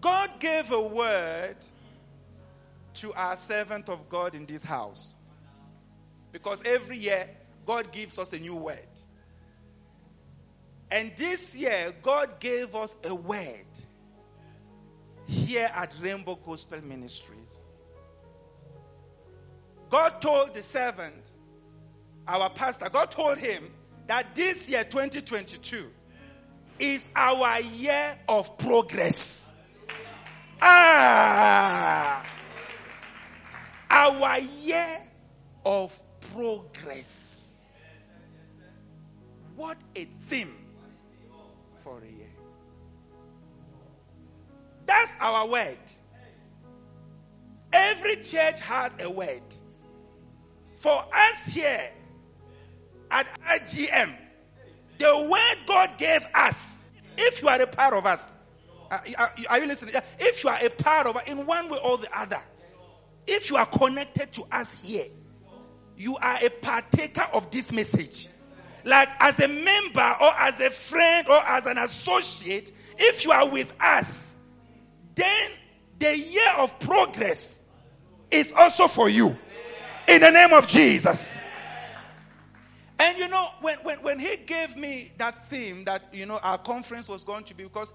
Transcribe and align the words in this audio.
God 0.00 0.30
gave 0.40 0.70
a 0.70 0.80
word 0.80 1.56
to 2.94 3.12
our 3.12 3.36
servant 3.36 3.88
of 3.88 4.08
God 4.08 4.34
in 4.34 4.46
this 4.46 4.62
house. 4.62 5.14
Because 6.32 6.62
every 6.64 6.98
year, 6.98 7.28
God 7.64 7.92
gives 7.92 8.18
us 8.18 8.32
a 8.32 8.38
new 8.38 8.54
word. 8.54 8.78
And 10.90 11.12
this 11.16 11.56
year, 11.56 11.92
God 12.02 12.38
gave 12.40 12.74
us 12.74 12.96
a 13.04 13.14
word 13.14 13.66
here 15.26 15.68
at 15.74 15.94
Rainbow 16.00 16.36
Gospel 16.36 16.80
Ministries. 16.82 17.64
God 19.90 20.20
told 20.20 20.54
the 20.54 20.62
servant, 20.62 21.32
our 22.28 22.50
pastor, 22.50 22.88
God 22.90 23.10
told 23.10 23.38
him 23.38 23.70
that 24.06 24.34
this 24.34 24.68
year, 24.68 24.84
2022, 24.84 25.90
is 26.78 27.08
our 27.14 27.60
year 27.60 28.16
of 28.28 28.58
progress. 28.58 29.52
Ah! 30.60 32.24
Our 33.90 34.38
year 34.62 34.98
of 35.64 35.98
progress. 36.32 37.68
What 39.56 39.78
a 39.94 40.04
theme 40.28 40.54
for 41.82 41.98
a 42.02 42.06
year. 42.06 42.26
That's 44.84 45.12
our 45.20 45.48
word. 45.48 45.78
Every 47.72 48.16
church 48.16 48.60
has 48.60 48.96
a 49.02 49.10
word. 49.10 49.42
For 50.76 51.02
us 51.12 51.46
here 51.46 51.90
at 53.10 53.26
RGM, 53.40 54.14
the 54.98 55.28
word 55.30 55.66
God 55.66 55.98
gave 55.98 56.26
us, 56.34 56.78
if 57.16 57.42
you 57.42 57.48
are 57.48 57.60
a 57.60 57.66
part 57.66 57.94
of 57.94 58.06
us, 58.06 58.35
uh, 58.90 58.98
are, 59.18 59.32
are 59.50 59.58
you 59.60 59.66
listening? 59.66 59.94
If 60.18 60.44
you 60.44 60.50
are 60.50 60.58
a 60.64 60.70
part 60.70 61.06
of 61.06 61.16
in 61.26 61.46
one 61.46 61.68
way 61.68 61.78
or 61.82 61.98
the 61.98 62.08
other, 62.18 62.40
if 63.26 63.50
you 63.50 63.56
are 63.56 63.66
connected 63.66 64.32
to 64.32 64.44
us 64.52 64.72
here, 64.82 65.06
you 65.96 66.16
are 66.16 66.38
a 66.42 66.50
partaker 66.50 67.26
of 67.32 67.50
this 67.50 67.72
message. 67.72 68.28
Like 68.84 69.08
as 69.18 69.40
a 69.40 69.48
member 69.48 70.14
or 70.20 70.30
as 70.38 70.60
a 70.60 70.70
friend 70.70 71.26
or 71.28 71.38
as 71.38 71.66
an 71.66 71.78
associate, 71.78 72.70
if 72.98 73.24
you 73.24 73.32
are 73.32 73.48
with 73.48 73.72
us, 73.80 74.38
then 75.14 75.50
the 75.98 76.16
year 76.16 76.52
of 76.58 76.78
progress 76.78 77.64
is 78.30 78.52
also 78.56 78.86
for 78.86 79.08
you. 79.08 79.36
In 80.06 80.20
the 80.20 80.30
name 80.30 80.52
of 80.52 80.68
Jesus. 80.68 81.36
And 82.98 83.18
you 83.18 83.28
know, 83.28 83.50
when, 83.60 83.76
when, 83.82 83.98
when 84.02 84.18
he 84.18 84.36
gave 84.36 84.76
me 84.76 85.12
that 85.18 85.46
theme 85.46 85.84
that, 85.84 86.02
you 86.12 86.26
know, 86.26 86.38
our 86.38 86.58
conference 86.58 87.08
was 87.08 87.24
going 87.24 87.44
to 87.44 87.54
be, 87.54 87.64
because 87.64 87.92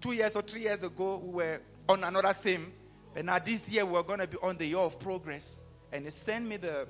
two 0.00 0.12
years 0.12 0.34
or 0.36 0.42
three 0.42 0.62
years 0.62 0.82
ago, 0.82 1.18
we 1.18 1.32
were 1.34 1.60
on 1.88 2.04
another 2.04 2.32
theme. 2.32 2.72
And 3.14 3.26
now 3.26 3.38
this 3.38 3.70
year, 3.70 3.84
we're 3.84 4.02
going 4.02 4.20
to 4.20 4.26
be 4.26 4.36
on 4.42 4.56
the 4.56 4.66
year 4.66 4.78
of 4.78 4.98
progress. 4.98 5.60
And 5.92 6.04
he 6.04 6.10
sent 6.10 6.46
me 6.46 6.56
the, 6.56 6.86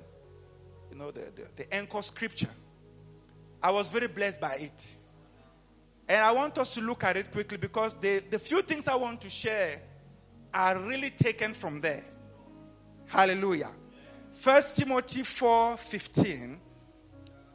you 0.91 0.97
know, 0.97 1.11
the, 1.11 1.31
the, 1.35 1.47
the 1.55 1.73
anchor 1.73 2.01
scripture. 2.01 2.49
I 3.61 3.71
was 3.71 3.89
very 3.89 4.07
blessed 4.07 4.41
by 4.41 4.55
it. 4.55 4.95
And 6.07 6.23
I 6.23 6.31
want 6.31 6.57
us 6.57 6.73
to 6.75 6.81
look 6.81 7.03
at 7.03 7.17
it 7.17 7.31
quickly 7.31 7.57
because 7.57 7.93
the, 7.95 8.23
the 8.29 8.39
few 8.39 8.61
things 8.61 8.87
I 8.87 8.95
want 8.95 9.21
to 9.21 9.29
share 9.29 9.81
are 10.53 10.77
really 10.79 11.09
taken 11.09 11.53
from 11.53 11.81
there. 11.81 12.03
Hallelujah. 13.07 13.71
First 14.33 14.77
Timothy 14.77 15.23
4 15.23 15.77
15. 15.77 16.59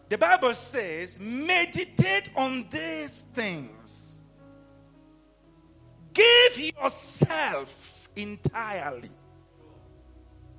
The 0.09 0.19
Bible 0.19 0.55
says, 0.55 1.19
meditate 1.21 2.31
on 2.37 2.67
these 2.71 3.23
things. 3.23 4.16
Give 6.17 6.73
yourself 6.81 8.09
entirely 8.17 9.11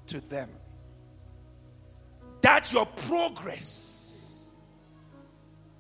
to 0.06 0.22
them. 0.22 0.50
That 2.42 2.72
your 2.72 2.86
progress 2.86 4.54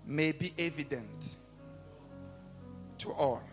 may 0.03 0.31
be 0.31 0.51
evident 0.57 1.37
to 2.97 3.11
all. 3.11 3.43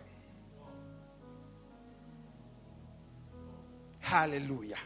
Hallelujah. 3.99 4.77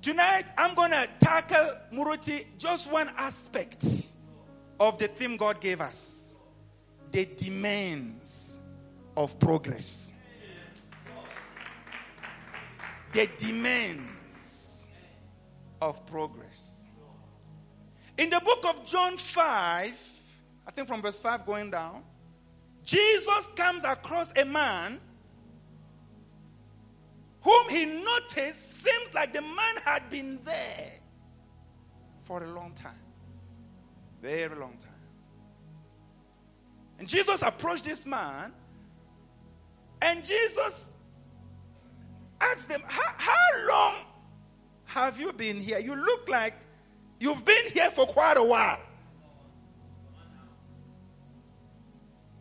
Tonight, 0.00 0.50
I'm 0.58 0.74
going 0.74 0.90
to 0.90 1.08
tackle 1.20 1.76
Muruti 1.92 2.46
just 2.58 2.90
one 2.90 3.12
aspect 3.16 3.86
of 4.80 4.98
the 4.98 5.06
theme 5.06 5.36
God 5.36 5.60
gave 5.60 5.80
us 5.80 6.34
the 7.12 7.28
demands 7.36 8.61
of 9.16 9.38
progress. 9.38 10.12
The 13.12 13.28
demands 13.36 14.88
of 15.80 16.04
progress. 16.06 16.86
In 18.16 18.30
the 18.30 18.40
book 18.40 18.64
of 18.68 18.86
John 18.86 19.16
5, 19.16 20.00
I 20.66 20.70
think 20.70 20.86
from 20.86 21.02
verse 21.02 21.20
5 21.20 21.44
going 21.44 21.70
down, 21.70 22.04
Jesus 22.84 23.48
comes 23.54 23.84
across 23.84 24.32
a 24.36 24.44
man 24.44 25.00
whom 27.42 27.68
he 27.68 27.86
noticed 27.86 28.82
seems 28.82 29.12
like 29.14 29.32
the 29.32 29.42
man 29.42 29.76
had 29.84 30.08
been 30.08 30.38
there 30.44 30.92
for 32.20 32.42
a 32.44 32.50
long 32.50 32.72
time. 32.72 32.92
Very 34.20 34.54
long 34.54 34.76
time. 34.78 34.90
And 36.98 37.08
Jesus 37.08 37.42
approached 37.42 37.84
this 37.84 38.06
man, 38.06 38.52
and 40.02 40.24
Jesus 40.24 40.92
asked 42.40 42.68
them, 42.68 42.82
How, 42.86 43.66
long 43.68 43.94
have 44.86 45.18
you 45.18 45.32
been 45.32 45.56
here? 45.56 45.78
You 45.78 45.94
look 45.94 46.28
like 46.28 46.54
you've 47.20 47.44
been 47.44 47.66
here 47.72 47.90
for 47.90 48.06
quite 48.06 48.36
a 48.36 48.44
while. 48.44 48.80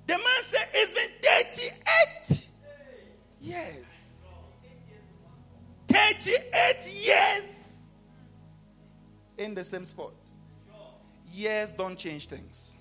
The 0.08 0.18
man 0.18 0.42
said, 0.42 0.68
It's 0.74 0.94
been 0.94 1.10
38 2.30 2.48
years. 3.42 4.28
38 5.88 6.92
years 7.06 7.90
in 9.38 9.54
the 9.54 9.64
same 9.64 9.86
spot. 9.86 10.14
Years 11.34 11.72
don't 11.72 11.98
change 11.98 12.28
things. 12.28 12.78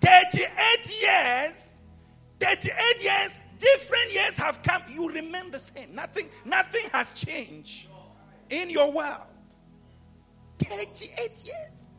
Thirty-eight 0.00 1.02
years, 1.02 1.80
thirty-eight 2.38 3.02
years, 3.02 3.38
different 3.58 4.12
years 4.12 4.34
have 4.36 4.62
come. 4.62 4.82
You 4.90 5.10
remain 5.10 5.50
the 5.50 5.58
same. 5.58 5.94
Nothing, 5.94 6.28
nothing 6.44 6.88
has 6.92 7.14
changed 7.14 7.88
in 8.48 8.70
your 8.70 8.90
world. 8.92 9.26
Thirty-eight 10.58 11.44
years. 11.44 11.90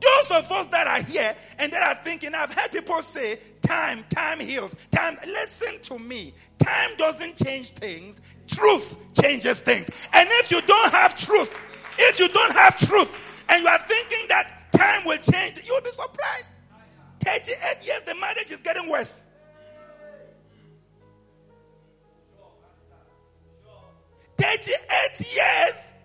Those 0.00 0.38
of 0.38 0.50
us 0.52 0.66
that 0.68 0.86
are 0.86 1.02
here 1.02 1.36
and 1.58 1.72
that 1.72 1.82
are 1.82 2.02
thinking, 2.02 2.34
I've 2.34 2.54
heard 2.54 2.72
people 2.72 3.02
say, 3.02 3.38
time, 3.60 4.02
time 4.08 4.40
heals. 4.40 4.74
Time, 4.90 5.18
listen 5.26 5.78
to 5.82 5.98
me. 5.98 6.32
Time 6.58 6.96
doesn't 6.96 7.36
change 7.36 7.72
things. 7.72 8.18
Truth 8.46 8.96
changes 9.20 9.60
things. 9.60 9.90
And 10.14 10.28
if 10.32 10.50
you 10.50 10.62
don't 10.62 10.92
have 10.92 11.18
truth, 11.18 11.54
if 11.98 12.18
you 12.18 12.28
don't 12.28 12.52
have 12.52 12.78
truth, 12.78 13.14
and 13.50 13.62
you 13.62 13.68
are 13.68 13.78
thinking 13.86 14.26
that 14.28 14.72
time 14.72 15.04
will 15.04 15.18
change, 15.18 15.60
you 15.66 15.74
will 15.74 15.82
be 15.82 15.90
surprised. 15.90 16.54
38 17.20 17.86
years, 17.86 18.02
the 18.06 18.14
marriage 18.14 18.50
is 18.50 18.62
getting 18.62 18.88
worse. 18.88 19.26
Thirty-eight 24.38 25.34
years, 25.34 25.98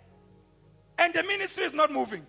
and 0.99 1.13
the 1.13 1.23
ministry 1.23 1.63
is 1.63 1.73
not 1.73 1.91
moving. 1.91 2.25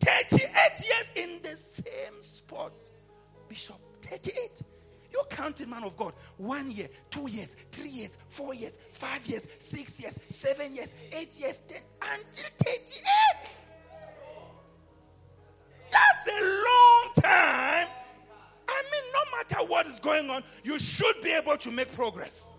38 0.00 0.50
years 0.84 1.10
in 1.16 1.40
the 1.42 1.56
same 1.56 2.20
spot. 2.20 2.72
Bishop, 3.48 3.80
38. 5.16 5.30
You're 5.30 5.36
counting, 5.36 5.70
man 5.70 5.84
of 5.84 5.96
God. 5.96 6.12
One 6.36 6.70
year, 6.70 6.88
two 7.10 7.28
years, 7.28 7.56
three 7.72 7.88
years, 7.88 8.18
four 8.28 8.54
years, 8.54 8.78
five 8.92 9.26
years, 9.26 9.46
six 9.58 10.00
years, 10.00 10.18
seven 10.28 10.74
years, 10.74 10.94
eight 11.12 11.38
years, 11.38 11.62
ten, 11.68 11.80
until 12.02 12.50
38. 12.64 13.02
That's 15.90 16.40
a 16.40 16.44
long 16.44 17.12
time. 17.22 17.88
I 18.68 18.82
mean, 18.92 19.02
no 19.14 19.36
matter 19.36 19.66
what 19.70 19.86
is 19.86 20.00
going 20.00 20.28
on, 20.30 20.42
you 20.64 20.78
should 20.78 21.20
be 21.22 21.30
able 21.30 21.56
to 21.56 21.70
make 21.70 21.92
progress. 21.94 22.50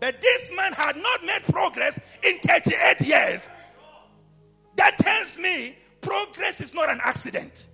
But 0.00 0.20
this 0.20 0.42
man 0.54 0.72
had 0.72 0.96
not 0.96 1.24
made 1.24 1.42
progress 1.44 1.98
in 2.22 2.38
38 2.40 3.00
years. 3.06 3.48
That 4.76 4.98
tells 4.98 5.38
me 5.38 5.76
Progress 6.06 6.60
is 6.60 6.72
not 6.72 6.88
an 6.88 7.00
accident. 7.02 7.66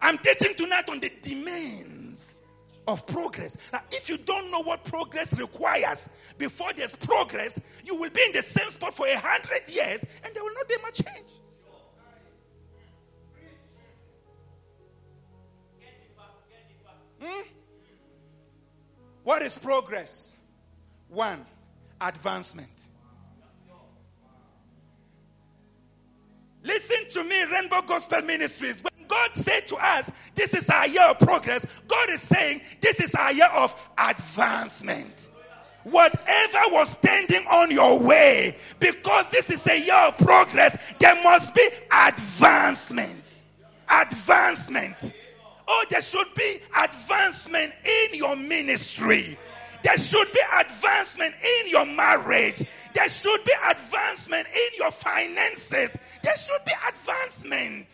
I'm 0.00 0.18
teaching 0.18 0.54
tonight 0.56 0.88
on 0.88 1.00
the 1.00 1.12
demands 1.22 2.36
of 2.86 3.06
progress. 3.06 3.56
Now, 3.72 3.80
if 3.90 4.08
you 4.08 4.16
don't 4.16 4.50
know 4.50 4.60
what 4.60 4.84
progress 4.84 5.32
requires 5.32 6.08
before 6.38 6.72
there's 6.74 6.96
progress, 6.96 7.58
you 7.84 7.94
will 7.94 8.10
be 8.10 8.22
in 8.22 8.32
the 8.32 8.42
same 8.42 8.70
spot 8.70 8.94
for 8.94 9.06
a 9.06 9.18
hundred 9.18 9.68
years 9.68 10.04
and 10.24 10.34
there 10.34 10.42
will 10.42 10.54
not 10.54 10.68
be 10.68 10.76
much 10.82 11.02
change. 11.04 11.28
Hmm? 17.20 17.42
What 19.24 19.42
is 19.42 19.58
progress? 19.58 20.36
One, 21.08 21.44
advancement. 22.00 22.88
Listen 26.62 27.08
to 27.10 27.24
me, 27.24 27.44
Rainbow 27.44 27.82
Gospel 27.82 28.22
Ministries. 28.22 28.82
God 29.08 29.30
said 29.34 29.66
to 29.68 29.76
us, 29.76 30.10
this 30.34 30.54
is 30.54 30.68
our 30.68 30.86
year 30.86 31.02
of 31.02 31.18
progress, 31.18 31.64
God 31.88 32.10
is 32.10 32.20
saying, 32.22 32.60
this 32.80 33.00
is 33.00 33.14
our 33.14 33.32
year 33.32 33.48
of 33.54 33.74
advancement. 33.96 35.28
Whatever 35.84 36.58
was 36.70 36.90
standing 36.90 37.46
on 37.46 37.70
your 37.70 37.98
way, 38.00 38.56
because 38.78 39.26
this 39.28 39.48
is 39.48 39.66
a 39.66 39.80
year 39.80 39.94
of 39.94 40.18
progress, 40.18 40.76
there 40.98 41.20
must 41.22 41.54
be 41.54 41.66
advancement. 41.90 43.42
Advancement. 43.90 45.14
Oh, 45.66 45.84
there 45.88 46.02
should 46.02 46.34
be 46.36 46.60
advancement 46.78 47.72
in 47.84 48.18
your 48.18 48.36
ministry. 48.36 49.38
There 49.82 49.96
should 49.96 50.32
be 50.32 50.40
advancement 50.58 51.34
in 51.34 51.70
your 51.70 51.86
marriage. 51.86 52.64
There 52.94 53.08
should 53.08 53.44
be 53.44 53.52
advancement 53.70 54.46
in 54.48 54.68
your 54.78 54.90
finances. 54.90 55.96
There 56.22 56.36
should 56.36 56.64
be 56.66 56.72
advancement. 56.86 57.86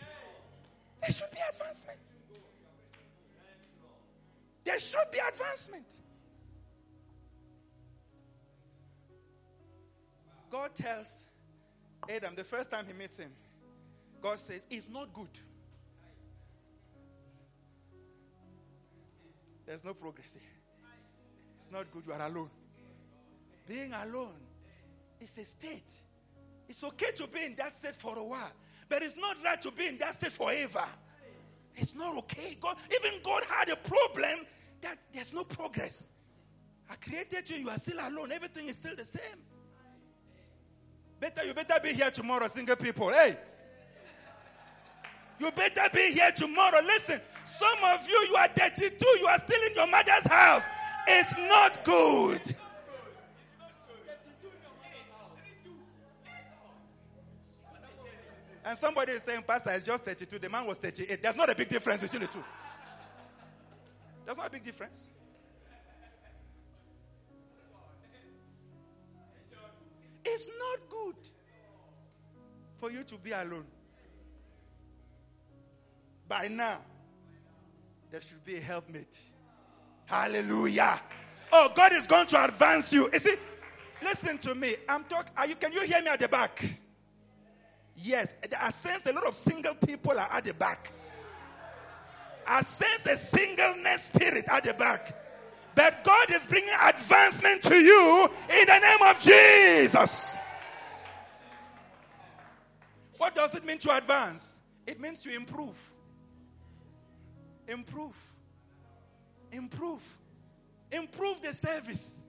There 1.04 1.12
should 1.12 1.30
be 1.32 1.38
advancement. 1.52 1.98
There 4.64 4.80
should 4.80 5.10
be 5.12 5.18
advancement. 5.18 6.00
God 10.50 10.74
tells 10.74 11.26
Adam 12.08 12.34
the 12.34 12.44
first 12.44 12.70
time 12.70 12.86
he 12.86 12.94
meets 12.94 13.18
him, 13.18 13.30
God 14.22 14.38
says, 14.38 14.66
It's 14.70 14.88
not 14.88 15.12
good. 15.12 15.28
There's 19.66 19.84
no 19.84 19.92
progress 19.92 20.32
here. 20.32 20.42
It's 21.58 21.70
not 21.70 21.90
good. 21.90 22.04
You 22.06 22.14
are 22.14 22.26
alone. 22.26 22.50
Being 23.68 23.92
alone 23.92 24.40
is 25.20 25.36
a 25.36 25.44
state. 25.44 25.92
It's 26.66 26.82
okay 26.82 27.12
to 27.16 27.26
be 27.26 27.44
in 27.44 27.56
that 27.56 27.74
state 27.74 27.96
for 27.96 28.18
a 28.18 28.24
while, 28.24 28.52
but 28.88 29.02
it's 29.02 29.16
not 29.16 29.36
right 29.44 29.60
to 29.62 29.70
be 29.70 29.86
in 29.86 29.98
that 29.98 30.14
state 30.14 30.32
forever. 30.32 30.84
It's 31.76 31.94
not 31.94 32.16
okay. 32.18 32.56
God, 32.60 32.76
even 32.94 33.20
God 33.22 33.42
had 33.48 33.68
a 33.68 33.76
problem 33.76 34.46
that 34.80 34.98
there's 35.12 35.32
no 35.32 35.44
progress. 35.44 36.10
I 36.90 36.96
created 36.96 37.48
you, 37.48 37.56
you 37.56 37.68
are 37.70 37.78
still 37.78 37.98
alone. 38.00 38.30
Everything 38.32 38.68
is 38.68 38.76
still 38.76 38.94
the 38.94 39.04
same. 39.04 39.22
Better, 41.18 41.44
you 41.44 41.54
better 41.54 41.80
be 41.82 41.92
here 41.92 42.10
tomorrow, 42.10 42.46
single 42.48 42.76
people. 42.76 43.08
Hey. 43.08 43.38
You 45.40 45.50
better 45.50 45.88
be 45.92 46.12
here 46.12 46.30
tomorrow. 46.32 46.80
Listen, 46.84 47.20
some 47.44 47.78
of 47.84 48.06
you, 48.08 48.14
you 48.30 48.36
are 48.36 48.48
32, 48.48 49.06
you 49.18 49.26
are 49.26 49.38
still 49.38 49.60
in 49.68 49.74
your 49.74 49.86
mother's 49.86 50.26
house. 50.26 50.64
It's 51.06 51.32
not 51.48 51.84
good. 51.84 52.54
And 58.64 58.78
somebody 58.78 59.12
is 59.12 59.22
saying, 59.22 59.42
Pastor, 59.46 59.70
it's 59.72 59.84
just 59.84 60.04
32. 60.04 60.38
The 60.38 60.48
man 60.48 60.66
was 60.66 60.78
38. 60.78 61.22
There's 61.22 61.36
not 61.36 61.50
a 61.50 61.54
big 61.54 61.68
difference 61.68 62.00
between 62.00 62.22
the 62.22 62.28
two. 62.28 62.42
There's 64.24 64.38
not 64.38 64.46
a 64.46 64.50
big 64.50 64.62
difference. 64.62 65.08
It's 70.24 70.48
not 70.58 70.88
good 70.88 71.28
for 72.78 72.90
you 72.90 73.04
to 73.04 73.16
be 73.18 73.32
alone. 73.32 73.66
By 76.26 76.48
now, 76.48 76.78
there 78.10 78.22
should 78.22 78.42
be 78.46 78.56
a 78.56 78.60
helpmate. 78.60 79.18
Hallelujah. 80.06 80.98
Oh, 81.52 81.70
God 81.74 81.92
is 81.92 82.06
going 82.06 82.26
to 82.28 82.42
advance 82.42 82.92
you. 82.92 83.10
You 83.12 83.18
see, 83.18 83.34
listen 84.02 84.38
to 84.38 84.54
me. 84.54 84.76
I'm 84.88 85.04
talking. 85.04 85.32
Are 85.36 85.46
you? 85.46 85.56
Can 85.56 85.72
you 85.72 85.82
hear 85.82 86.00
me 86.00 86.08
at 86.08 86.20
the 86.20 86.28
back? 86.28 86.64
Yes, 87.96 88.34
I 88.60 88.70
sense 88.70 89.06
a 89.06 89.12
lot 89.12 89.26
of 89.26 89.34
single 89.34 89.74
people 89.74 90.12
are 90.12 90.28
at 90.32 90.44
the 90.44 90.54
back. 90.54 90.92
I 92.46 92.62
sense 92.62 93.06
a 93.06 93.16
singleness 93.16 94.04
spirit 94.04 94.44
at 94.48 94.64
the 94.64 94.74
back. 94.74 95.16
But 95.74 96.04
God 96.04 96.30
is 96.30 96.46
bringing 96.46 96.74
advancement 96.82 97.62
to 97.62 97.76
you 97.76 98.28
in 98.50 98.66
the 98.66 98.78
name 98.78 99.10
of 99.10 99.18
Jesus. 99.18 100.26
What 103.16 103.34
does 103.34 103.54
it 103.54 103.64
mean 103.64 103.78
to 103.78 103.96
advance? 103.96 104.60
It 104.86 105.00
means 105.00 105.22
to 105.22 105.34
improve. 105.34 105.76
Improve. 107.68 108.16
Improve. 109.52 110.18
Improve 110.92 111.40
the 111.42 111.52
service. 111.52 112.22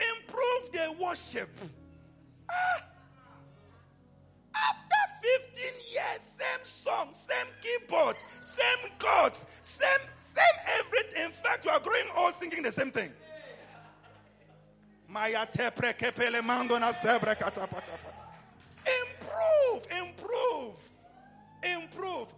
Improve 0.00 0.72
the 0.72 1.04
worship. 1.04 1.50
Ah. 2.50 2.91
After 5.22 5.50
15 5.52 5.64
years, 5.92 6.20
same 6.20 6.64
song, 6.64 7.08
same 7.12 7.46
keyboard, 7.60 8.16
same 8.46 8.90
chords, 8.98 9.44
same, 9.60 9.88
same 10.16 10.44
everything. 10.78 11.24
In 11.24 11.30
fact, 11.30 11.64
you 11.64 11.70
are 11.70 11.80
growing 11.80 12.06
old 12.16 12.34
singing 12.34 12.62
the 12.62 12.72
same 12.72 12.90
thing. 12.90 13.10
Improve, 19.02 19.86
improve, 20.00 20.90
improve. 21.62 22.28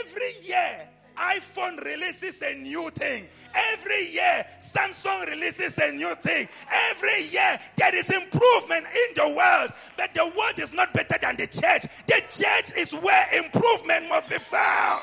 Every 0.00 0.32
year, 0.46 0.88
iPhone 1.20 1.84
releases 1.84 2.40
a 2.42 2.54
new 2.54 2.90
thing. 2.90 3.28
Every 3.72 4.10
year, 4.10 4.46
Samsung 4.58 5.26
releases 5.26 5.76
a 5.78 5.92
new 5.92 6.14
thing. 6.16 6.48
Every 6.90 7.24
year, 7.24 7.60
there 7.76 7.94
is 7.94 8.08
improvement 8.08 8.86
in 8.86 9.14
the 9.14 9.28
world. 9.36 9.72
But 9.96 10.14
the 10.14 10.24
world 10.24 10.58
is 10.58 10.72
not 10.72 10.94
better 10.94 11.16
than 11.20 11.36
the 11.36 11.46
church. 11.46 11.84
The 12.06 12.22
church 12.28 12.76
is 12.76 12.92
where 13.02 13.26
improvement 13.36 14.08
must 14.08 14.28
be 14.28 14.38
found. 14.38 15.02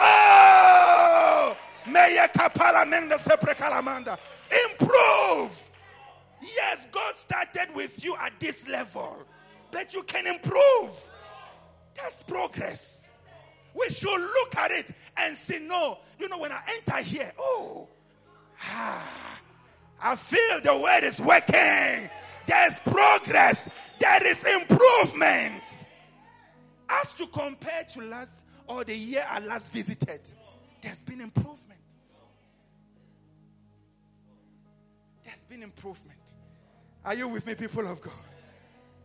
Oh! 0.00 1.56
Improve. 4.70 5.70
Yes, 6.42 6.86
God 6.92 7.16
started 7.16 7.74
with 7.74 8.04
you 8.04 8.16
at 8.16 8.38
this 8.38 8.68
level, 8.68 9.18
but 9.70 9.92
you 9.94 10.02
can 10.04 10.26
improve. 10.26 11.10
That's 11.94 12.22
progress. 12.24 13.07
We 13.78 13.88
should 13.90 14.20
look 14.20 14.56
at 14.56 14.70
it 14.70 14.90
and 15.16 15.36
say, 15.36 15.60
no, 15.60 15.98
you 16.18 16.28
know, 16.28 16.38
when 16.38 16.52
I 16.52 16.60
enter 16.74 17.02
here, 17.02 17.32
oh, 17.38 17.88
ah, 18.62 19.40
I 20.02 20.16
feel 20.16 20.60
the 20.62 20.76
word 20.76 21.04
is 21.04 21.20
working. 21.20 22.10
There's 22.46 22.78
progress. 22.80 23.68
There 24.00 24.26
is 24.26 24.44
improvement. 24.44 25.62
As 26.88 27.12
to 27.14 27.26
compare 27.26 27.84
to 27.92 28.02
last 28.02 28.42
or 28.66 28.84
the 28.84 28.96
year 28.96 29.24
I 29.28 29.40
last 29.40 29.72
visited, 29.72 30.20
there's 30.80 31.02
been 31.02 31.20
improvement. 31.20 31.78
There's 35.24 35.44
been 35.44 35.62
improvement. 35.62 36.18
Are 37.04 37.14
you 37.14 37.28
with 37.28 37.46
me, 37.46 37.54
people 37.54 37.86
of 37.86 38.00
God? 38.00 38.12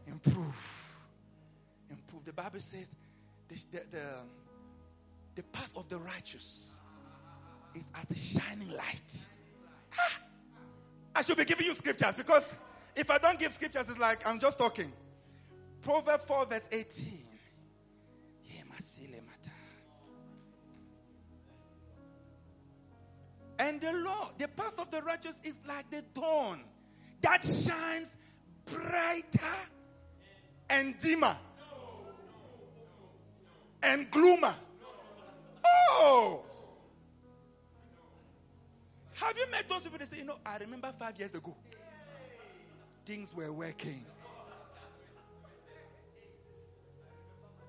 Improve. 0.08 0.94
Improve. 1.90 2.26
The 2.26 2.34
Bible 2.34 2.60
says 2.60 2.90
the, 3.48 3.56
the, 3.72 3.84
the 3.92 4.06
the 5.36 5.44
path 5.44 5.72
of 5.76 5.88
the 5.90 5.98
righteous 5.98 6.80
is 7.76 7.92
as 8.00 8.12
a 8.12 8.18
shining 8.18 8.70
light. 8.76 9.26
Ah! 9.98 10.20
I 11.16 11.22
should 11.22 11.38
be 11.38 11.46
giving 11.46 11.66
you 11.66 11.76
scriptures 11.76 12.16
because 12.16 12.56
if 12.96 13.10
I 13.10 13.18
don't 13.18 13.40
give 13.40 13.54
scriptures, 13.54 13.90
it's 13.90 14.00
like 14.00 14.28
I'm 14.28 14.40
just 14.40 14.58
talking. 14.58 14.92
Proverbs 15.82 16.24
4, 16.26 16.46
verse 16.46 16.68
18. 16.72 17.24
And 23.60 23.80
the 23.80 23.94
law, 23.94 24.32
the 24.38 24.48
path 24.48 24.78
of 24.80 24.90
the 24.90 25.02
righteous 25.02 25.40
is 25.44 25.60
like 25.68 25.90
the 25.90 26.04
dawn 26.14 26.62
that 27.22 27.44
shines 27.44 28.18
brighter 28.66 29.56
and 30.70 30.98
dimmer 30.98 31.38
and 33.82 34.10
gloomer 34.12 34.56
Oh! 35.66 36.44
Have 39.14 39.38
you 39.38 39.50
met 39.52 39.70
those 39.70 39.84
people 39.84 40.00
that 40.00 40.08
say, 40.08 40.18
you 40.18 40.26
know, 40.26 40.38
I 40.46 40.58
remember 40.58 40.92
five 40.98 41.18
years 41.18 41.34
ago, 41.34 41.56
things 43.06 43.34
were 43.34 43.52
working. 43.52 44.06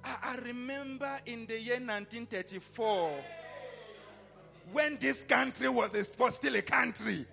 I, 0.02 0.16
I 0.22 0.36
remember 0.46 1.20
in 1.26 1.46
the 1.46 1.60
year 1.60 1.74
1934, 1.74 3.12
when 4.72 4.98
this 4.98 5.18
country 5.22 5.68
was, 5.68 5.94
a, 5.94 6.04
was 6.18 6.34
still 6.34 6.56
a 6.56 6.62
country. 6.62 7.26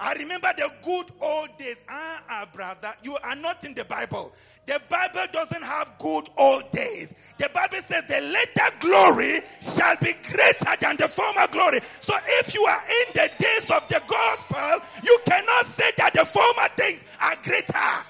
I 0.00 0.12
remember 0.14 0.52
the 0.56 0.70
good 0.82 1.10
old 1.20 1.56
days. 1.56 1.80
Ah, 1.88 2.22
ah, 2.28 2.48
brother, 2.52 2.94
you 3.02 3.16
are 3.16 3.34
not 3.34 3.64
in 3.64 3.74
the 3.74 3.84
Bible. 3.84 4.32
The 4.66 4.80
Bible 4.88 5.24
doesn't 5.32 5.64
have 5.64 5.92
good 5.98 6.28
old 6.36 6.70
days. 6.70 7.12
The 7.38 7.48
Bible 7.54 7.80
says 7.80 8.04
the 8.08 8.20
later 8.20 8.74
glory 8.80 9.40
shall 9.62 9.96
be 10.02 10.12
greater 10.28 10.76
than 10.80 10.96
the 10.96 11.06
former 11.06 11.46
glory. 11.46 11.80
So 12.00 12.14
if 12.40 12.52
you 12.52 12.64
are 12.64 12.80
in 13.06 13.12
the 13.14 13.30
days 13.38 13.70
of 13.70 13.86
the 13.88 14.02
gospel, 14.06 14.88
you 15.04 15.18
cannot 15.24 15.64
say 15.66 15.90
that 15.98 16.14
the 16.14 16.24
former 16.24 16.68
things 16.76 17.02
are 17.20 17.36
greater. 17.42 18.04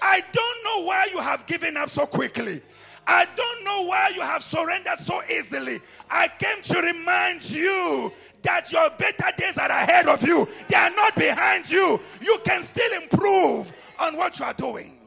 I 0.00 0.22
don't 0.32 0.64
know 0.64 0.86
why 0.86 1.08
you 1.12 1.18
have 1.18 1.46
given 1.46 1.76
up 1.76 1.90
so 1.90 2.06
quickly. 2.06 2.62
I 3.06 3.26
don't 3.36 3.64
know 3.64 3.82
why 3.82 4.12
you 4.14 4.20
have 4.20 4.42
surrendered 4.42 4.98
so 4.98 5.20
easily. 5.30 5.80
I 6.10 6.28
came 6.28 6.62
to 6.62 6.80
remind 6.80 7.50
you 7.50 8.12
that 8.42 8.70
your 8.70 8.88
better 8.90 9.30
days 9.36 9.58
are 9.58 9.70
ahead 9.70 10.06
of 10.06 10.22
you. 10.22 10.46
They 10.68 10.76
are 10.76 10.90
not 10.90 11.16
behind 11.16 11.70
you. 11.70 12.00
You 12.20 12.38
can 12.44 12.62
still 12.62 13.02
improve 13.02 13.72
on 13.98 14.16
what 14.16 14.38
you 14.38 14.44
are 14.44 14.54
doing. 14.54 15.03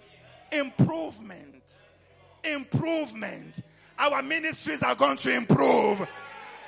Improvement. 0.52 1.78
Improvement. 2.44 3.62
Our 4.00 4.22
ministries 4.22 4.84
are 4.84 4.96
going 4.96 5.18
to 5.18 5.34
improve. 5.34 6.08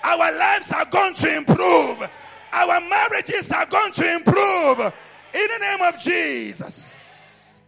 Our 0.03 0.37
lives 0.37 0.71
are 0.71 0.85
going 0.85 1.13
to 1.15 1.37
improve. 1.37 2.09
Our 2.51 2.81
marriages 2.81 3.51
are 3.51 3.65
going 3.65 3.91
to 3.93 4.15
improve. 4.15 4.79
In 4.79 5.47
the 5.47 5.59
name 5.61 5.81
of 5.81 5.99
Jesus. 5.99 7.59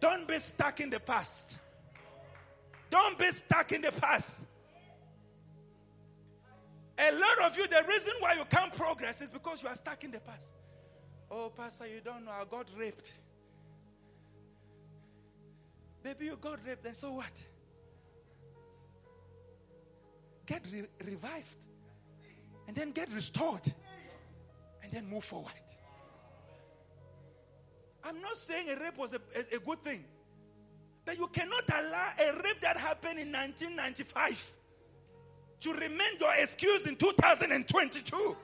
Don't 0.00 0.28
be 0.28 0.38
stuck 0.38 0.80
in 0.80 0.90
the 0.90 1.00
past. 1.00 1.58
Don't 2.90 3.18
be 3.18 3.30
stuck 3.32 3.72
in 3.72 3.82
the 3.82 3.92
past. 3.92 4.46
A 6.98 7.12
lot 7.12 7.50
of 7.50 7.56
you, 7.58 7.66
the 7.66 7.84
reason 7.88 8.12
why 8.20 8.34
you 8.34 8.44
can't 8.48 8.72
progress 8.72 9.20
is 9.20 9.30
because 9.30 9.62
you 9.62 9.68
are 9.68 9.74
stuck 9.74 10.02
in 10.04 10.10
the 10.10 10.20
past. 10.20 10.54
Oh, 11.30 11.52
Pastor, 11.54 11.86
you 11.86 12.00
don't 12.02 12.24
know, 12.24 12.30
I 12.30 12.44
got 12.48 12.70
raped. 12.76 13.12
Baby, 16.06 16.26
you 16.26 16.38
got 16.40 16.60
raped, 16.64 16.86
and 16.86 16.96
so 16.96 17.10
what? 17.10 17.44
Get 20.46 20.64
re- 20.72 20.86
revived. 21.04 21.56
And 22.68 22.76
then 22.76 22.92
get 22.92 23.12
restored. 23.12 23.66
And 24.84 24.92
then 24.92 25.10
move 25.10 25.24
forward. 25.24 25.50
I'm 28.04 28.20
not 28.20 28.36
saying 28.36 28.68
a 28.70 28.80
rape 28.80 28.96
was 28.96 29.14
a, 29.14 29.20
a, 29.34 29.56
a 29.56 29.58
good 29.58 29.82
thing. 29.82 30.04
But 31.04 31.18
you 31.18 31.26
cannot 31.26 31.64
allow 31.70 32.12
a 32.20 32.34
rape 32.34 32.60
that 32.60 32.76
happened 32.76 33.18
in 33.18 33.32
1995 33.32 34.54
to 35.58 35.72
remain 35.72 36.20
your 36.20 36.34
excuse 36.38 36.86
in 36.86 36.94
2022. 36.94 38.36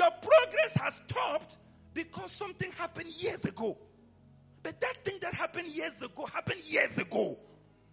Your 0.00 0.10
progress 0.12 0.72
has 0.80 0.94
stopped 0.94 1.58
because 1.92 2.32
something 2.32 2.72
happened 2.72 3.10
years 3.10 3.44
ago. 3.44 3.76
But 4.62 4.80
that 4.80 5.04
thing 5.04 5.18
that 5.20 5.34
happened 5.34 5.68
years 5.68 6.00
ago 6.00 6.24
happened 6.24 6.62
years 6.64 6.96
ago. 6.96 7.38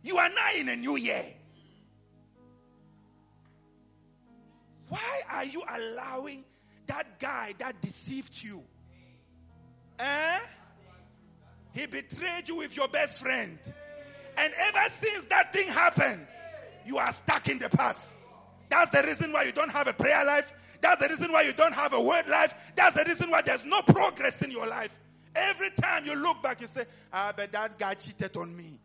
You 0.03 0.15
are 0.15 0.29
now 0.29 0.49
in 0.55 0.69
a 0.69 0.77
new 0.77 0.95
year. 0.95 1.25
Why 4.87 5.21
are 5.33 5.43
you 5.43 5.61
allowing 5.69 6.45
that 6.85 7.19
guy 7.19 7.53
that 7.59 7.81
deceived 7.81 8.41
you? 8.41 8.63
Eh? 9.99 10.39
He 11.73 11.87
betrayed 11.87 12.47
you 12.47 12.55
with 12.55 12.73
your 12.77 12.87
best 12.87 13.19
friend. 13.19 13.59
And 14.37 14.53
ever 14.57 14.89
since 14.89 15.25
that 15.25 15.51
thing 15.51 15.67
happened, 15.67 16.25
you 16.85 16.99
are 16.99 17.11
stuck 17.11 17.49
in 17.49 17.59
the 17.59 17.67
past. 17.67 18.15
That's 18.69 18.91
the 18.91 19.05
reason 19.05 19.33
why 19.33 19.43
you 19.43 19.51
don't 19.51 19.71
have 19.71 19.87
a 19.87 19.93
prayer 19.93 20.23
life. 20.23 20.53
That's 20.81 21.01
the 21.01 21.09
reason 21.09 21.31
why 21.31 21.41
you 21.43 21.53
don't 21.53 21.73
have 21.73 21.93
a 21.93 22.01
word 22.01 22.27
life. 22.27 22.53
That's 22.75 22.95
the 22.95 23.03
reason 23.03 23.29
why 23.29 23.41
there's 23.41 23.65
no 23.65 23.81
progress 23.81 24.41
in 24.41 24.51
your 24.51 24.67
life. 24.67 24.97
Every 25.35 25.69
time 25.71 26.05
you 26.05 26.15
look 26.15 26.41
back, 26.41 26.61
you 26.61 26.67
say, 26.67 26.85
Ah, 27.13 27.33
but 27.35 27.51
that 27.51 27.77
guy 27.77 27.93
cheated 27.93 28.35
on 28.37 28.55
me. 28.55 28.79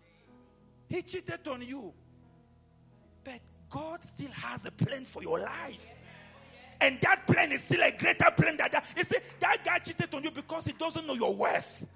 He 0.89 1.03
cheated 1.03 1.47
on 1.49 1.63
you. 1.63 1.93
But 3.25 3.41
God 3.71 4.05
still 4.05 4.31
has 4.31 4.67
a 4.67 4.71
plan 4.71 5.05
for 5.05 5.23
your 5.23 5.39
life. 5.39 5.87
And 6.81 7.01
that 7.01 7.27
plan 7.27 7.53
is 7.53 7.63
still 7.63 7.83
a 7.83 7.93
greater 7.93 8.31
plan 8.37 8.57
than 8.57 8.69
that. 8.73 8.85
You 8.97 9.05
see, 9.05 9.19
that 9.41 9.65
guy 9.65 9.79
cheated 9.79 10.13
on 10.15 10.25
you 10.25 10.31
because 10.31 10.65
he 10.67 10.73
doesn't 10.73 11.07
know 11.07 11.15
your 11.15 11.35
worth. 11.35 11.87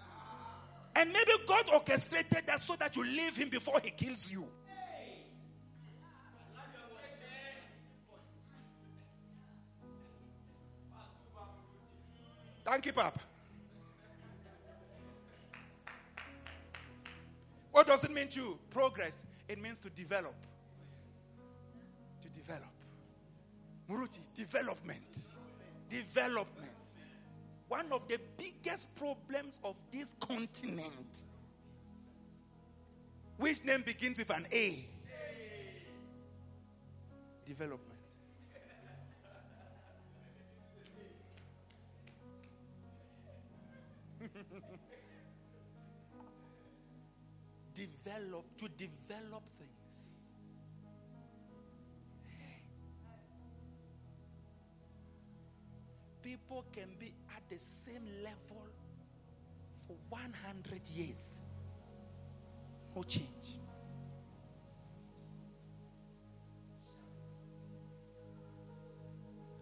And 0.95 1.13
maybe 1.13 1.33
God 1.47 1.69
orchestrated 1.73 2.45
that 2.47 2.61
so 2.61 2.77
that 2.77 2.97
you 2.97 3.05
leave 3.05 3.37
him 3.37 3.51
before 3.51 3.81
he 3.85 3.91
kills 3.91 4.31
you. 4.31 4.47
Thank 12.67 12.85
you, 12.87 12.93
Papa. 12.93 13.21
What 17.71 17.87
does 17.87 18.03
it 18.03 18.11
mean 18.11 18.27
to 18.29 18.41
you? 18.41 18.59
progress? 18.71 19.23
It 19.49 19.63
means 19.63 19.79
to 19.81 19.91
develop. 19.91 20.35
To 22.23 22.29
develop. 22.29 22.73
Muruti, 23.89 24.19
development. 24.35 25.19
Development. 25.89 26.67
One 27.69 27.93
of 27.93 28.09
the 28.09 28.19
biggest 28.37 28.93
problems 28.97 29.61
of 29.63 29.77
this 29.93 30.17
continent, 30.19 31.23
which 33.39 33.65
name 33.65 33.83
begins 33.87 34.19
with 34.19 34.31
an 34.31 34.47
A? 34.53 34.85
Development. 37.47 37.96
develop 47.75 48.45
to 48.57 48.69
develop 48.69 49.43
things. 49.59 49.71
People 56.23 56.65
can 56.73 56.89
be 56.99 57.13
at 57.37 57.43
the 57.49 57.59
same 57.59 58.07
level 58.25 58.67
for 59.87 59.97
100 60.09 60.89
years. 60.91 61.43
No 62.97 63.03
change. 63.03 63.61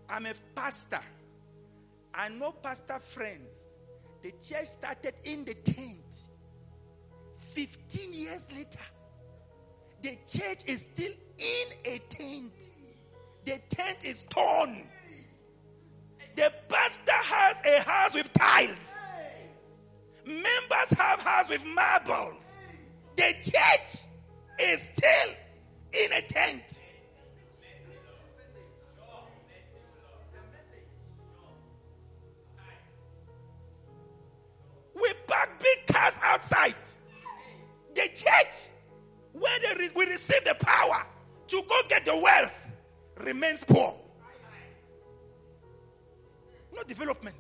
I'm 0.09 0.27
a 0.27 0.35
pastor. 0.55 1.01
I 2.15 2.29
know 2.29 2.53
pastor 2.53 3.01
friends. 3.01 3.75
The 4.25 4.33
church 4.43 4.69
started 4.69 5.13
in 5.25 5.45
the 5.45 5.53
tent. 5.53 6.29
15 7.37 8.15
years 8.15 8.49
later, 8.57 8.79
the 10.01 10.17
church 10.27 10.65
is 10.67 10.81
still 10.81 11.13
in 11.37 11.67
a 11.85 11.99
tent. 12.09 12.55
The 13.45 13.61
tent 13.69 13.99
is 14.03 14.25
torn. 14.31 14.89
The 16.37 16.51
pastor 16.71 17.13
has 17.13 17.57
a 17.67 17.83
house 17.83 18.15
with 18.15 18.33
tiles. 18.33 18.97
Members 20.25 20.99
have 20.99 21.21
house 21.21 21.51
with 21.51 21.67
marbles. 21.67 22.61
The 23.17 23.35
church 23.43 24.05
is 24.59 24.83
still 24.95 25.35
in 25.93 26.13
a 26.15 26.23
tent. 26.23 26.83
Outside. 36.35 36.75
The 37.95 38.09
church, 38.09 38.71
where 39.33 39.59
re- 39.79 39.91
we 39.95 40.07
receive 40.07 40.45
the 40.45 40.55
power 40.55 41.07
to 41.49 41.63
go 41.69 41.81
get 41.89 42.05
the 42.05 42.17
wealth, 42.17 42.69
remains 43.21 43.65
poor. 43.65 43.95
No 46.75 46.83
development. 46.83 47.37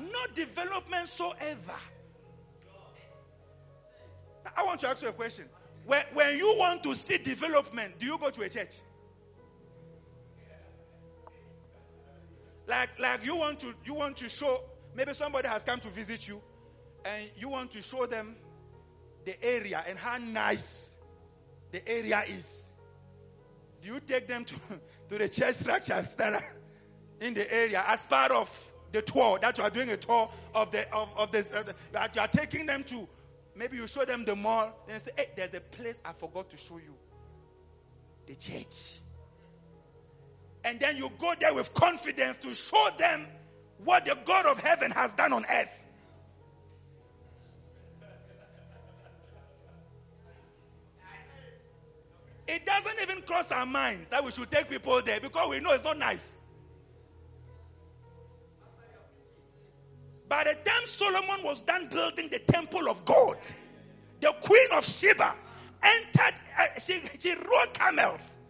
No 0.00 0.26
development 0.34 1.08
so 1.08 1.34
ever. 1.40 1.80
I 4.56 4.64
want 4.64 4.80
to 4.80 4.88
ask 4.88 5.02
you 5.02 5.08
a 5.08 5.12
question. 5.12 5.44
When, 5.86 6.02
when 6.14 6.36
you 6.38 6.54
want 6.58 6.82
to 6.84 6.94
see 6.94 7.18
development, 7.18 7.98
do 7.98 8.06
you 8.06 8.18
go 8.18 8.30
to 8.30 8.42
a 8.42 8.48
church? 8.48 8.76
Like, 12.66 12.98
like 12.98 13.24
you 13.24 13.36
want 13.36 13.60
to 13.60 13.74
you 13.84 13.94
want 13.94 14.18
to 14.18 14.28
show 14.28 14.62
maybe 14.98 15.14
somebody 15.14 15.46
has 15.46 15.62
come 15.62 15.78
to 15.78 15.88
visit 15.88 16.26
you 16.26 16.42
and 17.04 17.30
you 17.36 17.48
want 17.48 17.70
to 17.70 17.80
show 17.80 18.04
them 18.04 18.34
the 19.24 19.44
area 19.44 19.80
and 19.86 19.96
how 19.96 20.18
nice 20.18 20.96
the 21.70 21.88
area 21.88 22.20
is. 22.28 22.68
Do 23.80 23.94
you 23.94 24.00
take 24.00 24.26
them 24.26 24.44
to, 24.44 24.54
to 25.10 25.18
the 25.18 25.28
church 25.28 25.54
structures 25.54 26.16
that 26.16 26.34
are 26.34 26.44
in 27.20 27.32
the 27.32 27.54
area 27.54 27.84
as 27.86 28.06
part 28.06 28.32
of 28.32 28.50
the 28.90 29.00
tour 29.02 29.38
that 29.40 29.56
you 29.56 29.62
are 29.62 29.70
doing 29.70 29.88
a 29.90 29.96
tour 29.96 30.28
of 30.52 30.72
the 30.72 30.92
of, 30.92 31.08
of 31.16 31.30
this 31.30 31.48
uh, 31.54 31.62
that 31.92 32.16
you 32.16 32.20
are 32.20 32.28
taking 32.28 32.66
them 32.66 32.82
to 32.82 33.06
maybe 33.54 33.76
you 33.76 33.86
show 33.86 34.04
them 34.04 34.24
the 34.24 34.34
mall 34.34 34.72
then 34.86 34.98
say 34.98 35.10
hey 35.16 35.26
there's 35.36 35.52
a 35.52 35.60
place 35.60 36.00
i 36.06 36.12
forgot 36.12 36.48
to 36.48 36.56
show 36.56 36.78
you 36.78 36.94
the 38.26 38.34
church 38.36 39.00
and 40.64 40.80
then 40.80 40.96
you 40.96 41.10
go 41.18 41.34
there 41.38 41.52
with 41.52 41.74
confidence 41.74 42.38
to 42.38 42.54
show 42.54 42.88
them 42.96 43.26
what 43.84 44.04
the 44.04 44.16
god 44.24 44.46
of 44.46 44.60
heaven 44.60 44.90
has 44.90 45.12
done 45.14 45.32
on 45.32 45.44
earth 45.50 45.74
it 52.46 52.64
doesn't 52.64 53.00
even 53.02 53.22
cross 53.22 53.50
our 53.52 53.66
minds 53.66 54.08
that 54.08 54.24
we 54.24 54.30
should 54.30 54.50
take 54.50 54.68
people 54.68 55.00
there 55.02 55.20
because 55.20 55.48
we 55.48 55.60
know 55.60 55.72
it's 55.72 55.84
not 55.84 55.98
nice 55.98 56.42
By 60.28 60.44
the 60.44 60.54
time 60.54 60.84
Solomon 60.84 61.42
was 61.42 61.62
done 61.62 61.88
building 61.88 62.28
the 62.28 62.38
temple 62.38 62.88
of 62.88 63.04
God, 63.04 63.38
the 64.20 64.34
queen 64.42 64.66
of 64.74 64.84
Sheba 64.84 65.34
entered, 65.82 66.34
uh, 66.58 66.66
she, 66.78 67.00
she 67.18 67.34
rode 67.34 67.72
camels 67.72 68.40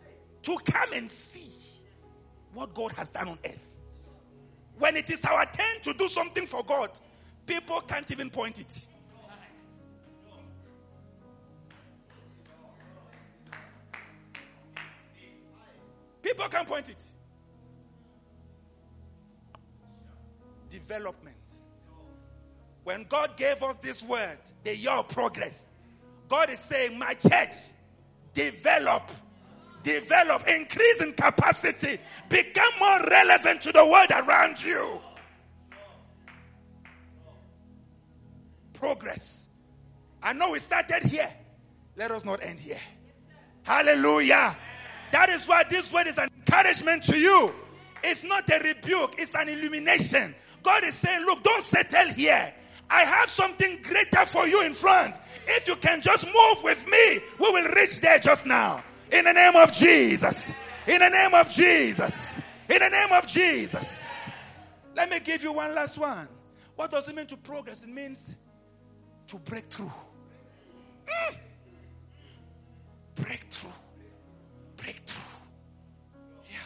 to 0.42 0.56
come 0.64 0.92
and 0.92 1.08
see 1.08 1.52
what 2.52 2.74
God 2.74 2.92
has 2.92 3.10
done 3.10 3.28
on 3.28 3.38
earth. 3.44 3.67
When 4.78 4.96
it 4.96 5.10
is 5.10 5.24
our 5.24 5.44
turn 5.46 5.80
to 5.82 5.92
do 5.92 6.08
something 6.08 6.46
for 6.46 6.62
God, 6.64 6.90
people 7.46 7.80
can't 7.80 8.10
even 8.10 8.30
point 8.30 8.60
it. 8.60 8.86
People 16.22 16.48
can't 16.48 16.68
point 16.68 16.90
it. 16.90 17.02
Development. 20.70 21.36
When 22.84 23.04
God 23.04 23.36
gave 23.36 23.62
us 23.62 23.76
this 23.76 24.02
word, 24.02 24.38
the 24.64 24.76
year 24.76 24.92
of 24.92 25.08
progress, 25.08 25.70
God 26.28 26.50
is 26.50 26.58
saying, 26.58 26.98
My 26.98 27.14
church, 27.14 27.54
develop, 28.32 29.10
develop, 29.82 30.46
increase 30.48 31.02
in 31.02 31.12
capacity, 31.12 31.98
become 32.28 32.72
more 32.78 33.00
relevant 33.10 33.60
to 33.62 33.72
the 33.72 33.84
world 33.84 34.10
around 34.10 34.62
you. 34.62 35.00
Progress. 38.74 39.46
I 40.22 40.32
know 40.32 40.50
we 40.50 40.58
started 40.58 41.02
here. 41.02 41.32
Let 41.96 42.10
us 42.10 42.24
not 42.24 42.42
end 42.42 42.60
here. 42.60 42.80
Hallelujah. 43.62 44.56
That 45.12 45.30
is 45.30 45.46
why 45.46 45.64
this 45.68 45.92
word 45.92 46.06
is 46.06 46.18
an 46.18 46.28
encouragement 46.36 47.02
to 47.04 47.18
you. 47.18 47.54
It's 48.02 48.22
not 48.22 48.48
a 48.50 48.58
rebuke, 48.58 49.16
it's 49.18 49.34
an 49.34 49.48
illumination. 49.48 50.34
God 50.62 50.84
is 50.84 50.94
saying, 50.94 51.24
Look, 51.24 51.42
don't 51.42 51.66
settle 51.66 52.12
here. 52.14 52.54
I 52.90 53.02
have 53.02 53.28
something 53.28 53.80
greater 53.82 54.24
for 54.26 54.46
you 54.46 54.62
in 54.62 54.72
front. 54.72 55.16
If 55.46 55.68
you 55.68 55.76
can 55.76 56.00
just 56.00 56.24
move 56.24 56.62
with 56.62 56.86
me, 56.86 57.20
we 57.38 57.50
will 57.50 57.68
reach 57.72 58.00
there 58.00 58.18
just 58.18 58.46
now. 58.46 58.82
In 59.10 59.24
the 59.24 59.32
name 59.32 59.56
of 59.56 59.72
Jesus. 59.72 60.52
In 60.86 61.00
the 61.00 61.08
name 61.08 61.34
of 61.34 61.50
Jesus. 61.50 62.40
In 62.68 62.78
the 62.78 62.88
name 62.88 63.12
of 63.12 63.26
Jesus. 63.26 64.30
Let 64.96 65.10
me 65.10 65.20
give 65.20 65.42
you 65.42 65.52
one 65.52 65.74
last 65.74 65.98
one. 65.98 66.28
What 66.76 66.90
does 66.90 67.08
it 67.08 67.14
mean 67.14 67.26
to 67.26 67.36
progress? 67.36 67.82
It 67.82 67.88
means 67.88 68.36
to 69.28 69.36
break 69.36 69.66
through. 69.70 69.92
Mm. 71.06 71.36
Breakthrough. 73.14 73.70
Breakthrough. 74.76 75.22
Yeah. 76.48 76.58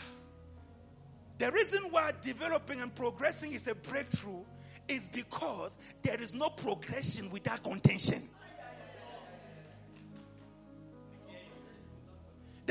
The 1.38 1.52
reason 1.52 1.84
why 1.90 2.12
developing 2.20 2.80
and 2.80 2.94
progressing 2.94 3.52
is 3.52 3.66
a 3.68 3.74
breakthrough 3.74 4.42
is 4.88 5.08
because 5.08 5.76
there 6.02 6.20
is 6.20 6.34
no 6.34 6.50
progression 6.50 7.30
without 7.30 7.62
contention. 7.62 8.28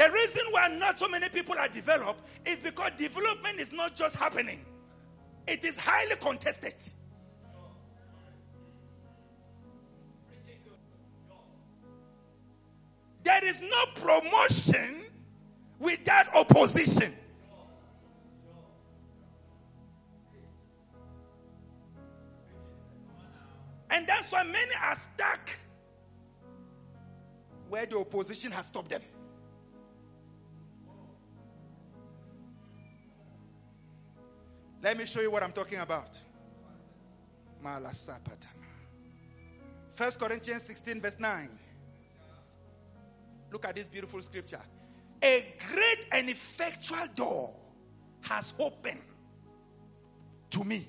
The 0.02 0.12
reason 0.12 0.42
why 0.50 0.68
not 0.68 0.98
so 0.98 1.08
many 1.08 1.30
people 1.30 1.54
are 1.60 1.68
developed 1.68 2.24
is 2.44 2.60
because 2.60 2.94
development 2.98 3.60
is 3.60 3.72
not 3.72 3.96
just 3.96 4.16
happening, 4.16 4.66
it 5.48 5.64
is 5.64 5.80
highly 5.80 6.16
contested. 6.16 6.74
There 13.22 13.46
is 13.46 13.62
no 13.62 13.86
promotion 13.94 15.04
without 15.78 16.36
opposition. 16.36 17.16
And 23.92 24.08
that's 24.08 24.32
why 24.32 24.46
many 24.46 24.72
are 24.84 24.96
stuck 24.96 25.56
where 27.70 27.86
the 27.86 28.00
opposition 28.00 28.52
has 28.52 28.66
stopped 28.66 28.90
them. 28.90 29.04
Let 34.82 34.98
me 34.98 35.06
show 35.06 35.22
you 35.22 35.30
what 35.30 35.44
I'm 35.44 35.52
talking 35.52 35.80
about. 35.80 36.20
First 39.92 40.20
Corinthians 40.20 40.64
16, 40.64 41.02
verse 41.02 41.20
9. 41.20 41.50
Look 43.52 43.66
at 43.66 43.76
this 43.76 43.88
beautiful 43.88 44.22
scripture. 44.22 44.62
A 45.24 45.54
great 45.72 46.08
and 46.12 46.30
effectual 46.30 47.06
door 47.14 47.54
has 48.22 48.54
opened 48.58 49.02
to 50.50 50.64
me. 50.64 50.88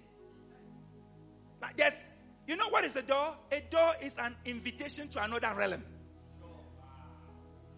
Like 1.60 1.76
there's 1.76 2.04
you 2.46 2.56
know 2.56 2.68
what 2.68 2.84
is 2.84 2.96
a 2.96 3.02
door? 3.02 3.36
A 3.50 3.60
door 3.70 3.94
is 4.00 4.18
an 4.18 4.34
invitation 4.44 5.08
to 5.08 5.22
another 5.22 5.54
realm. 5.56 5.82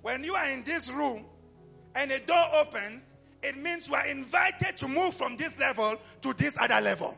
When 0.02 0.22
you 0.22 0.34
are 0.34 0.48
in 0.50 0.64
this 0.64 0.88
room 0.88 1.24
and 1.94 2.12
a 2.12 2.20
door 2.20 2.44
opens, 2.54 3.13
it 3.44 3.56
means 3.58 3.88
you 3.88 3.94
are 3.94 4.06
invited 4.06 4.76
to 4.78 4.88
move 4.88 5.14
from 5.14 5.36
this 5.36 5.58
level 5.58 5.96
to 6.22 6.32
this 6.32 6.54
other 6.58 6.80
level. 6.80 7.14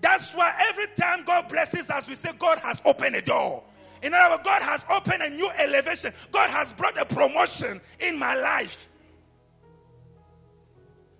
That's 0.00 0.34
why 0.34 0.52
every 0.68 0.88
time 0.96 1.24
God 1.24 1.48
blesses 1.48 1.88
us, 1.88 2.08
we 2.08 2.16
say, 2.16 2.30
God 2.38 2.58
has 2.58 2.82
opened 2.84 3.14
a 3.14 3.22
door. 3.22 3.62
In 4.02 4.12
other 4.12 4.34
words, 4.34 4.42
God 4.44 4.62
has 4.62 4.84
opened 4.90 5.22
a 5.22 5.30
new 5.30 5.48
elevation. 5.58 6.12
God 6.32 6.50
has 6.50 6.72
brought 6.72 6.98
a 6.98 7.04
promotion 7.04 7.80
in 8.00 8.18
my 8.18 8.34
life. 8.34 8.88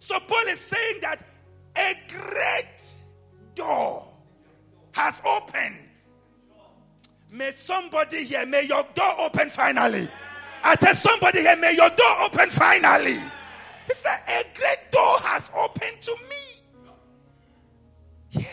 So 0.01 0.19
Paul 0.19 0.47
is 0.49 0.59
saying 0.59 0.99
that 1.03 1.25
a 1.77 1.95
great 2.09 2.83
door 3.55 4.05
has 4.91 5.21
opened. 5.25 5.79
May 7.31 7.53
somebody 7.53 8.25
here, 8.25 8.45
may 8.47 8.65
your 8.65 8.85
door 8.95 9.15
open 9.21 9.49
finally. 9.49 10.09
I 10.65 10.75
tell 10.75 10.95
somebody 10.95 11.41
here, 11.43 11.57
may 11.57 11.77
your 11.77 11.91
door 11.91 12.23
open 12.25 12.51
finally. 12.51 13.21
He 13.93 13.99
said, 13.99 14.21
a 14.27 14.59
great 14.59 14.91
door 14.91 15.19
has 15.21 15.51
opened 15.55 16.01
to 16.01 16.17
me. 16.31 16.93
Yeah. 18.31 18.45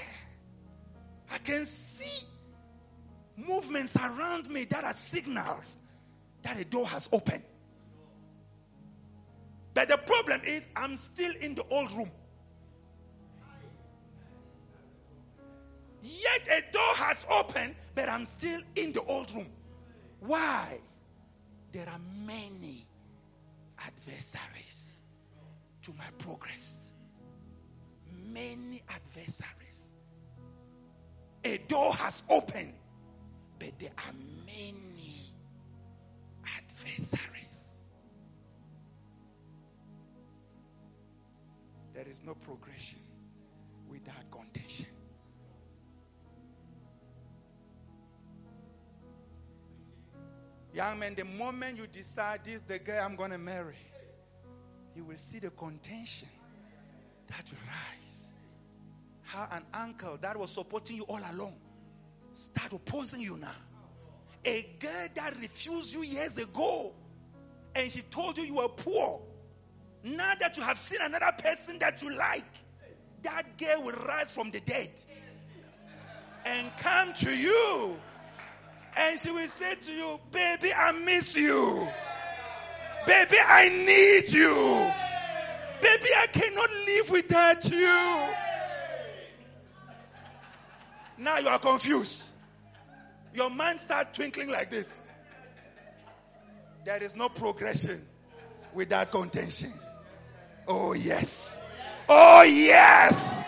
I 1.32 1.38
can 1.38 1.65
see 1.65 2.25
movements 3.38 3.95
around 3.95 4.49
me 4.49 4.65
that 4.65 4.84
are 4.84 4.91
signals 4.91 5.80
that 6.41 6.60
a 6.60 6.65
door 6.65 6.86
has 6.88 7.08
opened. 7.13 7.43
But 9.73 9.88
the 9.88 9.95
problem 9.95 10.41
is, 10.43 10.67
I'm 10.75 10.97
still 10.97 11.32
in 11.39 11.56
the 11.56 11.63
old 11.69 11.89
room. 11.93 12.12
Yet 16.04 16.47
a 16.52 16.71
door 16.73 16.95
has 16.95 17.25
opened, 17.32 17.75
but 17.95 18.10
I'm 18.10 18.25
still 18.25 18.60
in 18.75 18.91
the 18.91 19.04
old 19.04 19.32
room. 19.32 19.47
Why? 20.19 20.80
There 21.71 21.88
are 21.88 22.02
many 22.25 22.86
adversaries 23.80 24.88
to 25.89 25.97
my 25.97 26.10
progress. 26.17 26.91
Many 28.32 28.84
adversaries. 28.89 29.93
A 31.43 31.58
door 31.67 31.93
has 31.95 32.21
opened, 32.30 32.73
but 33.58 33.71
there 33.80 33.91
are 33.97 34.13
many 34.45 35.34
adversaries. 36.45 37.78
There 41.93 42.08
is 42.08 42.23
no 42.23 42.36
progression 42.36 42.99
without 43.89 44.30
contention. 44.32 44.86
Young 50.71 50.99
man, 50.99 51.15
the 51.15 51.25
moment 51.25 51.78
you 51.78 51.88
decide 51.88 52.41
this 52.45 52.62
the 52.62 52.78
girl 52.78 53.04
I'm 53.04 53.15
going 53.15 53.32
to 53.32 53.39
marry, 53.39 53.75
you 54.99 55.05
will 55.05 55.17
see 55.17 55.39
the 55.39 55.49
contention 55.51 56.27
that 57.29 57.49
will 57.49 57.57
rise. 57.67 58.33
How 59.21 59.47
an 59.49 59.63
uncle 59.73 60.17
that 60.21 60.38
was 60.38 60.51
supporting 60.51 60.97
you 60.97 61.03
all 61.03 61.21
along 61.31 61.55
start 62.33 62.73
opposing 62.73 63.21
you 63.21 63.38
now. 63.38 63.55
A 64.43 64.75
girl 64.77 65.07
that 65.15 65.38
refused 65.39 65.93
you 65.93 66.01
years 66.01 66.38
ago 66.38 66.93
and 67.75 67.89
she 67.89 68.01
told 68.01 68.38
you 68.38 68.43
you 68.43 68.55
were 68.55 68.67
poor 68.67 69.21
Now 70.03 70.33
that 70.38 70.57
you 70.57 70.63
have 70.63 70.77
seen 70.77 70.99
another 71.01 71.31
person 71.38 71.79
that 71.79 72.01
you 72.01 72.13
like, 72.17 72.51
that 73.21 73.57
girl 73.57 73.83
will 73.83 74.05
rise 74.05 74.33
from 74.33 74.51
the 74.51 74.59
dead 74.59 74.91
and 76.45 76.69
come 76.77 77.13
to 77.13 77.31
you. 77.38 77.97
And 78.97 79.17
she 79.17 79.31
will 79.31 79.47
say 79.47 79.75
to 79.75 79.91
you, 79.93 80.19
Baby, 80.31 80.73
I 80.73 80.91
miss 80.91 81.35
you. 81.35 81.88
Baby, 83.05 83.38
I 83.45 83.69
need 83.69 84.31
you. 84.31 84.91
Baby, 85.81 86.09
I 86.17 86.27
cannot 86.27 86.69
live 86.85 87.09
without 87.09 87.71
you. 87.71 88.27
Now 91.17 91.38
you 91.39 91.47
are 91.47 91.59
confused. 91.59 92.29
Your 93.33 93.49
mind 93.49 93.79
start 93.79 94.13
twinkling 94.13 94.49
like 94.49 94.69
this. 94.69 95.01
There 96.85 97.01
is 97.03 97.15
no 97.15 97.29
progression 97.29 98.05
without 98.73 99.12
contention. 99.12 99.73
Oh, 100.67 100.93
yes. 100.93 101.59
Oh, 102.07 102.43
yes. 102.43 103.43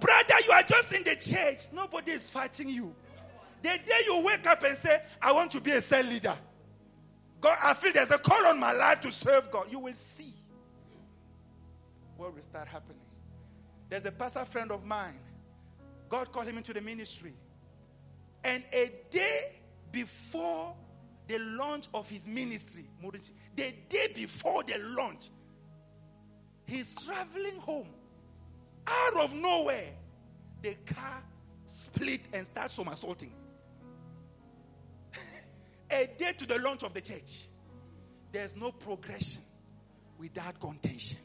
Brother, 0.00 0.34
you 0.46 0.52
are 0.52 0.62
just 0.62 0.92
in 0.92 1.04
the 1.04 1.14
church. 1.16 1.68
Nobody 1.72 2.12
is 2.12 2.30
fighting 2.30 2.68
you. 2.68 2.94
The 3.62 3.68
day 3.68 4.00
you 4.06 4.22
wake 4.24 4.46
up 4.46 4.62
and 4.64 4.76
say, 4.76 5.00
I 5.20 5.32
want 5.32 5.50
to 5.52 5.60
be 5.60 5.70
a 5.72 5.80
cell 5.80 6.02
leader, 6.04 6.36
God, 7.42 7.58
I 7.60 7.74
feel 7.74 7.92
there's 7.92 8.12
a 8.12 8.18
call 8.18 8.46
on 8.46 8.58
my 8.58 8.72
life 8.72 9.00
to 9.00 9.10
serve 9.10 9.50
God, 9.50 9.66
you 9.70 9.80
will 9.80 9.94
see 9.94 10.32
what 12.16 12.34
will 12.34 12.40
start 12.40 12.68
happening. 12.68 13.02
There's 13.90 14.06
a 14.06 14.12
pastor 14.12 14.44
friend 14.44 14.70
of 14.70 14.86
mine. 14.86 15.18
God 16.08 16.30
called 16.30 16.46
him 16.46 16.56
into 16.56 16.72
the 16.72 16.80
ministry. 16.80 17.34
And 18.44 18.62
a 18.72 18.92
day 19.10 19.56
before 19.90 20.74
the 21.26 21.38
launch 21.40 21.88
of 21.92 22.08
his 22.08 22.28
ministry, 22.28 22.88
the 23.56 23.74
day 23.88 24.12
before 24.14 24.62
the 24.62 24.78
launch, 24.78 25.30
he's 26.64 26.94
traveling 26.94 27.56
home. 27.56 27.88
Out 28.86 29.16
of 29.16 29.34
nowhere, 29.34 29.92
the 30.62 30.76
car 30.86 31.24
split 31.66 32.20
and 32.32 32.46
starts 32.46 32.74
somersaulting. 32.74 33.32
A 35.92 36.08
day 36.18 36.32
to 36.38 36.46
the 36.46 36.58
launch 36.58 36.82
of 36.82 36.94
the 36.94 37.00
church. 37.00 37.48
There's 38.32 38.56
no 38.56 38.72
progression 38.72 39.42
without 40.18 40.58
contention. 40.58 41.18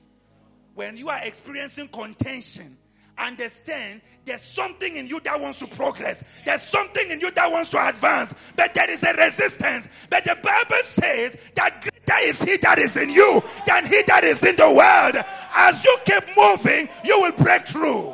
When 0.75 0.97
you 0.97 1.09
are 1.09 1.19
experiencing 1.23 1.87
contention, 1.87 2.77
understand 3.17 4.01
there's 4.25 4.41
something 4.41 4.95
in 4.95 5.07
you 5.07 5.19
that 5.21 5.39
wants 5.39 5.59
to 5.59 5.67
progress. 5.67 6.23
There's 6.45 6.61
something 6.61 7.09
in 7.09 7.19
you 7.19 7.31
that 7.31 7.51
wants 7.51 7.69
to 7.71 7.87
advance, 7.87 8.33
but 8.55 8.73
there 8.73 8.89
is 8.91 9.01
a 9.03 9.13
resistance. 9.13 9.87
But 10.09 10.25
the 10.25 10.37
Bible 10.41 10.83
says 10.83 11.37
that 11.55 11.81
greater 11.81 12.27
is 12.27 12.41
he 12.41 12.57
that 12.57 12.77
is 12.77 12.95
in 12.95 13.09
you 13.09 13.41
than 13.65 13.85
he 13.85 14.03
that 14.03 14.23
is 14.23 14.43
in 14.43 14.55
the 14.55 14.71
world. 14.71 15.25
As 15.55 15.83
you 15.83 15.97
keep 16.05 16.23
moving, 16.37 16.89
you 17.05 17.21
will 17.21 17.31
break 17.31 17.65
through. 17.65 18.13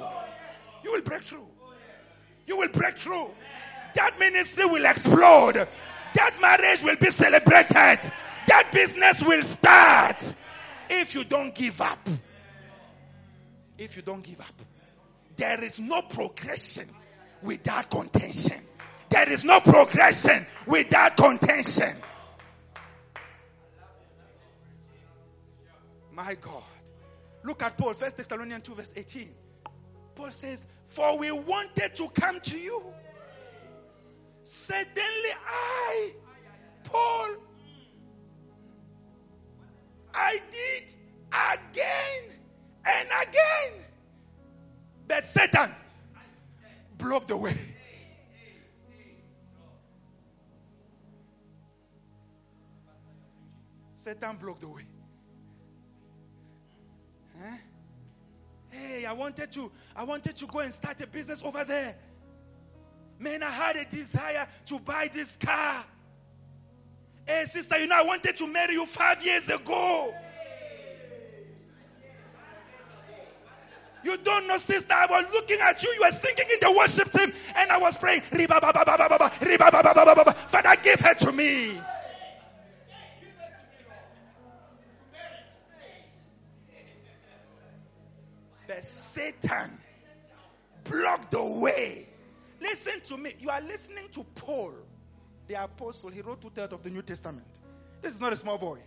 You 0.83 0.91
will 0.91 1.01
break 1.01 1.23
through. 1.23 1.47
You 2.45 2.57
will 2.57 2.69
break 2.69 2.97
through. 2.97 3.31
That 3.95 4.17
ministry 4.19 4.65
will 4.65 4.85
explode. 4.85 5.67
That 6.15 6.39
marriage 6.39 6.83
will 6.83 6.95
be 6.95 7.09
celebrated. 7.09 8.11
That 8.47 8.69
business 8.71 9.21
will 9.23 9.43
start. 9.43 10.33
If 10.89 11.15
you 11.15 11.23
don't 11.23 11.53
give 11.55 11.81
up. 11.81 12.07
If 13.77 13.95
you 13.95 14.01
don't 14.01 14.23
give 14.23 14.39
up. 14.39 14.61
There 15.35 15.63
is 15.63 15.79
no 15.79 16.01
progression 16.03 16.89
without 17.41 17.89
contention. 17.89 18.61
There 19.09 19.31
is 19.31 19.43
no 19.43 19.59
progression 19.59 20.45
without 20.67 21.17
contention. 21.17 21.97
My 26.11 26.35
God. 26.39 26.63
Look 27.43 27.61
at 27.63 27.77
Paul, 27.77 27.93
First 27.93 28.17
Thessalonians 28.17 28.63
2, 28.63 28.75
verse 28.75 28.91
18. 28.95 29.29
Paul 30.15 30.31
says, 30.31 30.67
For 30.85 31.17
we 31.17 31.31
wanted 31.31 31.95
to 31.95 32.07
come 32.09 32.39
to 32.39 32.57
you. 32.57 32.83
Suddenly 34.43 35.33
I, 35.47 36.11
Paul, 36.83 37.29
I 40.13 40.41
did 40.51 40.93
again 41.31 42.23
and 42.85 43.09
again 43.27 43.83
but 45.07 45.25
Satan 45.25 45.71
blocked 46.97 47.27
the 47.27 47.37
way. 47.37 47.55
Satan 53.93 54.35
blocked 54.37 54.61
the 54.61 54.67
way. 54.67 54.85
Huh? 57.39 57.57
Hey, 58.69 59.05
I 59.05 59.13
wanted 59.13 59.51
to, 59.51 59.71
I 59.95 60.03
wanted 60.03 60.35
to 60.35 60.45
go 60.47 60.59
and 60.59 60.73
start 60.73 60.99
a 61.01 61.07
business 61.07 61.43
over 61.43 61.63
there. 61.63 61.95
Man, 63.23 63.41
I 63.41 63.49
had 63.49 63.77
a 63.77 63.85
desire 63.85 64.45
to 64.65 64.79
buy 64.79 65.09
this 65.13 65.37
car. 65.37 65.85
Hey, 67.25 67.45
sister, 67.45 67.79
you 67.79 67.87
know, 67.87 67.95
I 67.95 68.01
wanted 68.01 68.35
to 68.35 68.45
marry 68.45 68.73
you 68.73 68.85
five 68.85 69.25
years 69.25 69.47
ago. 69.47 70.13
You 74.03 74.17
don't 74.17 74.45
know, 74.45 74.57
sister. 74.57 74.93
I 74.93 75.05
was 75.05 75.25
looking 75.31 75.57
at 75.61 75.81
you. 75.81 75.89
You 75.93 76.01
were 76.01 76.11
singing 76.11 76.47
in 76.51 76.59
the 76.59 76.77
worship 76.77 77.09
team, 77.13 77.31
and 77.55 77.71
I 77.71 77.77
was 77.77 77.95
praying. 77.95 78.23
Father, 78.23 78.75
give 80.83 80.99
her 80.99 81.13
to 81.13 81.31
me. 81.31 81.79
But 88.67 88.83
Satan 88.83 89.79
blocked 90.83 91.31
the 91.31 91.41
way. 91.41 92.09
Listen 92.63 93.01
to 93.05 93.17
me. 93.17 93.33
You 93.39 93.49
are 93.49 93.61
listening 93.61 94.05
to 94.13 94.23
Paul, 94.35 94.73
the 95.47 95.61
apostle. 95.61 96.09
He 96.09 96.21
wrote 96.21 96.41
two 96.41 96.49
thirds 96.49 96.71
of 96.71 96.81
the 96.81 96.89
New 96.89 97.01
Testament. 97.01 97.45
This 98.01 98.15
is 98.15 98.21
not 98.21 98.31
a 98.31 98.37
small 98.37 98.57
boy. 98.57 98.79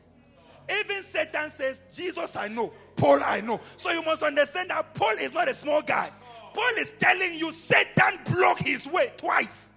Even 0.81 1.03
Satan 1.03 1.51
says, 1.51 1.83
Jesus 1.95 2.35
I 2.35 2.49
know, 2.49 2.73
Paul 2.97 3.21
I 3.23 3.41
know. 3.41 3.61
So 3.77 3.91
you 3.91 4.03
must 4.03 4.23
understand 4.23 4.71
that 4.71 4.95
Paul 4.95 5.17
is 5.21 5.33
not 5.33 5.49
a 5.49 5.55
small 5.55 5.83
guy. 5.83 6.11
Paul 6.55 6.73
is 6.79 6.95
telling 6.99 7.35
you 7.35 7.53
Satan 7.53 8.19
blocked 8.25 8.63
his 8.63 8.87
way 8.87 9.13
twice. 9.17 9.75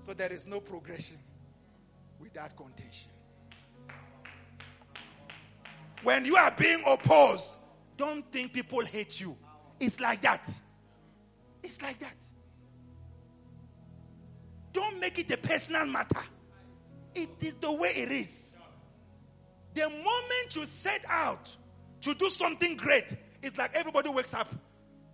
So 0.00 0.14
there 0.14 0.32
is 0.32 0.46
no 0.46 0.58
progression 0.58 1.18
without 2.18 2.56
contention. 2.56 3.10
When 6.02 6.24
you 6.24 6.36
are 6.36 6.50
being 6.52 6.82
opposed, 6.86 7.58
don't 7.96 8.30
think 8.30 8.52
people 8.52 8.84
hate 8.84 9.20
you. 9.20 9.36
It's 9.80 10.00
like 10.00 10.22
that. 10.22 10.48
It's 11.62 11.82
like 11.82 11.98
that. 12.00 12.16
Don't 14.72 15.00
make 15.00 15.18
it 15.18 15.30
a 15.32 15.36
personal 15.36 15.86
matter. 15.86 16.20
It 17.14 17.30
is 17.40 17.54
the 17.56 17.72
way 17.72 17.90
it 17.90 18.12
is. 18.12 18.54
The 19.74 19.88
moment 19.88 20.54
you 20.54 20.64
set 20.66 21.04
out 21.08 21.54
to 22.02 22.14
do 22.14 22.28
something 22.30 22.76
great, 22.76 23.16
it's 23.42 23.58
like 23.58 23.74
everybody 23.74 24.08
wakes 24.08 24.34
up 24.34 24.52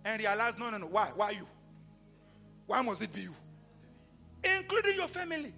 and 0.03 0.19
realizes, 0.19 0.59
no, 0.59 0.69
no, 0.69 0.77
no, 0.77 0.87
why? 0.87 1.11
Why 1.15 1.31
you? 1.31 1.47
Why 2.67 2.81
must 2.81 3.01
it 3.01 3.11
be 3.11 3.21
you? 3.21 3.33
Including 4.43 4.95
your 4.95 5.07
family. 5.07 5.53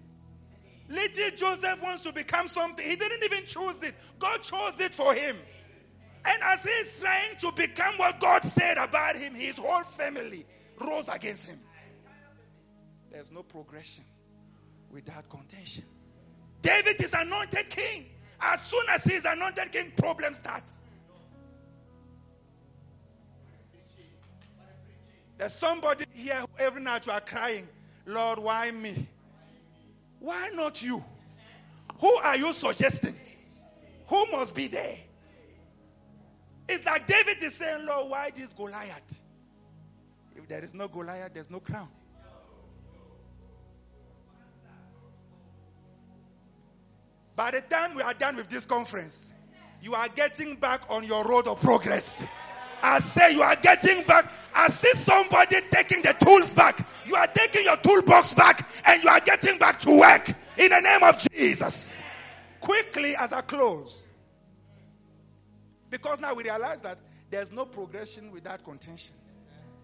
Little 0.89 1.31
Joseph 1.35 1.81
wants 1.83 2.03
to 2.03 2.13
become 2.13 2.47
something. 2.47 2.87
He 2.87 2.95
didn't 2.95 3.23
even 3.23 3.45
choose 3.45 3.83
it. 3.83 3.95
God 4.19 4.41
chose 4.41 4.79
it 4.79 4.93
for 4.93 5.13
him. 5.13 5.35
And 6.25 6.41
as 6.43 6.63
he's 6.63 6.99
trying 6.99 7.35
to 7.39 7.51
become 7.51 7.97
what 7.97 8.19
God 8.19 8.43
said 8.43 8.77
about 8.77 9.15
him, 9.15 9.33
his 9.33 9.57
whole 9.57 9.83
family 9.83 10.45
rose 10.79 11.07
against 11.07 11.45
him. 11.45 11.59
There's 13.11 13.31
no 13.31 13.43
progression 13.43 14.03
without 14.91 15.29
contention. 15.29 15.85
David 16.61 17.01
is 17.01 17.13
anointed 17.13 17.69
king. 17.69 18.05
As 18.41 18.61
soon 18.61 18.83
as 18.89 19.03
he 19.03 19.13
is 19.13 19.25
anointed 19.25 19.71
king, 19.71 19.91
problem 19.95 20.33
starts. 20.33 20.81
There's 25.37 25.53
somebody 25.53 26.05
here 26.13 26.43
every 26.57 26.81
night 26.81 27.05
you 27.05 27.11
are 27.11 27.21
crying, 27.21 27.67
Lord, 28.05 28.39
why 28.39 28.71
me? 28.71 29.07
Why 30.19 30.49
not 30.53 30.81
you? 30.81 31.03
Who 31.99 32.13
are 32.17 32.37
you 32.37 32.53
suggesting? 32.53 33.15
Who 34.07 34.25
must 34.31 34.55
be 34.55 34.67
there? 34.67 34.97
It's 36.69 36.85
like 36.85 37.07
David 37.07 37.41
is 37.41 37.55
saying, 37.55 37.85
Lord, 37.85 38.11
why 38.11 38.31
this 38.35 38.53
Goliath? 38.53 39.21
If 40.35 40.47
there 40.47 40.63
is 40.63 40.73
no 40.73 40.87
Goliath, 40.87 41.33
there's 41.33 41.49
no 41.49 41.59
crown. 41.59 41.89
By 47.35 47.51
the 47.51 47.61
time 47.61 47.93
we 47.95 48.01
are 48.01 48.15
done 48.15 48.35
with 48.35 48.49
this 48.49 48.65
conference, 48.65 49.31
you 49.81 49.93
are 49.93 50.07
getting 50.09 50.55
back 50.55 50.81
on 50.89 51.03
your 51.03 51.23
road 51.23 51.47
of 51.47 51.61
progress. 51.61 52.25
I 52.81 52.99
say 52.99 53.33
you 53.33 53.41
are 53.41 53.55
getting 53.55 54.03
back. 54.03 54.31
I 54.53 54.69
see 54.69 54.91
somebody 54.93 55.57
taking 55.71 56.01
the 56.01 56.13
tools 56.13 56.53
back. 56.53 56.87
You 57.05 57.15
are 57.15 57.27
taking 57.27 57.63
your 57.63 57.77
toolbox 57.77 58.33
back 58.33 58.69
and 58.85 59.03
you 59.03 59.09
are 59.09 59.19
getting 59.19 59.57
back 59.57 59.79
to 59.81 59.99
work 59.99 60.29
in 60.57 60.69
the 60.69 60.79
name 60.79 61.03
of 61.03 61.17
Jesus. 61.31 62.01
Quickly 62.59 63.15
as 63.15 63.33
I 63.33 63.41
close. 63.41 64.07
Because 65.89 66.19
now 66.19 66.33
we 66.33 66.43
realize 66.43 66.81
that 66.81 66.97
there's 67.29 67.51
no 67.51 67.65
progression 67.65 68.31
without 68.31 68.63
contention. 68.63 69.13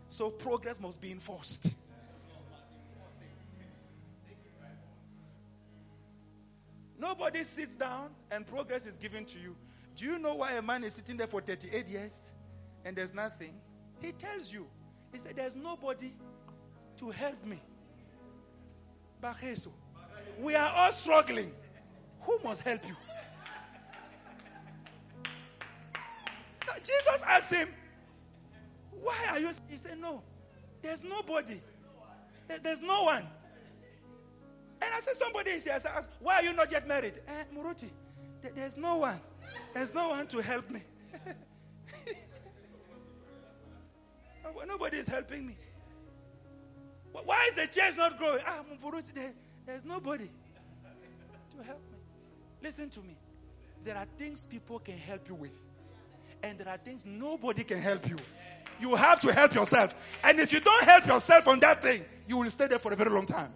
So 0.09 0.29
progress 0.29 0.79
must 0.79 1.01
be 1.01 1.11
enforced. 1.11 1.71
Nobody 6.97 7.43
sits 7.43 7.75
down 7.75 8.11
and 8.31 8.45
progress 8.45 8.85
is 8.85 8.97
given 8.97 9.25
to 9.25 9.39
you. 9.39 9.55
Do 9.95 10.05
you 10.05 10.19
know 10.19 10.35
why 10.35 10.53
a 10.53 10.61
man 10.61 10.83
is 10.83 10.93
sitting 10.93 11.17
there 11.17 11.27
for 11.27 11.41
38 11.41 11.87
years 11.87 12.31
and 12.85 12.95
there's 12.95 13.13
nothing? 13.13 13.53
He 14.01 14.11
tells 14.11 14.51
you. 14.51 14.67
He 15.11 15.19
said, 15.19 15.35
There's 15.35 15.55
nobody 15.55 16.13
to 16.97 17.09
help 17.11 17.43
me. 17.45 17.61
We 20.39 20.55
are 20.55 20.71
all 20.75 20.91
struggling. 20.91 21.53
Who 22.21 22.39
must 22.43 22.63
help 22.63 22.87
you? 22.87 22.95
Jesus 26.83 27.21
asked 27.25 27.53
him, 27.53 27.69
Why 28.91 29.15
are 29.29 29.39
you? 29.39 29.51
He 29.69 29.77
said, 29.77 29.99
No, 29.99 30.21
there's 30.81 31.03
nobody. 31.03 31.61
There's 32.61 32.81
no 32.81 33.03
one. 33.03 33.25
And 34.81 34.93
I 34.93 34.99
said, 34.99 35.15
Somebody 35.15 35.51
is 35.51 35.63
here. 35.63 35.73
I 35.73 35.77
said, 35.77 35.91
Why 36.19 36.35
are 36.35 36.43
you 36.43 36.53
not 36.53 36.71
yet 36.71 36.87
married? 36.87 37.21
Eh, 37.27 37.43
Muruti, 37.55 37.89
there's 38.53 38.75
no 38.75 38.97
one. 38.97 39.19
There's 39.73 39.93
no 39.93 40.09
one 40.09 40.27
to 40.27 40.41
help 40.41 40.69
me. 40.69 40.81
Nobody 44.67 44.97
is 44.97 45.07
helping 45.07 45.47
me. 45.47 45.55
Why 47.11 47.49
is 47.49 47.55
the 47.55 47.67
church 47.67 47.95
not 47.95 48.17
growing? 48.17 48.41
Ah, 48.45 48.63
there's 49.65 49.85
nobody 49.85 50.29
to 51.55 51.63
help 51.63 51.81
me. 51.91 51.97
Listen 52.61 52.89
to 52.89 52.99
me. 53.01 53.15
There 53.83 53.95
are 53.95 54.07
things 54.17 54.41
people 54.41 54.79
can 54.79 54.97
help 54.97 55.27
you 55.27 55.35
with, 55.35 55.57
and 56.41 56.57
there 56.57 56.69
are 56.69 56.77
things 56.77 57.05
nobody 57.05 57.63
can 57.63 57.79
help 57.79 58.09
you. 58.09 58.17
You 58.79 58.95
have 58.95 59.19
to 59.21 59.31
help 59.31 59.53
yourself. 59.53 59.93
And 60.23 60.39
if 60.39 60.51
you 60.51 60.59
don't 60.59 60.83
help 60.85 61.05
yourself 61.05 61.47
on 61.47 61.59
that 61.59 61.81
thing, 61.81 62.03
you 62.27 62.37
will 62.37 62.49
stay 62.49 62.67
there 62.67 62.79
for 62.79 62.91
a 62.91 62.95
very 62.95 63.11
long 63.11 63.25
time. 63.25 63.53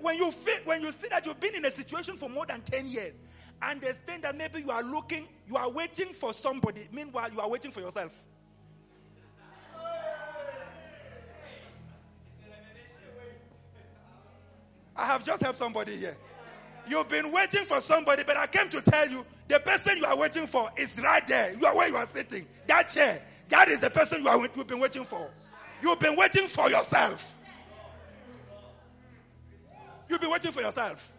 When 0.00 0.16
you 0.16 0.30
feel, 0.30 0.56
when 0.64 0.80
you 0.80 0.92
see 0.92 1.08
that 1.08 1.26
you've 1.26 1.40
been 1.40 1.56
in 1.56 1.64
a 1.64 1.70
situation 1.70 2.16
for 2.16 2.28
more 2.28 2.46
than 2.46 2.62
10 2.62 2.88
years, 2.88 3.20
understand 3.62 4.24
that 4.24 4.36
maybe 4.36 4.60
you 4.60 4.70
are 4.70 4.82
looking, 4.82 5.28
you 5.46 5.56
are 5.56 5.70
waiting 5.70 6.12
for 6.12 6.32
somebody. 6.32 6.88
Meanwhile, 6.92 7.30
you 7.32 7.40
are 7.40 7.48
waiting 7.48 7.70
for 7.70 7.80
yourself. 7.80 8.12
I 14.96 15.06
have 15.06 15.24
just 15.24 15.42
helped 15.42 15.58
somebody 15.58 15.96
here. 15.96 16.16
You've 16.86 17.08
been 17.08 17.32
waiting 17.32 17.64
for 17.64 17.80
somebody, 17.80 18.22
but 18.24 18.36
I 18.36 18.46
came 18.46 18.68
to 18.70 18.80
tell 18.80 19.08
you 19.08 19.24
the 19.48 19.60
person 19.60 19.96
you 19.96 20.04
are 20.04 20.16
waiting 20.16 20.46
for 20.46 20.70
is 20.76 20.98
right 20.98 21.26
there. 21.26 21.54
You 21.54 21.66
are 21.66 21.74
where 21.74 21.88
you 21.88 21.96
are 21.96 22.06
sitting. 22.06 22.46
That 22.66 22.88
chair. 22.88 23.22
That 23.48 23.68
is 23.68 23.80
the 23.80 23.90
person 23.90 24.22
you 24.22 24.28
are, 24.28 24.40
you've 24.54 24.66
been 24.66 24.78
waiting 24.78 25.04
for. 25.04 25.30
You've 25.82 25.98
been 25.98 26.16
waiting 26.16 26.46
for 26.46 26.70
yourself. 26.70 27.36
You've 30.08 30.20
been 30.20 30.30
waiting 30.30 30.52
for 30.52 30.60
yourself. 30.60 31.12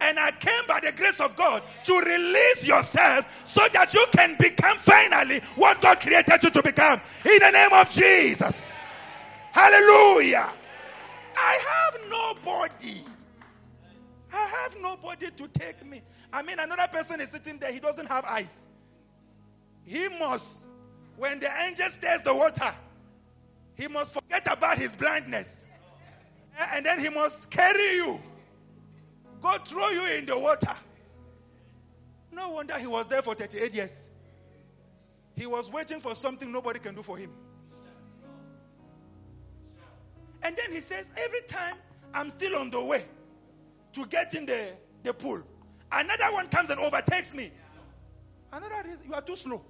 And 0.00 0.18
I 0.18 0.30
came 0.32 0.66
by 0.66 0.80
the 0.80 0.92
grace 0.92 1.20
of 1.20 1.36
God 1.36 1.62
to 1.84 1.98
release 1.98 2.66
yourself 2.66 3.42
so 3.44 3.62
that 3.72 3.92
you 3.92 4.04
can 4.12 4.36
become 4.38 4.78
finally 4.78 5.40
what 5.56 5.80
God 5.82 6.00
created 6.00 6.42
you 6.42 6.50
to 6.50 6.62
become. 6.62 7.00
In 7.24 7.38
the 7.38 7.50
name 7.50 7.72
of 7.72 7.90
Jesus. 7.90 8.98
Hallelujah. 9.52 10.52
I 11.36 11.90
have 11.92 12.00
nobody 12.10 13.00
I 14.32 14.46
have 14.62 14.76
nobody 14.80 15.30
to 15.30 15.48
take 15.48 15.84
me. 15.84 16.02
I 16.32 16.42
mean, 16.42 16.58
another 16.58 16.86
person 16.88 17.20
is 17.20 17.30
sitting 17.30 17.58
there, 17.58 17.72
he 17.72 17.80
doesn't 17.80 18.06
have 18.06 18.24
eyes. 18.24 18.66
He 19.84 20.08
must, 20.08 20.66
when 21.16 21.40
the 21.40 21.50
angel 21.66 21.88
stirs 21.88 22.22
the 22.22 22.34
water, 22.34 22.72
he 23.74 23.88
must 23.88 24.14
forget 24.14 24.46
about 24.50 24.78
his 24.78 24.94
blindness. 24.94 25.64
And 26.72 26.84
then 26.84 27.00
he 27.00 27.08
must 27.08 27.50
carry 27.50 27.94
you, 27.94 28.20
go 29.40 29.56
throw 29.64 29.88
you 29.90 30.06
in 30.18 30.26
the 30.26 30.38
water. 30.38 30.74
No 32.32 32.50
wonder 32.50 32.78
he 32.78 32.86
was 32.86 33.06
there 33.06 33.22
for 33.22 33.34
38 33.34 33.74
years. 33.74 34.10
He 35.34 35.46
was 35.46 35.70
waiting 35.70 36.00
for 36.00 36.14
something 36.14 36.52
nobody 36.52 36.78
can 36.78 36.94
do 36.94 37.02
for 37.02 37.16
him. 37.16 37.30
And 40.42 40.56
then 40.56 40.72
he 40.72 40.80
says, 40.80 41.10
Every 41.16 41.42
time 41.42 41.76
I'm 42.14 42.30
still 42.30 42.56
on 42.56 42.70
the 42.70 42.82
way, 42.82 43.04
to 43.92 44.06
get 44.06 44.34
in 44.34 44.46
the, 44.46 44.72
the 45.02 45.12
pool. 45.12 45.42
Another 45.92 46.32
one 46.32 46.48
comes 46.48 46.70
and 46.70 46.78
overtakes 46.80 47.34
me. 47.34 47.50
Another 48.52 48.88
reason, 48.88 49.06
you 49.06 49.14
are 49.14 49.22
too 49.22 49.36
slow. 49.36 49.62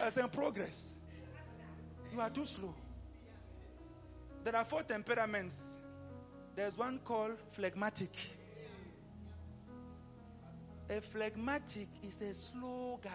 I 0.00 0.10
say 0.10 0.22
progress. 0.30 0.96
You 2.12 2.20
are 2.20 2.30
too 2.30 2.46
slow. 2.46 2.74
There 4.44 4.54
are 4.54 4.64
four 4.64 4.82
temperaments. 4.82 5.77
There's 6.58 6.76
one 6.76 6.98
called 7.04 7.38
phlegmatic. 7.50 8.10
A 10.90 11.00
phlegmatic 11.00 11.86
is 12.02 12.20
a 12.20 12.34
slow 12.34 12.98
guy. 13.00 13.10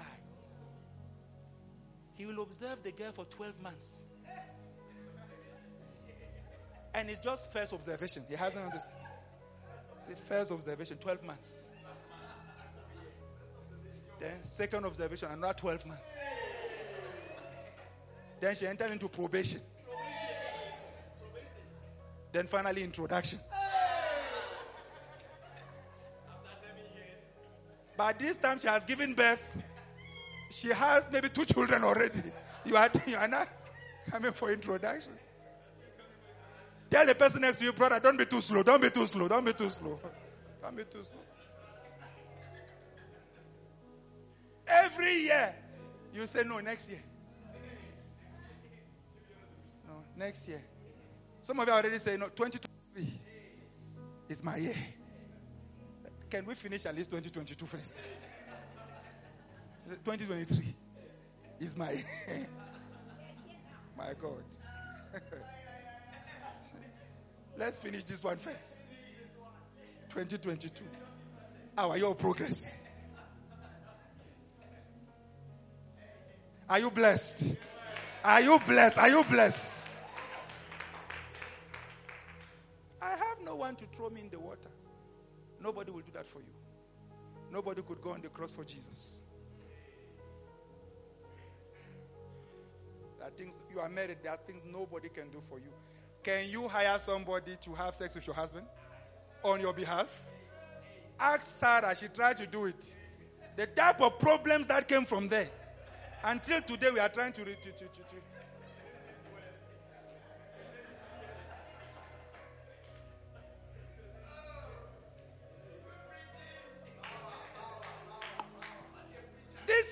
He 2.16 2.26
will 2.26 2.42
observe 2.42 2.82
the 2.84 2.94
girl 2.94 3.12
for 3.12 3.26
12 3.26 3.62
months. 3.62 4.06
And 6.94 7.10
it's 7.10 7.22
just 7.22 7.52
first 7.52 7.74
observation. 7.74 8.24
He 8.30 8.36
hasn't 8.36 8.64
understood. 8.64 8.96
It's 9.98 10.08
the 10.08 10.16
first 10.16 10.50
observation, 10.50 10.96
12 10.96 11.24
months. 11.24 11.68
Then 14.22 14.42
second 14.42 14.86
observation, 14.86 15.28
another 15.32 15.54
12 15.54 15.86
months. 15.86 16.18
Then 18.40 18.56
she 18.56 18.68
entered 18.68 18.94
into 18.94 19.10
probation. 19.10 19.60
Then 22.34 22.48
finally 22.48 22.84
introduction. 22.84 23.40
By 27.96 28.14
this 28.14 28.38
time 28.38 28.60
she 28.60 28.68
has 28.68 28.84
given 28.86 29.14
birth. 29.14 29.58
She 30.50 30.70
has 30.70 31.10
maybe 31.12 31.30
two 31.30 31.46
children 31.46 31.84
already. 31.84 32.22
You 32.66 32.76
are, 32.76 32.90
you 33.08 33.16
are 33.18 33.28
not 33.28 33.48
coming 34.10 34.32
for 34.32 34.52
introduction. 34.52 35.14
Tell 36.90 37.06
the 37.06 37.16
person 37.16 37.42
next 37.42 37.60
to 37.60 37.66
you, 37.66 37.74
brother, 37.74 38.00
don't 38.00 38.18
be 38.18 38.26
too 38.26 38.42
slow. 38.42 38.64
Don't 38.64 38.82
be 38.82 38.90
too 38.90 39.06
slow. 39.06 39.28
Don't 39.28 39.46
be 39.46 39.54
too 39.54 39.70
slow. 39.70 40.00
Don't 40.62 40.76
be 40.76 40.84
too 40.84 41.04
slow. 41.04 41.20
Every 44.68 45.22
year, 45.22 45.56
you 46.14 46.26
say 46.26 46.44
no 46.46 46.60
next 46.60 46.90
year. 46.90 47.04
No, 49.88 50.04
next 50.16 50.48
year. 50.48 50.64
Some 51.44 51.60
of 51.60 51.68
you 51.68 51.74
already 51.74 51.98
say 51.98 52.16
no, 52.16 52.28
2023 52.30 53.20
is 54.30 54.42
my 54.46 54.56
year. 54.56 54.74
Can 56.30 56.46
we 56.46 56.56
finish 56.56 56.86
at 56.86 56.96
least 56.96 57.10
2022 57.10 57.66
first? 57.66 58.00
2023 60.06 60.74
is 61.60 61.78
my 61.78 62.02
my 63.98 64.14
God. 64.22 64.44
Let's 67.58 67.78
finish 67.78 68.06
this 68.06 68.24
one 68.24 68.38
first. 68.38 68.80
2022. 70.12 70.82
How 71.76 71.90
are 71.90 71.98
your 71.98 72.16
progress? 72.16 72.80
Are 76.70 76.80
you 76.80 76.90
blessed? 76.90 77.54
Are 78.24 78.40
you 78.40 78.58
blessed? 78.66 78.98
Are 78.98 79.10
you 79.10 79.26
blessed? 79.26 79.83
One 83.74 83.88
to 83.90 83.98
throw 83.98 84.10
me 84.10 84.22
in 84.22 84.30
the 84.30 84.40
water. 84.40 84.70
Nobody 85.60 85.92
will 85.92 86.02
do 86.02 86.12
that 86.14 86.28
for 86.28 86.40
you. 86.40 86.54
Nobody 87.52 87.82
could 87.82 88.02
go 88.02 88.12
on 88.12 88.22
the 88.22 88.30
cross 88.30 88.54
for 88.54 88.64
Jesus. 88.64 89.22
There 93.18 93.28
are 93.28 93.32
things 93.32 93.56
you 93.74 93.80
are 93.80 93.90
married, 93.90 94.18
there 94.22 94.32
are 94.32 94.38
things 94.38 94.62
nobody 94.72 95.10
can 95.10 95.30
do 95.30 95.42
for 95.50 95.58
you. 95.58 95.72
Can 96.24 96.50
you 96.50 96.68
hire 96.68 97.00
somebody 97.00 97.56
to 97.62 97.74
have 97.74 97.96
sex 97.96 98.16
with 98.16 98.28
your 98.28 98.36
husband 98.36 98.66
on 99.44 99.60
your 99.60 99.74
behalf? 99.74 100.22
Ask 101.20 101.58
Sarah, 101.58 101.96
she 101.96 102.08
tried 102.08 102.38
to 102.38 102.48
do 102.48 102.66
it. 102.66 102.96
The 103.56 103.68
type 103.68 104.02
of 104.02 104.20
problems 104.20 104.68
that 104.68 104.88
came 104.88 105.06
from 105.06 105.30
there. 105.30 105.50
Until 106.24 106.62
today, 106.62 106.92
we 106.92 107.00
are 107.00 107.10
trying 107.10 107.34
to. 107.34 107.44
to, 107.44 107.56
to, 107.56 107.72
to, 107.72 108.33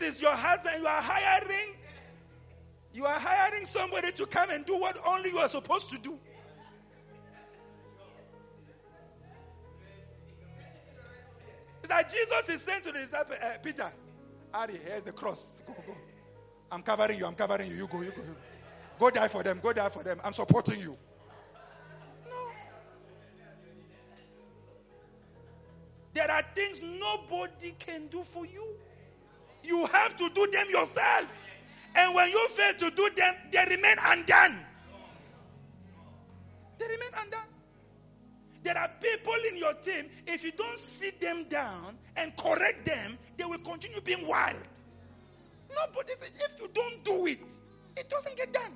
is 0.02 0.22
your 0.22 0.36
husband, 0.36 0.76
you 0.80 0.88
are 0.88 1.02
hiring, 1.02 1.76
you 2.94 3.06
are 3.06 3.20
hiring 3.20 3.66
somebody 3.66 4.12
to 4.12 4.26
come 4.26 4.50
and 4.50 4.66
do 4.66 4.78
what 4.78 4.98
only 5.06 5.30
you 5.30 5.38
are 5.38 5.50
supposed 5.50 5.90
to 5.90 5.98
do. 5.98 6.18
It's 11.84 11.90
like 11.90 12.10
Jesus 12.12 12.50
is 12.50 12.62
saying 12.62 12.84
to 12.84 12.92
the 12.92 13.00
disciple, 13.00 13.36
uh, 13.42 13.58
Peter, 13.64 13.92
Ari, 14.54 14.80
here's 14.86 15.04
the 15.04 15.12
cross. 15.12 15.64
Go, 15.66 15.74
go. 15.88 15.96
I'm 16.72 16.84
covering 16.84 17.18
you. 17.18 17.26
I'm 17.26 17.34
covering 17.34 17.70
you. 17.70 17.76
You 17.76 17.88
go, 17.88 18.02
you 18.02 18.12
go. 18.12 18.22
You 18.22 18.28
go. 18.28 18.36
Go 19.00 19.10
die 19.10 19.28
for 19.28 19.42
them. 19.42 19.60
Go 19.64 19.74
die 19.74 19.90
for 19.90 20.04
them. 20.04 20.22
I'm 20.24 20.34
supporting 20.34 20.80
you. 20.80 20.96
No. 22.30 22.38
There 26.14 26.30
are 26.30 26.44
things 26.54 26.82
nobody 26.82 27.74
can 27.80 28.08
do 28.08 28.22
for 28.22 28.46
you. 28.46 28.64
You 29.64 29.86
have 29.88 30.16
to 30.18 30.30
do 30.30 30.48
them 30.48 30.70
yourself. 30.70 31.40
And 31.96 32.16
when 32.16 32.30
you 32.30 32.50
fail 32.50 32.74
to 32.74 32.96
do 32.96 33.10
them, 33.16 33.36
they 33.52 33.66
remain 33.70 33.96
undone. 34.06 34.60
They 36.80 36.86
remain 36.88 37.10
undone. 37.20 37.42
There 38.64 38.78
are 38.78 38.90
people 39.02 39.34
in 39.50 39.58
your 39.58 39.74
team, 39.74 40.06
if 40.28 40.44
you 40.44 40.52
don't 40.52 40.78
sit 40.78 41.20
them 41.20 41.46
down 41.50 41.98
and 42.16 42.36
correct 42.38 42.86
them, 42.86 43.18
they 43.36 43.44
will 43.44 43.58
continue 43.60 44.00
being 44.02 44.28
wild. 44.28 44.56
Nobody 45.76 46.14
says, 46.14 46.32
if 46.36 46.60
you 46.60 46.68
don't 46.74 47.04
do 47.04 47.26
it, 47.26 47.58
it 47.98 48.10
doesn't 48.10 48.38
get 48.38 48.54
done. 48.54 48.72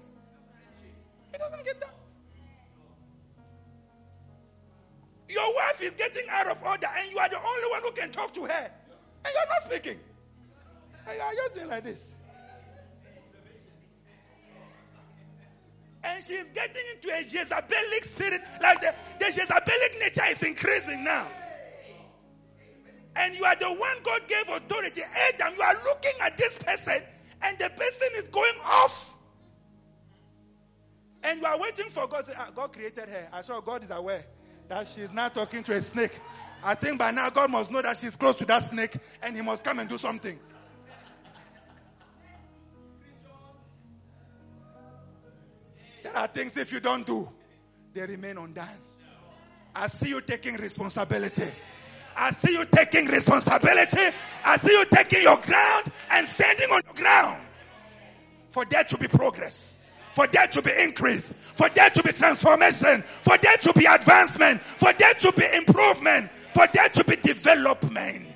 It 1.34 1.38
doesn't 1.38 1.66
get 1.66 1.80
done. 1.80 1.92
Your 5.28 5.56
wife 5.56 5.82
is 5.82 5.96
getting 5.96 6.26
out 6.30 6.48
of 6.48 6.64
order, 6.64 6.88
and 6.98 7.12
you 7.12 7.18
are 7.20 7.30
the 7.30 7.38
only 7.38 7.70
one 7.72 7.82
who 7.84 7.92
can 7.92 8.12
talk 8.12 8.34
to 8.34 8.46
her. 8.46 8.72
And 9.26 9.34
you're 9.34 9.48
not 9.48 9.62
speaking. 9.64 10.00
And 11.08 11.18
you 11.18 11.22
are 11.22 11.34
just 11.34 11.56
doing 11.56 11.70
like 11.70 11.84
this. 11.84 12.16
And 16.04 16.24
she 16.24 16.34
is 16.34 16.50
getting 16.50 16.84
into 16.94 17.10
a 17.10 17.24
Jezebelic 17.24 18.04
spirit. 18.04 18.42
Like 18.62 18.82
the, 18.82 18.94
the 19.20 19.26
Jezebelic 19.26 20.00
nature 20.00 20.26
is 20.30 20.44
increasing 20.44 21.04
now. 21.04 21.28
And 23.16 23.36
you 23.36 23.44
are 23.46 23.56
the 23.56 23.70
one 23.70 23.98
God 24.04 24.22
gave 24.28 24.48
authority. 24.50 25.02
Adam, 25.34 25.54
you 25.56 25.62
are 25.62 25.76
looking 25.86 26.12
at 26.22 26.38
this 26.38 26.58
person, 26.58 27.02
and 27.42 27.58
the 27.58 27.70
person 27.70 28.10
is 28.18 28.28
going 28.28 28.54
off. 28.64 29.18
And 31.24 31.40
you 31.40 31.46
are 31.46 31.60
waiting 31.60 31.90
for 31.90 32.08
God. 32.08 32.26
Ah, 32.38 32.50
God 32.54 32.74
created 32.74 33.10
her. 33.10 33.28
I 33.32 33.42
saw 33.42 33.62
God 33.62 33.84
is 33.84 33.90
aware 33.90 34.26
that 34.68 34.88
she 34.88 35.02
is 35.02 35.14
now 35.14 35.30
talking 35.30 35.64
to 35.64 35.74
a 35.76 35.82
snake. 35.82 36.20
I 36.64 36.76
think 36.76 37.00
by 37.00 37.12
now 37.12 37.30
God 37.30 37.52
must 37.52 37.72
know 37.72 37.82
that 37.82 37.98
she's 37.98 38.16
close 38.16 38.36
to 38.36 38.46
that 38.46 38.70
snake 38.70 38.98
and 39.24 39.36
he 39.36 39.42
must 39.42 39.64
come 39.64 39.80
and 39.80 39.90
do 39.90 39.98
something. 39.98 40.38
Are 46.16 46.28
things 46.28 46.58
if 46.58 46.72
you 46.72 46.80
don't 46.80 47.06
do, 47.06 47.30
they 47.94 48.06
remain 48.06 48.38
undone. 48.38 48.68
I 49.76 49.88
see 49.88 50.10
you 50.10 50.22
taking 50.22 50.56
responsibility. 50.56 51.52
I 52.16 52.32
see 52.32 52.54
you 52.54 52.66
taking 52.66 53.08
responsibility. 53.08 54.16
I 54.44 54.58
see 54.58 54.72
you 54.72 54.86
taking 54.86 55.24
your 55.24 55.38
ground 55.38 55.88
and 56.12 56.26
standing 56.26 56.70
on 56.70 56.82
your 56.86 56.94
ground. 56.94 57.42
For 58.52 58.64
there 58.66 58.86
to 58.86 58.98
be 58.98 59.08
progress. 59.10 59.80
For 60.14 60.28
there 60.28 60.48
to 60.48 60.62
be 60.62 60.72
increase. 60.80 61.34
For 61.56 61.68
there 61.70 61.90
to 61.90 62.02
be 62.02 62.14
transformation. 62.14 63.02
For 63.22 63.38
there 63.38 63.58
to 63.58 63.74
be 63.74 63.84
advancement. 63.86 64.62
For 64.62 64.94
there 64.94 65.14
to 65.14 65.32
be 65.34 65.46
improvement. 65.54 66.32
For 66.54 66.66
there 66.74 66.88
to 66.88 67.04
be 67.04 67.18
development. 67.18 68.28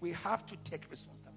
We 0.00 0.12
have 0.12 0.46
to 0.46 0.56
take 0.58 0.88
responsibility. 0.88 1.27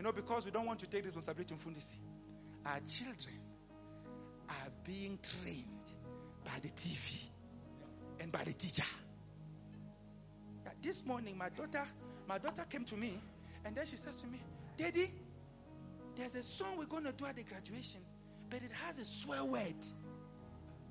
You 0.00 0.04
know, 0.04 0.12
because 0.12 0.46
we 0.46 0.50
don't 0.50 0.64
want 0.64 0.78
to 0.78 0.86
take 0.86 1.04
responsibility 1.04 1.52
in 1.52 1.60
Fundisi, 1.60 1.96
our 2.64 2.80
children 2.86 3.38
are 4.48 4.70
being 4.82 5.18
trained 5.22 5.92
by 6.42 6.58
the 6.62 6.70
TV 6.70 7.18
and 8.18 8.32
by 8.32 8.42
the 8.44 8.54
teacher. 8.54 8.82
This 10.80 11.04
morning, 11.04 11.36
my 11.36 11.50
daughter, 11.50 11.84
my 12.26 12.38
daughter 12.38 12.64
came 12.70 12.86
to 12.86 12.96
me, 12.96 13.20
and 13.66 13.76
then 13.76 13.84
she 13.84 13.98
says 13.98 14.22
to 14.22 14.26
me, 14.26 14.40
"Daddy, 14.78 15.12
there's 16.16 16.34
a 16.34 16.42
song 16.42 16.78
we're 16.78 16.86
going 16.86 17.04
to 17.04 17.12
do 17.12 17.26
at 17.26 17.36
the 17.36 17.42
graduation, 17.42 18.00
but 18.48 18.62
it 18.62 18.72
has 18.86 18.96
a 18.96 19.04
swear 19.04 19.44
word 19.44 19.84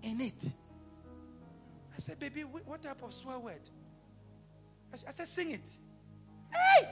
in 0.03 0.21
it." 0.21 0.51
I 1.95 1.97
said, 1.97 2.19
"Baby, 2.19 2.41
what 2.41 2.83
type 2.83 3.01
of 3.01 3.11
swear 3.11 3.39
word?" 3.39 3.67
I 4.93 4.97
said, 4.97 5.27
"Sing 5.27 5.49
it." 5.53 5.67
Hey! 6.51 6.87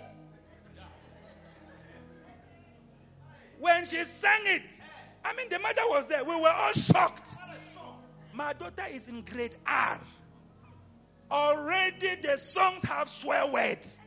When 3.59 3.85
she 3.85 4.03
sang 4.03 4.41
it, 4.45 4.63
I 5.23 5.33
mean, 5.35 5.49
the 5.49 5.59
mother 5.59 5.81
was 5.85 6.07
there. 6.07 6.23
We 6.23 6.39
were 6.39 6.49
all 6.49 6.73
shocked. 6.73 7.35
My 8.33 8.53
daughter 8.53 8.85
is 8.91 9.07
in 9.07 9.21
grade 9.23 9.55
R. 9.65 9.99
Already 11.29 12.15
the 12.21 12.37
songs 12.37 12.83
have 12.83 13.09
swear 13.09 13.47
words. 13.47 13.99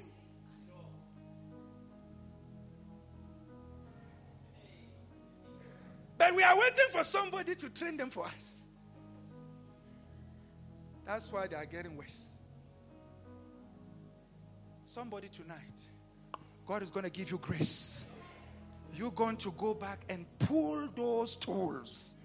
But 6.17 6.35
we 6.35 6.43
are 6.43 6.57
waiting 6.59 6.85
for 6.93 7.03
somebody 7.03 7.55
to 7.55 7.71
train 7.71 7.97
them 7.97 8.11
for 8.11 8.27
us. 8.27 8.67
That's 11.07 11.33
why 11.33 11.47
they 11.47 11.57
are 11.57 11.67
getting 11.67 11.97
worse. 11.97 12.35
Somebody 14.85 15.29
tonight, 15.29 15.87
God 16.67 16.83
is 16.83 16.91
going 16.91 17.05
to 17.05 17.11
give 17.11 17.31
you 17.31 17.39
grace. 17.39 18.05
You're 18.95 19.11
going 19.13 19.37
to 19.39 19.53
go 19.53 19.75
back 19.75 20.05
and 20.09 20.27
pull 20.39 20.89
those 20.95 21.37
tools 21.37 22.17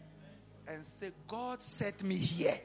and 0.67 0.83
say, 0.85 1.11
God 1.27 1.61
set 1.61 2.03
me 2.03 2.15
here. 2.15 2.59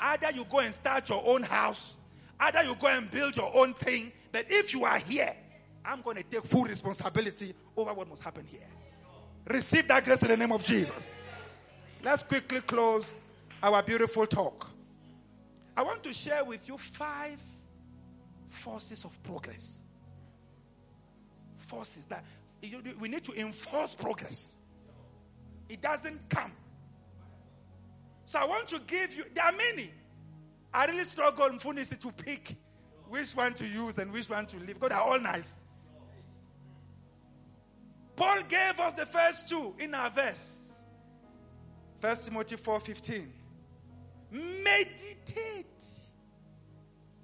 Either 0.00 0.30
you 0.30 0.44
go 0.44 0.60
and 0.60 0.72
start 0.72 1.08
your 1.08 1.22
own 1.24 1.42
house, 1.42 1.96
either 2.38 2.62
you 2.62 2.76
go 2.76 2.86
and 2.88 3.10
build 3.10 3.36
your 3.36 3.50
own 3.56 3.74
thing. 3.74 4.12
But 4.30 4.46
if 4.48 4.72
you 4.72 4.84
are 4.84 4.98
here, 4.98 5.34
I'm 5.84 6.02
going 6.02 6.16
to 6.16 6.22
take 6.22 6.44
full 6.44 6.64
responsibility 6.64 7.54
over 7.76 7.92
what 7.94 8.08
must 8.08 8.22
happen 8.22 8.46
here. 8.46 8.60
Receive 9.46 9.88
that 9.88 10.04
grace 10.04 10.20
in 10.22 10.28
the 10.28 10.36
name 10.36 10.52
of 10.52 10.62
Jesus. 10.62 11.18
Let's 12.02 12.22
quickly 12.22 12.60
close 12.60 13.18
our 13.62 13.82
beautiful 13.82 14.26
talk. 14.26 14.70
I 15.76 15.82
want 15.82 16.02
to 16.04 16.12
share 16.12 16.44
with 16.44 16.68
you 16.68 16.76
five 16.76 17.40
forces 18.46 19.04
of 19.04 19.20
progress. 19.22 19.84
Forces 21.56 22.06
that 22.06 22.24
we 22.98 23.08
need 23.08 23.24
to 23.24 23.32
enforce 23.38 23.94
progress. 23.94 24.56
It 25.68 25.80
doesn't 25.80 26.28
come. 26.28 26.52
So 28.24 28.38
I 28.38 28.44
want 28.44 28.68
to 28.68 28.80
give 28.86 29.14
you, 29.14 29.24
there 29.34 29.44
are 29.44 29.52
many. 29.52 29.92
I 30.72 30.86
really 30.86 31.04
struggle 31.04 31.46
in 31.46 31.58
Funisi 31.58 31.98
to 32.00 32.12
pick 32.12 32.56
which 33.08 33.30
one 33.32 33.54
to 33.54 33.66
use 33.66 33.98
and 33.98 34.12
which 34.12 34.28
one 34.28 34.46
to 34.46 34.56
leave 34.58 34.74
because 34.74 34.90
they're 34.90 34.98
all 34.98 35.20
nice. 35.20 35.64
Paul 38.16 38.42
gave 38.48 38.80
us 38.80 38.94
the 38.94 39.06
first 39.06 39.48
two 39.48 39.74
in 39.78 39.94
our 39.94 40.10
verse. 40.10 40.82
First 42.00 42.26
Timothy 42.26 42.56
4:15. 42.56 43.32
Meditate 44.30 45.66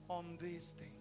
on 0.08 0.38
these 0.40 0.72
things. 0.72 0.93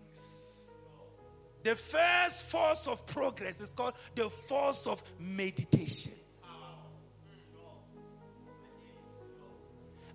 The 1.63 1.75
first 1.75 2.43
force 2.45 2.87
of 2.87 3.05
progress 3.07 3.61
is 3.61 3.69
called 3.69 3.93
the 4.15 4.29
force 4.29 4.85
of 4.85 5.01
meditation. 5.17 6.11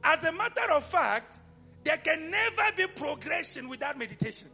As 0.04 0.22
a 0.24 0.32
matter 0.32 0.70
of 0.72 0.84
fact, 0.84 1.38
there 1.84 1.96
can 1.96 2.30
never 2.30 2.62
be 2.76 2.86
progression 2.86 3.68
without 3.68 3.99
meditation. 3.99 4.49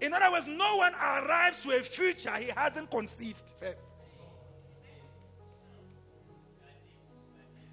In 0.00 0.12
other 0.12 0.32
words, 0.32 0.46
no 0.46 0.76
one 0.76 0.94
arrives 0.94 1.58
to 1.60 1.70
a 1.70 1.80
future 1.80 2.34
he 2.36 2.50
hasn't 2.56 2.90
conceived 2.90 3.52
first. 3.60 3.82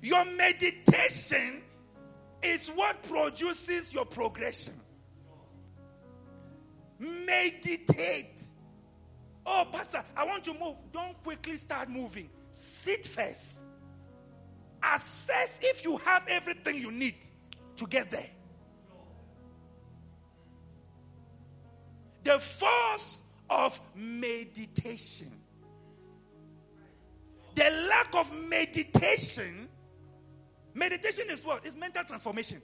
Your 0.01 0.23
meditation 0.25 1.63
is 2.43 2.67
what 2.69 3.01
produces 3.03 3.93
your 3.93 4.05
progression. 4.05 4.79
Meditate. 6.99 8.43
Oh, 9.45 9.67
Pastor, 9.71 10.03
I 10.15 10.25
want 10.25 10.43
to 10.43 10.53
move. 10.53 10.75
Don't 10.91 11.21
quickly 11.23 11.55
start 11.55 11.89
moving. 11.89 12.29
Sit 12.51 13.07
first. 13.07 13.65
Assess 14.83 15.59
if 15.61 15.83
you 15.83 15.97
have 15.97 16.25
everything 16.27 16.75
you 16.75 16.91
need 16.91 17.15
to 17.77 17.87
get 17.87 18.11
there. 18.11 18.29
The 22.23 22.37
force 22.37 23.21
of 23.49 23.79
meditation. 23.95 25.31
the 27.59 27.87
lack 27.89 28.15
of 28.15 28.31
meditation, 28.47 29.67
meditation 30.73 31.25
is 31.29 31.43
what? 31.43 31.65
It's 31.65 31.75
mental 31.75 32.05
transformation. 32.05 32.61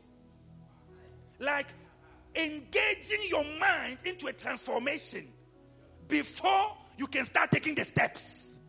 Like 1.38 1.68
engaging 2.36 3.20
your 3.28 3.44
mind 3.60 3.98
into 4.06 4.28
a 4.28 4.34
transformation 4.34 5.28
before 6.08 6.76
you 6.98 7.08
can 7.08 7.26
start 7.26 7.52
taking 7.52 7.76
the 7.76 7.84
steps. 7.84 8.60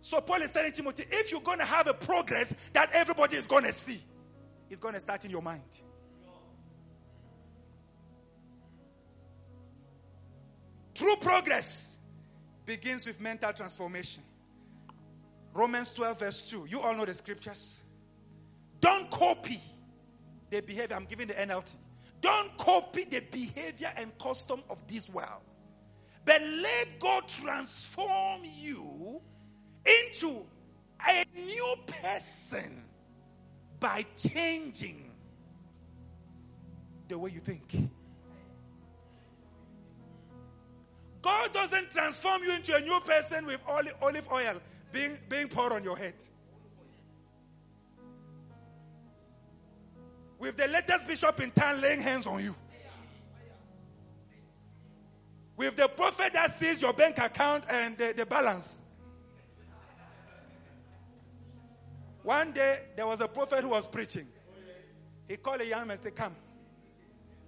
So 0.00 0.20
Paul 0.20 0.42
is 0.42 0.50
telling 0.50 0.72
Timothy, 0.72 1.04
if 1.10 1.30
you're 1.30 1.40
going 1.40 1.58
to 1.58 1.64
have 1.64 1.86
a 1.86 1.94
progress 1.94 2.54
that 2.72 2.90
everybody 2.92 3.36
is 3.36 3.44
going 3.44 3.64
to 3.64 3.72
see, 3.72 4.02
it's 4.70 4.80
going 4.80 4.94
to 4.94 5.00
start 5.00 5.24
in 5.24 5.30
your 5.30 5.42
mind. 5.42 5.62
True 10.94 11.16
progress 11.20 11.96
begins 12.66 13.06
with 13.06 13.20
mental 13.20 13.52
transformation. 13.52 14.22
Romans 15.54 15.90
12, 15.90 16.18
verse 16.18 16.42
2. 16.42 16.66
You 16.68 16.80
all 16.80 16.94
know 16.94 17.04
the 17.04 17.14
scriptures. 17.14 17.80
Don't 18.80 19.10
copy 19.10 19.60
the 20.50 20.60
behavior. 20.60 20.96
I'm 20.96 21.04
giving 21.04 21.28
the 21.28 21.34
NLT. 21.34 21.76
Don't 22.20 22.56
copy 22.58 23.04
the 23.04 23.20
behavior 23.20 23.92
and 23.96 24.16
custom 24.18 24.62
of 24.68 24.78
this 24.88 25.08
world. 25.08 25.42
But 26.24 26.42
let 26.42 26.98
God 26.98 27.28
transform 27.28 28.42
you 28.58 29.20
into 29.84 30.44
a 31.08 31.24
new 31.34 31.74
person 31.86 32.84
by 33.80 34.04
changing 34.16 35.10
the 37.08 37.18
way 37.18 37.30
you 37.30 37.40
think. 37.40 37.90
God 41.22 41.52
doesn't 41.52 41.90
transform 41.90 42.42
you 42.42 42.54
into 42.54 42.74
a 42.74 42.80
new 42.80 43.00
person 43.00 43.46
with 43.46 43.60
olive 43.66 44.28
oil 44.32 44.54
being, 44.92 45.18
being 45.28 45.48
poured 45.48 45.72
on 45.72 45.84
your 45.84 45.96
head. 45.96 46.14
With 50.38 50.56
the 50.56 50.68
latest 50.68 51.06
bishop 51.06 51.40
in 51.40 51.50
town 51.50 51.80
laying 51.80 52.00
hands 52.00 52.26
on 52.26 52.42
you. 52.42 52.54
With 55.56 55.74
the 55.74 55.88
prophet 55.88 56.32
that 56.34 56.52
sees 56.52 56.80
your 56.80 56.92
bank 56.92 57.18
account 57.18 57.64
and 57.68 57.98
the, 57.98 58.14
the 58.16 58.24
balance. 58.24 58.82
One 62.22 62.52
day, 62.52 62.80
there 62.94 63.06
was 63.06 63.20
a 63.20 63.26
prophet 63.26 63.62
who 63.62 63.70
was 63.70 63.88
preaching. 63.88 64.28
He 65.26 65.36
called 65.36 65.60
a 65.60 65.66
young 65.66 65.80
man 65.80 65.92
and 65.92 66.00
said, 66.00 66.14
Come, 66.14 66.36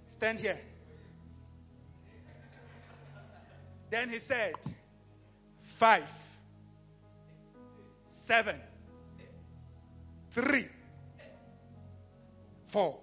stand 0.09 0.41
here. 0.41 0.61
Then 3.91 4.09
he 4.09 4.19
said, 4.19 4.55
Five, 5.61 6.11
seven, 8.09 8.57
three, 10.31 10.67
four. 12.71 13.01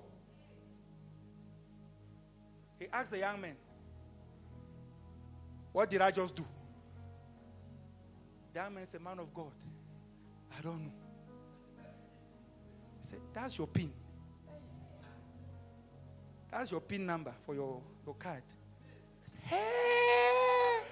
He 2.80 2.88
asked 2.91 3.11
the 3.11 3.20
young 3.20 3.41
man, 3.41 3.55
What 5.74 5.89
did 5.89 6.01
I 6.01 6.11
just 6.11 6.36
do? 6.36 6.45
The 8.53 8.61
young 8.61 8.74
man 8.74 8.86
said, 8.86 9.01
Man 9.01 9.20
of 9.20 9.34
God, 9.34 9.51
I 10.57 10.61
don't 10.61 10.86
know. 10.86 10.91
He 13.01 13.07
said, 13.07 13.20
That's 13.34 13.57
your 13.57 13.68
pin. 13.68 13.91
That's 16.51 16.72
your 16.72 16.82
pin 16.82 17.05
number 17.05 17.34
for 17.45 17.53
your, 17.53 17.82
your 18.05 18.15
card. 18.15 18.43
I 18.47 19.26
said, 19.26 19.41
Hey! 19.43 20.84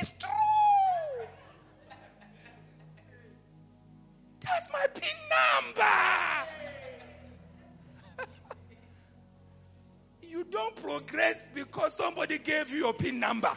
It's 0.00 0.12
true. 0.18 0.28
That's 4.40 4.72
my 4.72 4.86
PIN 4.94 5.19
number. 5.30 5.84
you 10.22 10.44
don't 10.44 10.76
progress 10.76 11.50
because 11.54 11.96
somebody 11.96 12.38
gave 12.38 12.70
you 12.70 12.78
your 12.78 12.92
PIN 12.92 13.20
number. 13.20 13.52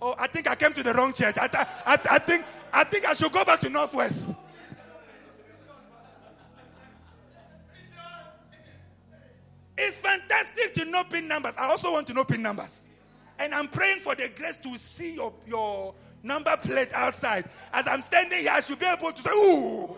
Oh, 0.00 0.14
I 0.18 0.26
think 0.26 0.48
I 0.48 0.54
came 0.54 0.72
to 0.74 0.82
the 0.82 0.92
wrong 0.92 1.12
church. 1.14 1.36
I, 1.40 1.46
th- 1.46 1.66
I, 1.86 1.96
th- 1.96 2.08
I 2.10 2.18
think 2.18 2.44
I 2.72 2.84
think 2.84 3.06
I 3.06 3.14
should 3.14 3.32
go 3.32 3.44
back 3.44 3.60
to 3.60 3.70
Northwest. 3.70 4.32
It's 9.76 9.98
fantastic 9.98 10.74
to 10.74 10.84
know 10.84 11.04
PIN 11.04 11.26
numbers. 11.28 11.54
I 11.56 11.68
also 11.68 11.92
want 11.92 12.06
to 12.08 12.14
know 12.14 12.24
PIN 12.24 12.42
numbers. 12.42 12.86
And 13.38 13.54
I'm 13.54 13.68
praying 13.68 14.00
for 14.00 14.14
the 14.14 14.28
grace 14.28 14.56
to 14.58 14.76
see 14.76 15.14
your, 15.14 15.32
your 15.46 15.94
number 16.24 16.56
plate 16.56 16.92
outside. 16.92 17.44
As 17.72 17.86
I'm 17.86 18.00
standing 18.02 18.40
here, 18.40 18.50
I 18.52 18.60
should 18.60 18.78
be 18.78 18.86
able 18.86 19.12
to 19.12 19.22
say, 19.22 19.30
Ooh, 19.30 19.96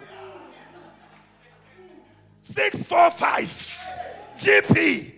645 2.43 3.79
GP. 4.37 5.13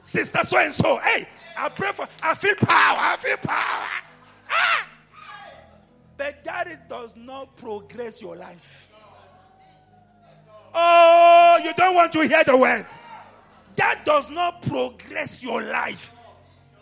Sister 0.00 0.40
so 0.44 0.58
and 0.58 0.74
so. 0.74 0.98
Hey, 0.98 1.28
I 1.56 1.68
pray 1.68 1.92
for, 1.92 2.06
I 2.22 2.34
feel 2.34 2.54
power, 2.56 2.96
I 2.98 3.16
feel 3.18 3.36
power. 3.38 3.86
Ah! 4.50 4.88
But 6.16 6.44
that 6.44 6.88
does 6.88 7.14
not 7.16 7.56
progress 7.56 8.22
your 8.22 8.36
life. 8.36 8.92
Oh, 10.74 11.60
you 11.64 11.72
don't 11.74 11.94
want 11.94 12.12
to 12.12 12.26
hear 12.26 12.44
the 12.44 12.56
word. 12.56 12.86
That 13.76 14.04
does 14.04 14.28
not 14.30 14.62
progress 14.62 15.42
your 15.42 15.62
life. 15.62 16.14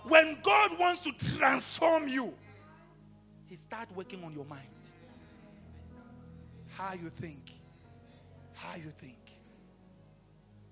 When 0.04 0.36
God 0.42 0.78
wants 0.78 1.00
to 1.00 1.12
transform 1.12 2.08
you, 2.08 2.34
He 3.54 3.58
starts 3.58 3.94
working 3.94 4.24
on 4.24 4.32
your 4.32 4.46
mind. 4.46 4.66
How 6.70 6.92
you 6.94 7.08
think. 7.08 7.52
How 8.52 8.74
you 8.74 8.90
think. 8.90 9.16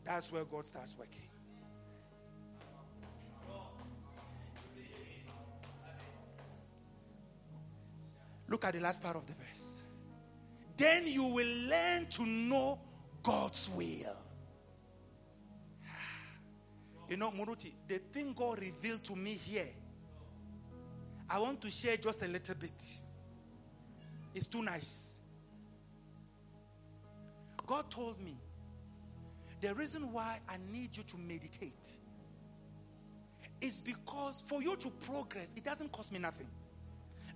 That's 0.05 0.33
where 0.33 0.45
God 0.45 0.67
starts 0.67 0.97
working. 0.99 1.29
Look 8.49 8.65
at 8.65 8.73
the 8.75 8.81
last 8.81 9.01
part 9.01 9.15
of 9.15 9.27
the 9.27 9.35
verse. 9.35 9.85
Then 10.77 11.07
you 11.07 11.23
will 11.23 11.69
learn 11.69 12.07
to 12.07 12.27
know 12.27 12.81
God's 13.23 13.69
will. 13.69 14.17
You 17.09 17.17
know, 17.17 17.31
Muruti, 17.31 17.75
the 17.87 17.99
thing 17.99 18.35
God 18.37 18.59
revealed 18.59 19.05
to 19.05 19.15
me 19.15 19.35
here, 19.35 19.69
I 21.33 21.39
want 21.39 21.63
to 21.63 21.71
share 21.71 21.97
just 21.97 22.23
a 22.23 22.29
little 22.29 22.55
bit. 22.55 22.85
It's 24.35 24.47
too 24.47 24.63
nice. 24.63 25.17
God 27.67 27.91
told 27.91 28.21
me 28.21 28.37
the 29.63 29.75
reason 29.75 30.13
why 30.13 30.41
I 30.47 30.59
need 30.71 30.95
you 30.95 31.03
to 31.05 31.17
meditate 31.17 31.97
is 33.63 33.81
because 33.81 34.43
for 34.45 34.63
you 34.63 34.77
to 34.77 34.91
progress, 34.91 35.55
it 35.57 35.65
doesn't 35.65 35.91
cost 35.91 36.13
me 36.13 36.19
nothing. 36.19 36.49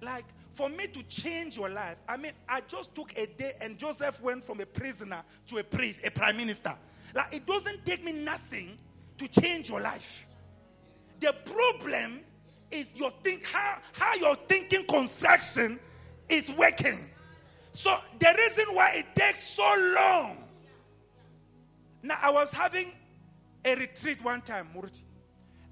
Like 0.02 0.26
for 0.52 0.68
me 0.68 0.88
to 0.88 1.02
change 1.04 1.56
your 1.56 1.70
life, 1.70 1.96
I 2.06 2.18
mean, 2.18 2.32
I 2.46 2.60
just 2.68 2.94
took 2.94 3.16
a 3.16 3.24
day 3.24 3.54
and 3.62 3.78
Joseph 3.78 4.20
went 4.20 4.44
from 4.44 4.60
a 4.60 4.66
prisoner 4.66 5.22
to 5.46 5.56
a 5.56 5.64
priest, 5.64 6.02
a 6.04 6.10
prime 6.10 6.36
minister. 6.36 6.76
Like 7.14 7.32
it 7.32 7.46
doesn't 7.46 7.86
take 7.86 8.04
me 8.04 8.12
nothing 8.12 8.76
to 9.16 9.26
change 9.26 9.70
your 9.70 9.80
life. 9.80 10.26
The 11.20 11.34
problem 11.46 12.20
is 12.70 12.94
your 12.96 13.10
think 13.22 13.44
how, 13.46 13.78
how 13.92 14.14
your 14.14 14.34
thinking 14.34 14.84
construction 14.86 15.78
is 16.28 16.50
working. 16.52 17.08
So 17.72 17.96
the 18.18 18.34
reason 18.36 18.74
why 18.74 18.92
it 18.96 19.14
takes 19.14 19.42
so 19.48 19.94
long. 19.94 20.38
Now 22.02 22.18
I 22.22 22.30
was 22.30 22.52
having 22.52 22.92
a 23.64 23.74
retreat 23.74 24.24
one 24.24 24.40
time, 24.42 24.68
Murti, 24.74 25.02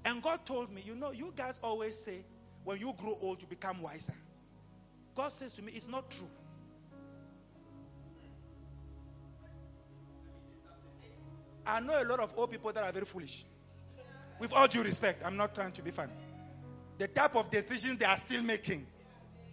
and 0.03 0.21
God 0.21 0.45
told 0.45 0.71
me, 0.71 0.81
you 0.85 0.95
know, 0.95 1.11
you 1.11 1.33
guys 1.35 1.59
always 1.63 1.97
say 1.97 2.23
when 2.63 2.79
you 2.79 2.93
grow 2.97 3.17
old 3.21 3.41
you 3.41 3.47
become 3.47 3.81
wiser. 3.81 4.13
God 5.15 5.31
says 5.31 5.53
to 5.53 5.61
me, 5.61 5.71
it's 5.73 5.87
not 5.87 6.09
true. 6.09 6.27
I 11.65 11.79
know 11.79 12.01
a 12.01 12.05
lot 12.05 12.19
of 12.19 12.33
old 12.37 12.51
people 12.51 12.71
that 12.73 12.83
are 12.83 12.91
very 12.91 13.05
foolish. 13.05 13.45
With 14.37 14.53
all 14.53 14.67
due 14.67 14.83
respect, 14.83 15.23
I'm 15.25 15.37
not 15.37 15.55
trying 15.55 15.71
to 15.71 15.81
be 15.81 15.89
funny. 15.89 16.11
The 16.97 17.07
type 17.07 17.35
of 17.35 17.49
decisions 17.49 17.99
they 17.99 18.05
are 18.05 18.17
still 18.17 18.41
making 18.41 18.87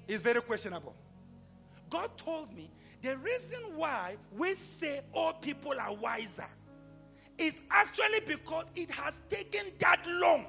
is 0.09 0.22
very 0.22 0.40
questionable. 0.40 0.95
God 1.90 2.16
told 2.16 2.55
me 2.55 2.70
the 3.03 3.18
reason 3.18 3.61
why 3.74 4.16
we 4.36 4.55
say 4.55 5.01
all 5.12 5.32
people 5.34 5.74
are 5.78 5.95
wiser 5.95 6.47
is 7.38 7.61
actually 7.70 8.20
because 8.26 8.70
it 8.74 8.90
has 8.90 9.22
taken 9.28 9.66
that 9.78 10.07
long 10.07 10.47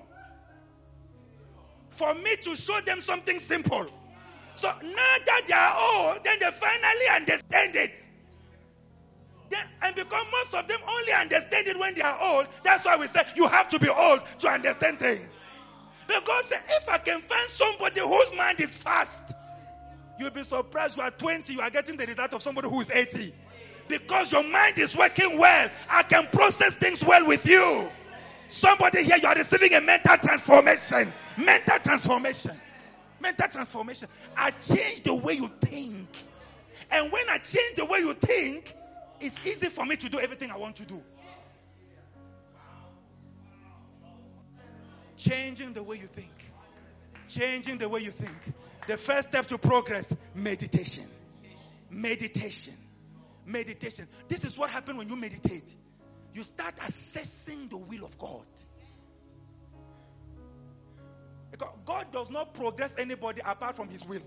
for 1.89 2.13
me 2.15 2.35
to 2.37 2.55
show 2.55 2.79
them 2.81 3.01
something 3.01 3.39
simple. 3.39 3.87
So 4.53 4.67
now 4.67 5.15
that 5.25 5.41
they 5.47 5.53
are 5.53 5.75
old, 6.11 6.23
then 6.23 6.37
they 6.39 6.51
finally 6.51 7.07
understand 7.15 7.75
it. 7.75 8.07
And 9.81 9.95
because 9.95 10.25
most 10.31 10.53
of 10.55 10.67
them 10.67 10.79
only 10.87 11.11
understand 11.11 11.67
it 11.67 11.77
when 11.77 11.93
they 11.93 12.01
are 12.01 12.17
old, 12.21 12.47
that's 12.63 12.85
why 12.85 12.95
we 12.97 13.07
say 13.07 13.21
you 13.35 13.47
have 13.47 13.69
to 13.69 13.79
be 13.79 13.89
old 13.89 14.21
to 14.39 14.47
understand 14.47 14.99
things. 14.99 15.42
Because 16.07 16.51
if 16.51 16.89
I 16.89 16.97
can 16.97 17.19
find 17.19 17.49
somebody 17.49 18.01
whose 18.01 18.33
mind 18.35 18.59
is 18.59 18.77
fast, 18.77 19.33
you'll 20.19 20.31
be 20.31 20.43
surprised 20.43 20.97
you 20.97 21.03
are 21.03 21.11
20, 21.11 21.53
you 21.53 21.61
are 21.61 21.69
getting 21.69 21.97
the 21.97 22.05
result 22.05 22.33
of 22.33 22.41
somebody 22.41 22.69
who 22.69 22.81
is 22.81 22.91
80. 22.91 23.33
Because 23.87 24.31
your 24.31 24.43
mind 24.43 24.79
is 24.79 24.95
working 24.95 25.37
well, 25.37 25.69
I 25.89 26.03
can 26.03 26.27
process 26.27 26.75
things 26.75 27.03
well 27.03 27.25
with 27.27 27.45
you. 27.45 27.89
Somebody 28.47 29.03
here, 29.03 29.17
you 29.21 29.27
are 29.27 29.35
receiving 29.35 29.73
a 29.73 29.81
mental 29.81 30.17
transformation. 30.17 31.11
Mental 31.37 31.79
transformation. 31.79 32.59
Mental 33.19 33.47
transformation. 33.47 34.07
I 34.37 34.51
change 34.51 35.01
the 35.01 35.13
way 35.13 35.33
you 35.33 35.49
think. 35.61 36.07
And 36.91 37.11
when 37.11 37.27
I 37.29 37.37
change 37.39 37.75
the 37.75 37.85
way 37.85 37.99
you 37.99 38.13
think, 38.13 38.75
it's 39.19 39.39
easy 39.45 39.67
for 39.67 39.85
me 39.85 39.95
to 39.95 40.09
do 40.09 40.19
everything 40.19 40.51
I 40.51 40.57
want 40.57 40.75
to 40.77 40.85
do. 40.85 41.01
Changing 45.23 45.71
the 45.71 45.81
way 45.81 45.97
you 45.97 46.07
think. 46.07 46.33
Changing 47.29 47.77
the 47.77 47.87
way 47.87 48.01
you 48.01 48.11
think. 48.11 48.53
The 48.87 48.97
first 48.97 49.29
step 49.29 49.45
to 49.47 49.57
progress 49.57 50.13
meditation. 50.35 51.05
Meditation. 51.89 52.73
Meditation. 53.45 54.07
This 54.27 54.43
is 54.43 54.57
what 54.57 54.69
happens 54.69 54.97
when 54.97 55.07
you 55.07 55.15
meditate. 55.15 55.75
You 56.33 56.43
start 56.43 56.73
assessing 56.85 57.69
the 57.69 57.77
will 57.77 58.03
of 58.03 58.17
God. 58.17 58.45
Because 61.51 61.73
God 61.85 62.11
does 62.11 62.29
not 62.29 62.53
progress 62.53 62.95
anybody 62.97 63.41
apart 63.45 63.77
from 63.77 63.87
His 63.87 64.05
will. 64.05 64.23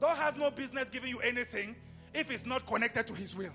God 0.00 0.16
has 0.16 0.34
no 0.34 0.50
business 0.50 0.88
giving 0.90 1.10
you 1.10 1.18
anything 1.20 1.76
if 2.12 2.32
it's 2.32 2.44
not 2.44 2.66
connected 2.66 3.06
to 3.06 3.14
His 3.14 3.36
will. 3.36 3.52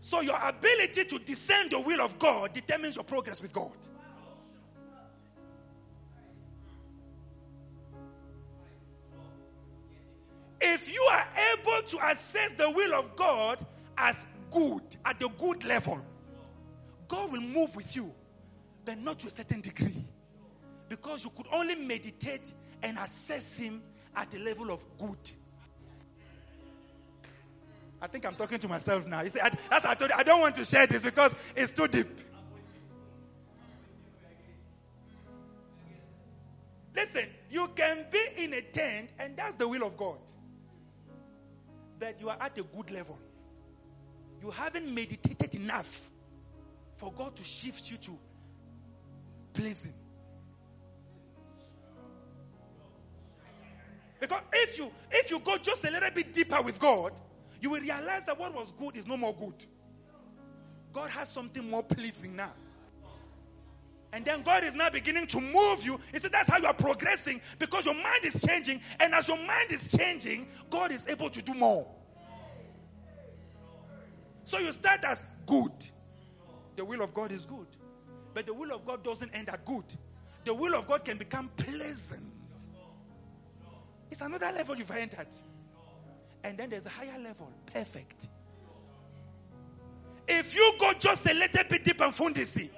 So, 0.00 0.22
your 0.22 0.38
ability 0.42 1.04
to 1.04 1.18
discern 1.20 1.68
the 1.68 1.78
will 1.78 2.00
of 2.00 2.18
God 2.18 2.52
determines 2.52 2.96
your 2.96 3.04
progress 3.04 3.40
with 3.40 3.52
God. 3.52 3.72
If 10.70 10.92
you 10.92 11.00
are 11.10 11.24
able 11.54 11.82
to 11.86 12.08
assess 12.10 12.52
the 12.52 12.70
will 12.70 12.92
of 12.92 13.16
God 13.16 13.64
as 13.96 14.26
good, 14.50 14.82
at 15.06 15.18
the 15.18 15.30
good 15.38 15.64
level, 15.64 15.98
God 17.08 17.32
will 17.32 17.40
move 17.40 17.74
with 17.74 17.96
you, 17.96 18.12
but 18.84 18.98
not 18.98 19.18
to 19.20 19.28
a 19.28 19.30
certain 19.30 19.62
degree. 19.62 20.04
Because 20.90 21.24
you 21.24 21.30
could 21.30 21.46
only 21.50 21.74
meditate 21.74 22.52
and 22.82 22.98
assess 22.98 23.56
Him 23.56 23.82
at 24.14 24.30
the 24.30 24.40
level 24.40 24.70
of 24.70 24.84
good. 24.98 25.16
I 28.02 28.06
think 28.06 28.26
I'm 28.26 28.34
talking 28.34 28.58
to 28.58 28.68
myself 28.68 29.06
now. 29.06 29.22
You 29.22 29.30
see, 29.30 29.40
I, 29.40 29.50
that's 29.70 29.86
I 29.86 29.94
told 29.94 30.10
you, 30.10 30.16
I 30.18 30.22
don't 30.22 30.40
want 30.40 30.54
to 30.56 30.66
share 30.66 30.86
this 30.86 31.02
because 31.02 31.34
it's 31.56 31.72
too 31.72 31.88
deep. 31.88 32.08
Listen, 36.94 37.24
you 37.48 37.68
can 37.74 38.04
be 38.12 38.44
in 38.44 38.52
a 38.52 38.60
tent, 38.60 39.10
and 39.18 39.34
that's 39.34 39.54
the 39.54 39.66
will 39.66 39.82
of 39.82 39.96
God 39.96 40.18
that 41.98 42.20
you 42.20 42.28
are 42.28 42.36
at 42.40 42.56
a 42.58 42.62
good 42.62 42.90
level. 42.90 43.18
You 44.42 44.50
haven't 44.50 44.92
meditated 44.92 45.54
enough 45.54 46.10
for 46.96 47.12
God 47.12 47.34
to 47.36 47.42
shift 47.42 47.90
you 47.90 47.96
to 47.98 48.18
pleasing. 49.52 49.94
Because 54.20 54.42
if 54.52 54.78
you 54.78 54.90
if 55.10 55.30
you 55.30 55.38
go 55.40 55.56
just 55.58 55.84
a 55.84 55.90
little 55.90 56.10
bit 56.10 56.32
deeper 56.32 56.60
with 56.62 56.78
God, 56.78 57.12
you 57.60 57.70
will 57.70 57.80
realize 57.80 58.24
that 58.26 58.38
what 58.38 58.54
was 58.54 58.72
good 58.72 58.96
is 58.96 59.06
no 59.06 59.16
more 59.16 59.34
good. 59.34 59.64
God 60.92 61.10
has 61.10 61.28
something 61.28 61.68
more 61.68 61.82
pleasing 61.82 62.34
now. 62.34 62.52
And 64.12 64.24
then 64.24 64.42
God 64.42 64.64
is 64.64 64.74
now 64.74 64.88
beginning 64.88 65.26
to 65.28 65.40
move 65.40 65.84
you. 65.84 66.00
He 66.12 66.18
said 66.18 66.32
that's 66.32 66.48
how 66.48 66.58
you 66.58 66.66
are 66.66 66.74
progressing 66.74 67.40
because 67.58 67.84
your 67.84 67.94
mind 67.94 68.24
is 68.24 68.42
changing. 68.46 68.80
And 69.00 69.14
as 69.14 69.28
your 69.28 69.36
mind 69.36 69.70
is 69.70 69.94
changing, 69.96 70.48
God 70.70 70.92
is 70.92 71.06
able 71.08 71.28
to 71.30 71.42
do 71.42 71.52
more. 71.54 71.86
So 74.44 74.58
you 74.58 74.72
start 74.72 75.04
as 75.04 75.24
good. 75.46 75.72
The 76.76 76.84
will 76.84 77.02
of 77.02 77.12
God 77.12 77.32
is 77.32 77.44
good. 77.44 77.66
But 78.32 78.46
the 78.46 78.54
will 78.54 78.72
of 78.72 78.86
God 78.86 79.04
doesn't 79.04 79.34
end 79.34 79.50
at 79.50 79.64
good. 79.66 79.84
The 80.44 80.54
will 80.54 80.74
of 80.74 80.88
God 80.88 81.04
can 81.04 81.18
become 81.18 81.50
pleasant. 81.56 82.22
It's 84.10 84.22
another 84.22 84.50
level 84.54 84.74
you've 84.76 84.90
entered. 84.90 85.28
And 86.44 86.56
then 86.56 86.70
there's 86.70 86.86
a 86.86 86.90
higher 86.90 87.18
level, 87.18 87.50
perfect. 87.66 88.28
If 90.26 90.54
you 90.54 90.74
go 90.78 90.92
just 90.94 91.26
a 91.26 91.34
little 91.34 91.64
bit 91.68 91.84
deep 91.84 92.00
and 92.00 92.12
fundisi, 92.12 92.70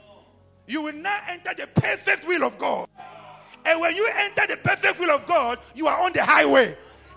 you 0.71 0.83
will 0.83 0.95
now 0.95 1.18
enter 1.29 1.53
the 1.57 1.66
perfect 1.66 2.27
will 2.27 2.45
of 2.45 2.57
God. 2.59 2.89
And 3.66 3.81
when 3.81 3.95
you 3.95 4.09
enter 4.14 4.47
the 4.47 4.57
perfect 4.57 4.99
will 4.99 5.11
of 5.11 5.27
God, 5.27 5.59
you 5.75 5.89
are 5.89 6.01
on 6.01 6.12
the 6.12 6.25
highway. 6.25 6.77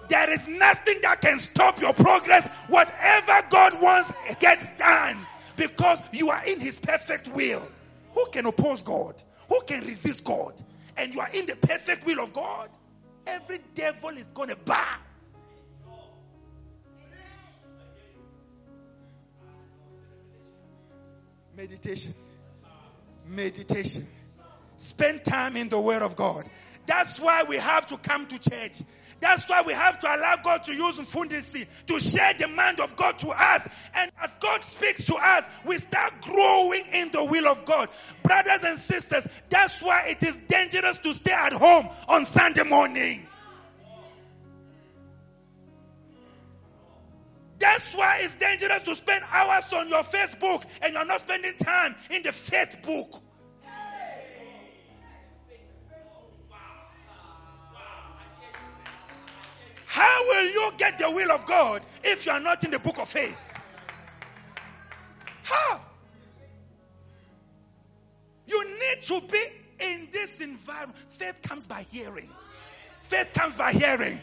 There 0.10 0.30
is 0.32 0.48
nothing 0.48 1.00
that 1.04 1.22
can 1.22 1.40
stop 1.40 1.80
your 1.80 1.94
progress. 1.94 2.46
Whatever 2.68 3.48
God 3.50 3.82
wants 3.82 4.12
gets 4.40 4.66
done 4.78 5.26
because 5.56 6.02
you 6.12 6.30
are 6.30 6.44
in 6.46 6.60
His 6.60 6.80
perfect 6.80 7.30
will. 7.30 7.66
Who 8.14 8.26
can 8.32 8.46
oppose 8.46 8.82
God? 8.82 9.22
Who 9.50 9.62
can 9.62 9.86
resist 9.86 10.24
God? 10.24 10.62
And 10.98 11.14
you 11.14 11.22
are 11.22 11.30
in 11.34 11.46
the 11.46 11.56
perfect 11.56 12.06
will 12.06 12.20
of 12.20 12.34
God. 12.34 12.70
Every 13.26 13.60
devil 13.74 14.10
is 14.10 14.28
going 14.28 14.50
to 14.50 14.56
bow. 14.56 14.98
Meditation 21.56 22.14
meditation. 23.28 24.08
Spend 24.78 25.24
time 25.24 25.56
in 25.56 25.70
the 25.70 25.80
Word 25.80 26.02
of 26.02 26.16
God. 26.16 26.50
That's 26.86 27.20
why 27.20 27.44
we 27.44 27.58
have 27.58 27.88
to 27.88 27.98
come 27.98 28.28
to 28.28 28.40
church. 28.40 28.82
That's 29.20 29.48
why 29.48 29.62
we 29.62 29.72
have 29.72 30.00
to 30.00 30.08
allow 30.08 30.36
God 30.44 30.66
to 30.66 30.74
use 30.74 31.00
Fundisi 31.00 31.66
to 31.88 31.98
share 31.98 32.34
the 32.34 32.50
mind 32.50 32.82
of 32.82 32.94
God 32.98 33.18
to 33.20 33.30
us. 33.30 33.66
And 33.96 34.12
as 34.22 34.36
God 34.42 34.66
speaks 34.66 35.06
to 35.06 35.16
us, 35.16 35.48
we 35.66 35.78
start 35.78 36.22
growing 36.22 36.84
in 36.92 37.10
the 37.12 37.24
will 37.24 37.48
of 37.48 37.64
God. 37.64 37.88
Brothers 38.22 38.64
and 38.66 38.78
sisters, 38.78 39.26
that's 39.48 39.82
why 39.82 40.08
it 40.10 40.22
is 40.24 40.38
dangerous 40.50 40.98
to 40.98 41.14
stay 41.14 41.32
at 41.32 41.54
home 41.54 41.88
on 42.10 42.26
Sunday 42.26 42.64
morning. 42.64 43.26
That's 47.64 47.94
why 47.94 48.20
it's 48.22 48.36
dangerous 48.36 48.82
to 48.82 48.94
spend 48.94 49.24
hours 49.32 49.72
on 49.72 49.88
your 49.88 50.04
Facebook 50.04 50.66
and 50.82 50.94
you're 50.94 51.06
not 51.06 51.22
spending 51.22 51.56
time 51.56 51.96
in 52.12 52.22
the 52.22 52.34
faith 52.34 52.76
book. 52.84 53.22
How 59.86 60.24
will 60.28 60.46
you 60.46 60.74
get 60.78 61.00
the 61.00 61.10
will 61.10 61.32
of 61.32 61.46
God 61.46 61.84
if 62.04 62.26
you 62.26 62.34
are 62.34 62.42
not 62.42 62.66
in 62.66 62.72
the 62.72 62.80
book 62.80 63.00
of 63.00 63.08
faith? 63.08 63.40
How? 65.44 65.80
You 68.46 68.62
need 68.66 69.04
to 69.04 69.22
be 69.22 69.46
in 69.80 70.10
this 70.12 70.42
environment. 70.42 71.00
Faith 71.08 71.42
comes 71.42 71.66
by 71.66 71.86
hearing. 71.90 72.30
Faith 73.04 73.32
comes 73.34 73.56
by 73.56 73.72
hearing. 73.72 74.20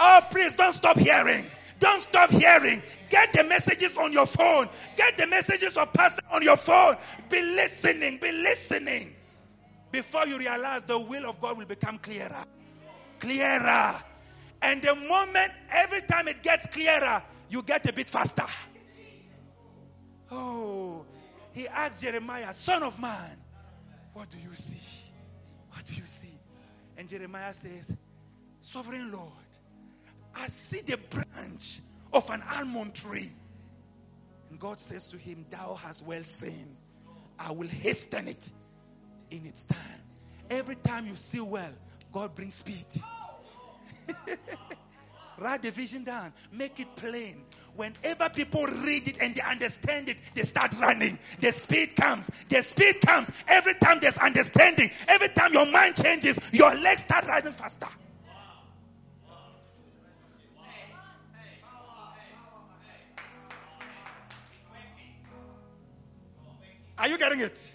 Oh, 0.00 0.22
please 0.28 0.54
don't 0.54 0.72
stop 0.72 0.98
hearing. 0.98 1.46
Don't 1.80 2.00
stop 2.00 2.30
hearing. 2.30 2.82
Get 3.08 3.32
the 3.32 3.42
messages 3.42 3.96
on 3.96 4.12
your 4.12 4.26
phone. 4.26 4.68
Get 4.96 5.16
the 5.16 5.26
messages 5.26 5.76
of 5.76 5.92
pastor 5.92 6.22
on 6.30 6.42
your 6.42 6.58
phone. 6.58 6.96
Be 7.28 7.42
listening. 7.42 8.18
Be 8.20 8.30
listening. 8.30 9.16
Before 9.90 10.26
you 10.26 10.38
realize 10.38 10.82
the 10.84 10.98
will 10.98 11.28
of 11.28 11.40
God 11.40 11.58
will 11.58 11.66
become 11.66 11.98
clearer. 11.98 12.44
Clearer. 13.18 14.00
And 14.62 14.82
the 14.82 14.94
moment, 14.94 15.52
every 15.70 16.02
time 16.02 16.28
it 16.28 16.42
gets 16.42 16.66
clearer, 16.66 17.22
you 17.48 17.62
get 17.62 17.88
a 17.88 17.92
bit 17.92 18.10
faster. 18.10 18.46
Oh, 20.30 21.04
he 21.52 21.66
asked 21.66 22.02
Jeremiah, 22.02 22.52
Son 22.52 22.82
of 22.82 23.00
man, 23.00 23.36
what 24.12 24.30
do 24.30 24.36
you 24.38 24.54
see? 24.54 24.80
What 25.70 25.84
do 25.86 25.94
you 25.94 26.06
see? 26.06 26.38
And 26.96 27.08
Jeremiah 27.08 27.54
says, 27.54 27.96
Sovereign 28.60 29.10
Lord, 29.10 29.32
I 30.34 30.46
see 30.48 30.80
the 30.80 30.96
branch 30.96 31.80
of 32.12 32.28
an 32.30 32.42
almond 32.56 32.94
tree. 32.94 33.30
And 34.50 34.58
God 34.58 34.80
says 34.80 35.08
to 35.08 35.16
him, 35.16 35.46
Thou 35.50 35.74
hast 35.74 36.04
well 36.04 36.22
seen. 36.22 36.76
I 37.38 37.52
will 37.52 37.68
hasten 37.68 38.28
it 38.28 38.50
in 39.30 39.46
its 39.46 39.62
time. 39.64 40.00
Every 40.50 40.76
time 40.76 41.06
you 41.06 41.14
see 41.14 41.40
well, 41.40 41.72
God 42.12 42.34
brings 42.34 42.54
speed. 42.54 42.86
Write 45.38 45.62
the 45.62 45.70
vision 45.70 46.04
down, 46.04 46.34
make 46.52 46.78
it 46.80 46.94
plain. 46.96 47.44
Whenever 47.74 48.28
people 48.28 48.66
read 48.66 49.08
it 49.08 49.16
and 49.22 49.34
they 49.34 49.40
understand 49.40 50.10
it, 50.10 50.18
they 50.34 50.42
start 50.42 50.74
running. 50.78 51.18
The 51.40 51.50
speed 51.50 51.96
comes. 51.96 52.30
The 52.50 52.62
speed 52.62 53.00
comes. 53.00 53.30
Every 53.48 53.74
time 53.74 54.00
there's 54.02 54.18
understanding, 54.18 54.90
every 55.08 55.30
time 55.30 55.54
your 55.54 55.64
mind 55.64 55.96
changes, 55.96 56.38
your 56.52 56.74
legs 56.74 57.02
start 57.02 57.26
riding 57.26 57.52
faster. 57.52 57.88
Are 67.00 67.08
you 67.08 67.16
getting 67.16 67.40
it? 67.40 67.72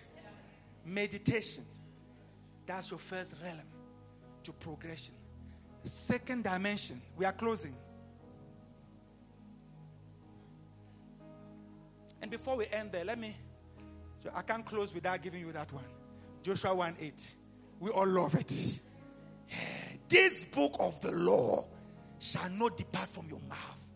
Meditation. 0.85 1.65
That's 2.67 2.91
your 2.91 2.99
first 2.99 3.33
realm 3.43 3.57
to 4.43 4.53
progression. 4.53 5.15
Second 5.83 6.43
dimension, 6.43 7.01
we 7.17 7.25
are 7.25 7.31
closing. 7.31 7.75
And 12.21 12.29
before 12.29 12.55
we 12.55 12.67
end 12.71 12.91
there, 12.91 13.03
let 13.03 13.17
me, 13.17 13.35
I 14.33 14.43
can't 14.43 14.65
close 14.65 14.93
without 14.93 15.21
giving 15.23 15.41
you 15.41 15.51
that 15.53 15.73
one. 15.73 15.83
Joshua 16.43 16.75
1 16.75 16.95
8. 17.01 17.33
We 17.79 17.89
all 17.89 18.07
love 18.07 18.35
it. 18.35 18.79
This 20.07 20.45
book 20.45 20.75
of 20.79 21.01
the 21.01 21.11
law 21.11 21.65
shall 22.19 22.49
not 22.51 22.77
depart 22.77 23.09
from 23.09 23.27
your 23.27 23.41
mouth, 23.49 23.87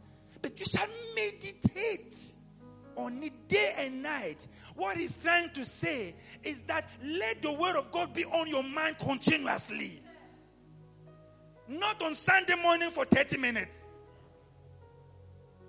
but 0.42 0.60
you 0.60 0.66
shall 0.66 0.88
meditate 1.16 2.18
on 2.96 3.24
it 3.24 3.48
day 3.48 3.74
and 3.78 4.04
night. 4.04 4.48
What 4.80 4.96
he's 4.96 5.22
trying 5.22 5.50
to 5.50 5.66
say 5.66 6.16
is 6.42 6.62
that 6.64 6.90
let 7.04 7.42
the 7.42 7.52
word 7.52 7.76
of 7.76 7.92
God 7.92 8.14
be 8.14 8.24
on 8.24 8.48
your 8.48 8.64
mind 8.64 8.98
continuously. 8.98 10.02
Not 11.68 12.02
on 12.02 12.16
Sunday 12.16 12.56
morning 12.56 12.90
for 12.90 13.04
30 13.04 13.40
minutes. 13.40 13.78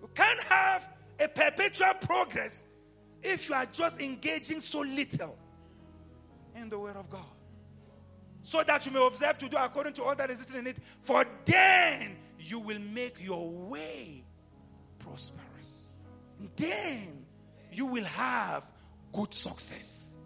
You 0.00 0.08
can't 0.14 0.40
have 0.44 0.88
a 1.18 1.26
perpetual 1.26 1.94
progress 2.00 2.64
if 3.20 3.48
you 3.48 3.56
are 3.56 3.66
just 3.66 4.00
engaging 4.00 4.60
so 4.60 4.78
little 4.78 5.36
in 6.54 6.68
the 6.68 6.78
word 6.78 6.94
of 6.94 7.10
God. 7.10 7.26
So 8.42 8.62
that 8.62 8.86
you 8.86 8.92
may 8.92 9.04
observe 9.04 9.38
to 9.38 9.48
do 9.48 9.56
according 9.56 9.94
to 9.94 10.04
all 10.04 10.14
that 10.14 10.30
is 10.30 10.38
written 10.38 10.58
in 10.58 10.66
it. 10.68 10.76
For 11.00 11.24
then 11.46 12.16
you 12.38 12.60
will 12.60 12.78
make 12.78 13.16
your 13.20 13.50
way 13.50 14.22
prosperous. 15.00 15.94
Then 16.54 17.26
you 17.72 17.86
will 17.86 18.04
have 18.04 18.69
good 19.12 19.32
success. 19.32 20.16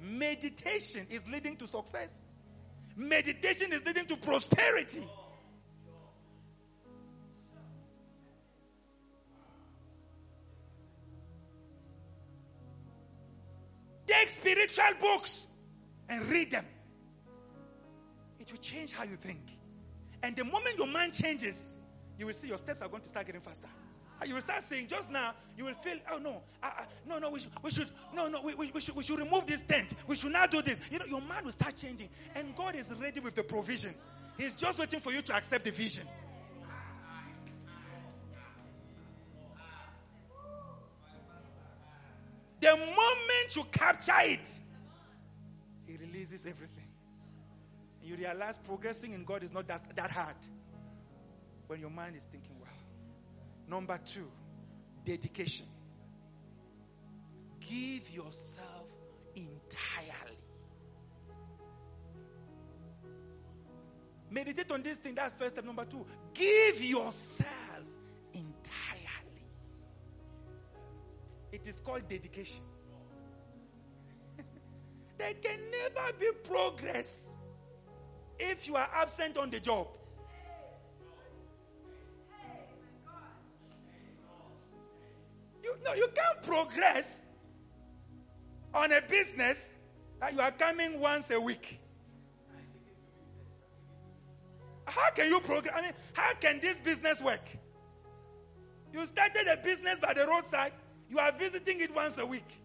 Meditation 0.00 1.06
is 1.10 1.26
leading 1.28 1.56
to 1.56 1.66
success. 1.66 2.28
Meditation 2.96 3.72
is 3.72 3.84
leading 3.84 4.06
to 4.06 4.16
prosperity. 4.16 5.06
Take 14.06 14.28
spiritual 14.28 14.84
books 15.00 15.46
and 16.08 16.26
read 16.26 16.50
them. 16.50 16.64
It 18.40 18.50
will 18.50 18.58
change 18.58 18.92
how 18.92 19.04
you 19.04 19.16
think. 19.16 19.40
And 20.22 20.36
the 20.36 20.44
moment 20.44 20.76
your 20.76 20.88
mind 20.88 21.14
changes, 21.14 21.76
you 22.18 22.26
will 22.26 22.34
see 22.34 22.48
your 22.48 22.58
steps 22.58 22.82
are 22.82 22.88
going 22.88 23.02
to 23.02 23.08
start 23.08 23.26
getting 23.26 23.40
faster. 23.40 23.68
You 24.26 24.34
will 24.34 24.42
start 24.42 24.62
saying, 24.62 24.86
just 24.86 25.10
now, 25.10 25.32
you 25.56 25.64
will 25.64 25.74
feel, 25.74 25.96
oh 26.12 26.18
no, 26.18 26.42
no, 27.08 27.18
no, 27.18 27.30
we 27.30 27.40
should, 27.40 27.50
we 27.62 27.70
should, 27.70 27.90
no, 28.14 28.28
no, 28.28 28.42
we, 28.42 28.54
we, 28.54 28.70
we, 28.74 28.80
should, 28.80 28.94
we 28.94 29.02
should 29.02 29.18
remove 29.18 29.46
this 29.46 29.62
tent. 29.62 29.94
We 30.06 30.14
should 30.14 30.32
not 30.32 30.50
do 30.50 30.60
this. 30.60 30.76
You 30.90 30.98
know, 30.98 31.06
your 31.06 31.22
mind 31.22 31.46
will 31.46 31.52
start 31.52 31.76
changing. 31.76 32.10
And 32.34 32.54
God 32.54 32.76
is 32.76 32.92
ready 33.00 33.20
with 33.20 33.34
the 33.34 33.42
provision. 33.42 33.94
He's 34.36 34.54
just 34.54 34.78
waiting 34.78 35.00
for 35.00 35.10
you 35.10 35.22
to 35.22 35.34
accept 35.34 35.64
the 35.64 35.70
vision. 35.70 36.06
The 42.60 42.76
moment 42.76 43.56
you 43.56 43.64
capture 43.70 44.12
it, 44.18 44.48
He 45.86 45.96
releases 45.96 46.44
everything. 46.44 46.88
And 48.00 48.10
you 48.10 48.16
realize 48.16 48.58
progressing 48.58 49.14
in 49.14 49.24
God 49.24 49.42
is 49.42 49.52
not 49.52 49.66
that, 49.68 49.82
that 49.96 50.10
hard 50.10 50.36
when 51.68 51.80
your 51.80 51.90
mind 51.90 52.16
is 52.16 52.26
thinking 52.26 52.56
well. 52.60 52.69
Number 53.70 53.98
two, 54.04 54.26
dedication. 55.04 55.66
Give 57.60 58.10
yourself 58.10 58.88
entirely. 59.36 60.36
Meditate 64.28 64.72
on 64.72 64.82
this 64.82 64.98
thing. 64.98 65.14
That's 65.14 65.36
first 65.36 65.50
step. 65.52 65.64
Number 65.64 65.84
two, 65.84 66.04
give 66.34 66.82
yourself 66.82 67.86
entirely. 68.32 69.46
It 71.52 71.64
is 71.68 71.80
called 71.80 72.08
dedication. 72.08 72.62
there 75.16 75.34
can 75.34 75.60
never 75.70 76.12
be 76.18 76.28
progress 76.42 77.34
if 78.36 78.66
you 78.66 78.74
are 78.74 78.88
absent 78.96 79.38
on 79.38 79.50
the 79.50 79.60
job. 79.60 79.86
Know, 85.84 85.94
you 85.94 86.08
can't 86.14 86.42
progress 86.42 87.26
on 88.74 88.92
a 88.92 89.00
business 89.02 89.72
that 90.20 90.34
you 90.34 90.40
are 90.40 90.50
coming 90.50 91.00
once 91.00 91.30
a 91.30 91.40
week. 91.40 91.80
How 94.86 95.10
can 95.10 95.28
you 95.28 95.40
progress? 95.40 95.74
I 95.76 95.82
mean, 95.82 95.92
how 96.12 96.34
can 96.34 96.60
this 96.60 96.80
business 96.80 97.22
work? 97.22 97.48
You 98.92 99.06
started 99.06 99.46
a 99.46 99.56
business 99.56 99.98
by 100.00 100.14
the 100.14 100.26
roadside, 100.26 100.72
you 101.08 101.18
are 101.18 101.32
visiting 101.32 101.80
it 101.80 101.94
once 101.94 102.18
a 102.18 102.26
week. 102.26 102.60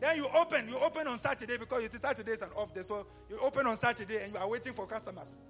Then 0.00 0.16
you 0.16 0.28
open, 0.34 0.68
you 0.68 0.78
open 0.78 1.06
on 1.06 1.16
Saturday 1.16 1.56
because 1.56 1.84
it 1.84 1.94
is 1.94 2.02
Saturday 2.02 2.32
is 2.32 2.42
an 2.42 2.50
off 2.54 2.74
day. 2.74 2.82
So 2.82 3.06
you 3.30 3.38
open 3.40 3.66
on 3.66 3.76
Saturday 3.76 4.22
and 4.22 4.34
you 4.34 4.38
are 4.38 4.48
waiting 4.48 4.74
for 4.74 4.86
customers. 4.86 5.40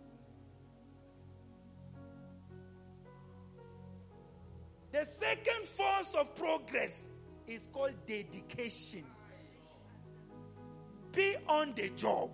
The 4.92 5.04
second 5.04 5.64
force 5.64 6.14
of 6.14 6.34
progress 6.36 7.10
is 7.46 7.68
called 7.72 7.94
dedication. 8.06 9.04
Be 11.12 11.36
on 11.48 11.72
the 11.74 11.90
job. 11.90 12.30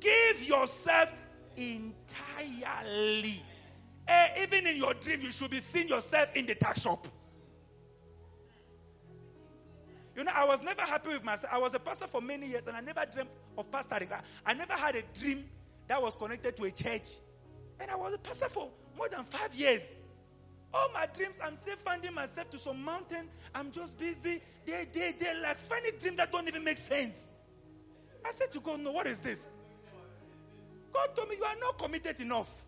Give 0.00 0.42
yourself 0.42 1.12
entirely. 1.56 3.42
Eh, 4.06 4.42
even 4.42 4.66
in 4.66 4.76
your 4.76 4.94
dream, 4.94 5.20
you 5.22 5.30
should 5.30 5.50
be 5.50 5.60
seeing 5.60 5.88
yourself 5.88 6.34
in 6.36 6.46
the 6.46 6.54
tax 6.54 6.82
shop. 6.82 7.08
You 10.16 10.22
know, 10.24 10.32
I 10.34 10.44
was 10.44 10.62
never 10.62 10.82
happy 10.82 11.08
with 11.08 11.24
myself. 11.24 11.52
I 11.52 11.58
was 11.58 11.74
a 11.74 11.80
pastor 11.80 12.06
for 12.06 12.20
many 12.20 12.46
years 12.48 12.66
and 12.66 12.76
I 12.76 12.80
never 12.80 13.04
dreamed 13.10 13.30
of 13.58 13.70
pastoring. 13.70 14.08
I 14.46 14.54
never 14.54 14.74
had 14.74 14.94
a 14.94 15.02
dream 15.18 15.44
that 15.88 16.00
was 16.00 16.14
connected 16.14 16.56
to 16.56 16.64
a 16.64 16.70
church. 16.70 17.16
And 17.80 17.90
I 17.90 17.96
was 17.96 18.14
a 18.14 18.18
pastor 18.18 18.48
for 18.48 18.70
more 18.96 19.08
than 19.08 19.24
five 19.24 19.54
years. 19.54 20.00
All 20.74 20.88
my 20.92 21.06
dreams, 21.06 21.38
I'm 21.42 21.54
still 21.54 21.76
finding 21.76 22.12
myself 22.12 22.50
to 22.50 22.58
some 22.58 22.84
mountain. 22.84 23.28
I'm 23.54 23.70
just 23.70 23.96
busy. 23.96 24.42
They, 24.66 24.86
they, 24.92 25.14
they 25.18 25.40
like 25.40 25.56
funny 25.56 25.90
dreams 25.98 26.16
that 26.16 26.32
don't 26.32 26.48
even 26.48 26.64
make 26.64 26.78
sense. 26.78 27.26
I 28.26 28.32
said 28.32 28.50
to 28.52 28.60
God, 28.60 28.80
no, 28.80 28.90
what 28.90 29.06
is 29.06 29.20
this? 29.20 29.50
God 30.92 31.14
told 31.14 31.28
me, 31.28 31.36
you 31.36 31.44
are 31.44 31.56
not 31.60 31.78
committed 31.78 32.18
enough. 32.18 32.64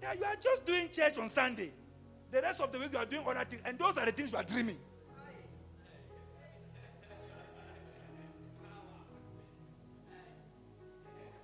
Yeah, 0.00 0.14
you 0.14 0.24
are 0.24 0.36
just 0.36 0.64
doing 0.64 0.88
church 0.90 1.18
on 1.18 1.28
Sunday. 1.28 1.72
The 2.30 2.40
rest 2.40 2.60
of 2.60 2.72
the 2.72 2.78
week 2.78 2.92
you 2.92 2.98
are 2.98 3.06
doing 3.06 3.24
other 3.26 3.44
things. 3.44 3.62
And 3.64 3.78
those 3.78 3.96
are 3.98 4.06
the 4.06 4.12
things 4.12 4.32
you 4.32 4.38
are 4.38 4.44
dreaming. 4.44 4.78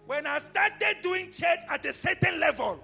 When 0.07 0.27
I 0.27 0.39
started 0.39 0.97
doing 1.03 1.31
church 1.31 1.61
at 1.69 1.85
a 1.85 1.93
certain 1.93 2.41
level, 2.41 2.83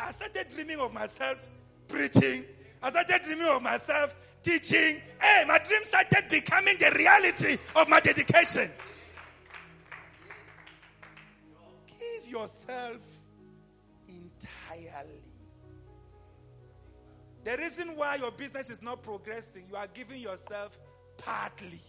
I 0.00 0.10
started 0.12 0.48
dreaming 0.48 0.80
of 0.80 0.92
myself 0.92 1.48
preaching. 1.88 2.44
I 2.82 2.90
started 2.90 3.22
dreaming 3.22 3.48
of 3.48 3.62
myself 3.62 4.14
teaching. 4.42 5.00
Hey, 5.20 5.44
my 5.46 5.58
dream 5.58 5.84
started 5.84 6.24
becoming 6.28 6.76
the 6.78 6.90
reality 6.92 7.58
of 7.76 7.88
my 7.88 8.00
dedication. 8.00 8.70
Give 11.86 12.28
yourself 12.28 13.00
entirely. 14.08 15.22
The 17.44 17.56
reason 17.56 17.96
why 17.96 18.16
your 18.16 18.30
business 18.30 18.68
is 18.68 18.82
not 18.82 19.02
progressing, 19.02 19.64
you 19.68 19.76
are 19.76 19.86
giving 19.92 20.20
yourself 20.20 20.78
partly. 21.16 21.80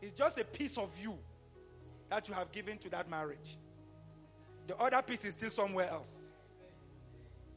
It's 0.00 0.12
just 0.12 0.38
a 0.40 0.44
piece 0.44 0.78
of 0.78 0.98
you 1.00 1.18
that 2.08 2.28
you 2.28 2.34
have 2.34 2.50
given 2.52 2.78
to 2.78 2.88
that 2.90 3.08
marriage. 3.10 3.58
The 4.66 4.76
other 4.76 5.02
piece 5.02 5.24
is 5.24 5.34
still 5.34 5.50
somewhere 5.50 5.88
else. 5.90 6.29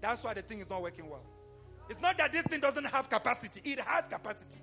That's 0.04 0.22
why 0.22 0.34
the 0.34 0.42
thing 0.42 0.60
is 0.60 0.70
not 0.70 0.82
working 0.82 1.10
well. 1.10 1.24
It's 1.90 2.02
not 2.02 2.18
that 2.18 2.34
this 2.34 2.44
thing 2.44 2.60
doesn't 2.60 2.84
have 2.84 3.10
capacity, 3.10 3.62
it 3.64 3.80
has 3.80 4.06
capacity. 4.06 4.60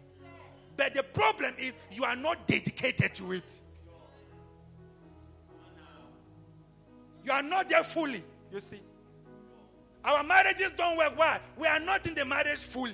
But 0.76 0.93
the 0.95 1.03
problem 1.03 1.55
is 1.59 1.78
you 1.91 2.05
are 2.05 2.14
not 2.14 2.47
dedicated 2.47 3.14
to 3.14 3.32
it. 3.32 3.59
You 7.24 7.32
are 7.32 7.43
not 7.43 7.70
there 7.70 7.82
fully, 7.82 8.22
you 8.53 8.61
see. 8.61 8.80
Our 10.05 10.22
marriages 10.24 10.72
don't 10.76 10.99
work. 10.99 11.18
Why? 11.18 11.41
We 11.59 11.66
are 11.66 11.80
not 11.80 12.07
in 12.07 12.14
the 12.14 12.26
marriage 12.26 12.59
fully. 12.59 12.93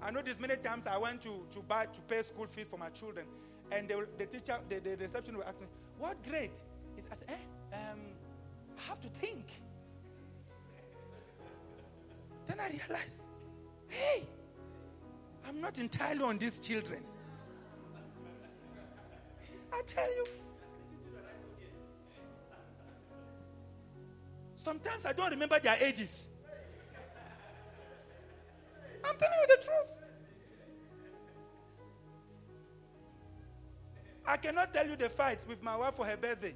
I 0.00 0.10
know 0.10 0.22
this 0.22 0.40
many 0.40 0.56
times 0.56 0.86
I 0.86 0.96
went 0.96 1.20
to, 1.22 1.44
to 1.50 1.60
buy 1.60 1.86
to 1.86 2.00
pay 2.02 2.22
school 2.22 2.46
fees 2.46 2.70
for 2.70 2.78
my 2.78 2.88
children, 2.88 3.26
and 3.70 3.88
the, 3.88 4.06
the 4.18 4.26
teacher, 4.26 4.58
the, 4.68 4.78
the 4.80 4.96
reception 4.96 5.36
will 5.36 5.44
ask 5.44 5.60
me, 5.60 5.66
"What 5.98 6.22
grade?" 6.28 6.52
Is 6.96 7.06
I 7.10 7.14
said, 7.14 7.28
"Eh, 7.30 7.76
um, 7.76 8.00
I 8.78 8.82
have 8.88 9.00
to 9.00 9.08
think." 9.08 9.46
then 12.46 12.60
I 12.60 12.70
realized 12.70 13.24
Hey, 13.88 14.26
I'm 15.46 15.60
not 15.60 15.78
entirely 15.78 16.22
on 16.22 16.38
these 16.38 16.60
children. 16.60 17.02
I 19.72 19.82
tell 19.86 20.14
you. 20.14 20.26
Sometimes 24.56 25.06
I 25.06 25.12
don't 25.12 25.30
remember 25.30 25.58
their 25.60 25.76
ages. 25.80 26.28
I'm 29.04 29.16
telling 29.16 29.38
you 29.40 29.56
the 29.56 29.62
truth. 29.62 29.97
I 34.28 34.36
cannot 34.36 34.74
tell 34.74 34.86
you 34.86 34.94
the 34.94 35.08
fights 35.08 35.46
with 35.48 35.62
my 35.62 35.74
wife 35.74 35.94
for 35.94 36.04
her 36.04 36.16
birthday. 36.16 36.54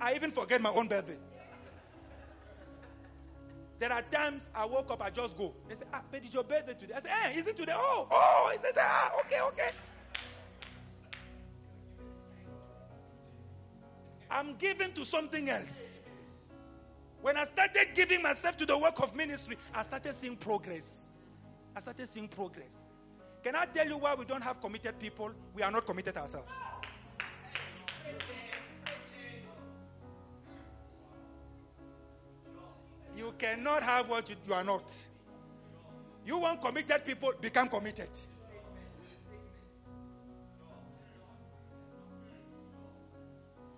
I 0.00 0.14
even 0.14 0.30
forget 0.30 0.62
my 0.62 0.70
own 0.70 0.86
birthday. 0.86 1.16
There 3.80 3.92
are 3.92 4.02
times 4.02 4.52
I 4.54 4.64
woke 4.64 4.92
up, 4.92 5.02
I 5.02 5.10
just 5.10 5.36
go. 5.36 5.52
They 5.68 5.74
say, 5.74 5.86
ah, 5.92 6.02
but 6.08 6.22
it's 6.22 6.32
your 6.32 6.44
birthday 6.44 6.74
today. 6.74 6.94
I 6.96 7.00
say, 7.00 7.08
eh, 7.10 7.38
is 7.38 7.48
it 7.48 7.56
today? 7.56 7.72
Oh, 7.74 8.06
oh, 8.12 8.52
is 8.54 8.62
it? 8.62 8.76
Ah, 8.78 9.12
okay, 9.24 9.40
okay. 9.48 9.70
I'm 14.30 14.54
giving 14.54 14.92
to 14.92 15.04
something 15.04 15.48
else. 15.50 16.04
When 17.22 17.36
I 17.36 17.42
started 17.42 17.88
giving 17.94 18.22
myself 18.22 18.56
to 18.58 18.66
the 18.66 18.78
work 18.78 19.00
of 19.00 19.16
ministry, 19.16 19.56
I 19.74 19.82
started 19.82 20.14
seeing 20.14 20.36
progress. 20.36 21.10
I 21.74 21.80
started 21.80 22.08
seeing 22.08 22.28
progress. 22.28 22.84
Can 23.42 23.56
I 23.56 23.64
tell 23.66 23.86
you 23.86 23.98
why 23.98 24.14
we 24.14 24.24
don't 24.24 24.42
have 24.42 24.60
committed 24.60 24.98
people? 24.98 25.30
We 25.54 25.62
are 25.62 25.70
not 25.70 25.86
committed 25.86 26.16
ourselves. 26.16 26.62
You 33.16 33.34
cannot 33.38 33.82
have 33.82 34.08
what 34.08 34.30
you, 34.30 34.36
you 34.46 34.54
are 34.54 34.64
not. 34.64 34.94
You 36.24 36.38
want 36.38 36.60
committed 36.60 37.04
people, 37.04 37.32
become 37.40 37.68
committed. 37.68 38.10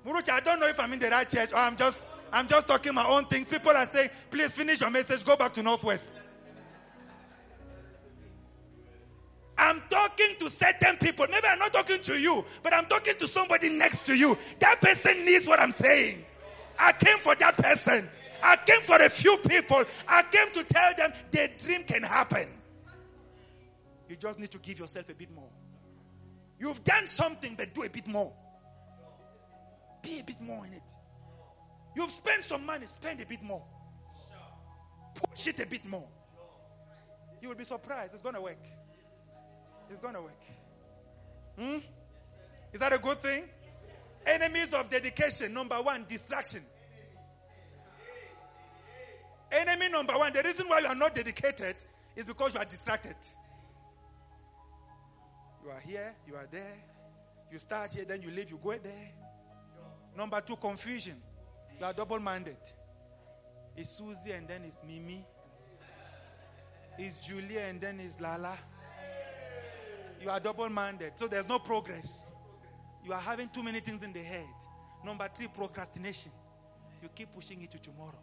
Murucha, 0.05 0.31
I 0.31 0.41
don't 0.41 0.61
know 0.61 0.69
if 0.69 0.81
I'm 0.81 0.93
in 0.93 0.99
the 0.99 1.09
right 1.09 1.29
church 1.29 1.53
or 1.53 1.59
I'm 1.59 1.77
just 1.77 2.05
I'm 2.33 2.47
just 2.47 2.69
talking 2.69 2.95
my 2.95 3.07
own 3.07 3.27
things. 3.27 3.49
People 3.49 3.73
are 3.73 3.89
saying, 3.91 4.11
please 4.31 4.55
finish 4.55 4.81
your 4.81 4.91
message, 4.91 5.25
go 5.25 5.37
back 5.37 5.53
to 5.55 5.63
Northwest. 5.63 6.11
I'm 9.61 9.83
talking 9.91 10.37
to 10.39 10.49
certain 10.49 10.97
people. 10.97 11.27
Maybe 11.31 11.47
I'm 11.47 11.59
not 11.59 11.75
talking 11.75 12.01
to 12.01 12.19
you, 12.19 12.47
but 12.63 12.73
I'm 12.73 12.87
talking 12.87 13.15
to 13.19 13.29
somebody 13.29 13.69
next 13.69 14.07
to 14.07 14.17
you. 14.17 14.39
That 14.59 14.81
person 14.81 15.23
needs 15.27 15.47
what 15.47 15.61
I'm 15.61 15.71
saying. 15.71 16.25
I 16.79 16.93
came 16.93 17.19
for 17.19 17.35
that 17.35 17.59
person. 17.59 18.09
I 18.43 18.57
came 18.57 18.81
for 18.81 18.97
a 18.97 19.11
few 19.11 19.37
people. 19.37 19.85
I 20.09 20.23
came 20.23 20.51
to 20.53 20.65
tell 20.65 20.95
them 20.97 21.13
their 21.31 21.49
dream 21.59 21.85
can 21.85 22.03
happen. 22.03 22.49
You 24.09 24.17
just 24.17 24.39
need 24.39 24.51
to 24.51 24.59
give 24.59 24.79
yourself 24.79 25.11
a 25.11 25.15
bit 25.15 25.31
more. 25.31 25.51
You've 26.59 26.83
done 26.83 27.05
something, 27.05 27.55
but 27.55 27.75
do 27.75 27.83
a 27.83 27.91
bit 27.91 28.07
more. 28.07 28.33
Be 30.03 30.21
a 30.21 30.25
bit 30.25 30.41
more 30.41 30.65
in 30.65 30.73
it. 30.73 30.95
You've 31.95 32.11
spent 32.11 32.45
some 32.45 32.65
money, 32.65 32.87
spend 32.87 33.21
a 33.21 33.27
bit 33.27 33.43
more. 33.43 33.63
Push 35.15 35.49
it 35.49 35.61
a 35.61 35.67
bit 35.67 35.85
more. 35.85 36.09
You 37.43 37.51
will 37.51 37.57
be 37.57 37.65
surprised. 37.65 38.15
It's 38.15 38.23
going 38.23 38.37
to 38.37 38.41
work. 38.41 38.57
It's 39.91 40.01
going 40.01 40.15
to 40.15 40.23
work. 40.23 40.41
Hmm? 41.59 41.79
Is 42.73 42.81
that 42.81 42.93
a 42.93 42.99
good 42.99 43.21
thing? 43.21 43.45
Enemies 44.25 44.73
of 44.73 44.89
dedication. 44.89 45.53
Number 45.53 45.77
one, 45.83 46.05
distraction. 46.09 46.63
Enemy 49.51 49.89
number 49.89 50.17
one. 50.17 50.33
The 50.33 50.43
reason 50.43 50.69
why 50.69 50.79
you 50.79 50.87
are 50.87 50.95
not 50.95 51.15
dedicated 51.15 51.77
is 52.15 52.25
because 52.25 52.55
you 52.55 52.61
are 52.61 52.65
distracted. 52.65 53.17
You 55.65 55.71
are 55.71 55.81
here, 55.81 56.15
you 56.29 56.37
are 56.37 56.47
there. 56.51 56.77
You 57.51 57.59
start 57.59 57.91
here, 57.91 58.05
then 58.05 58.23
you 58.23 58.31
leave, 58.31 58.49
you 58.49 58.61
go 58.63 58.77
there. 58.79 59.11
Number 60.17 60.41
two, 60.41 60.57
confusion. 60.57 61.17
You 61.79 61.87
are 61.87 61.93
double 61.93 62.21
minded. 62.21 62.57
It's 63.77 63.91
Susie 63.91 64.33
and 64.33 64.47
then 64.47 64.63
it's 64.65 64.83
Mimi. 64.87 65.25
It's 66.97 67.27
Julia 67.27 67.63
and 67.63 67.81
then 67.81 67.99
it's 67.99 68.21
Lala. 68.21 68.57
You 70.21 70.29
are 70.29 70.39
double 70.39 70.69
minded. 70.69 71.13
So 71.17 71.27
there's 71.27 71.49
no 71.49 71.59
progress. 71.59 72.33
You 73.05 73.13
are 73.13 73.21
having 73.21 73.49
too 73.49 73.63
many 73.63 73.81
things 73.81 74.03
in 74.03 74.13
the 74.13 74.23
head. 74.23 74.45
Number 75.05 75.29
three, 75.35 75.49
procrastination. 75.49 76.31
You 77.03 77.09
keep 77.15 77.33
pushing 77.33 77.63
it 77.63 77.71
to 77.71 77.79
tomorrow. 77.79 78.19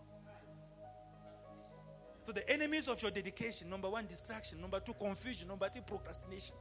So 2.23 2.31
the 2.31 2.47
enemies 2.49 2.87
of 2.87 3.01
your 3.01 3.09
dedication 3.09 3.69
number 3.69 3.89
one, 3.89 4.05
distraction. 4.05 4.61
Number 4.61 4.79
two, 4.79 4.93
confusion. 4.93 5.47
Number 5.47 5.69
three, 5.69 5.81
procrastination. 5.85 6.55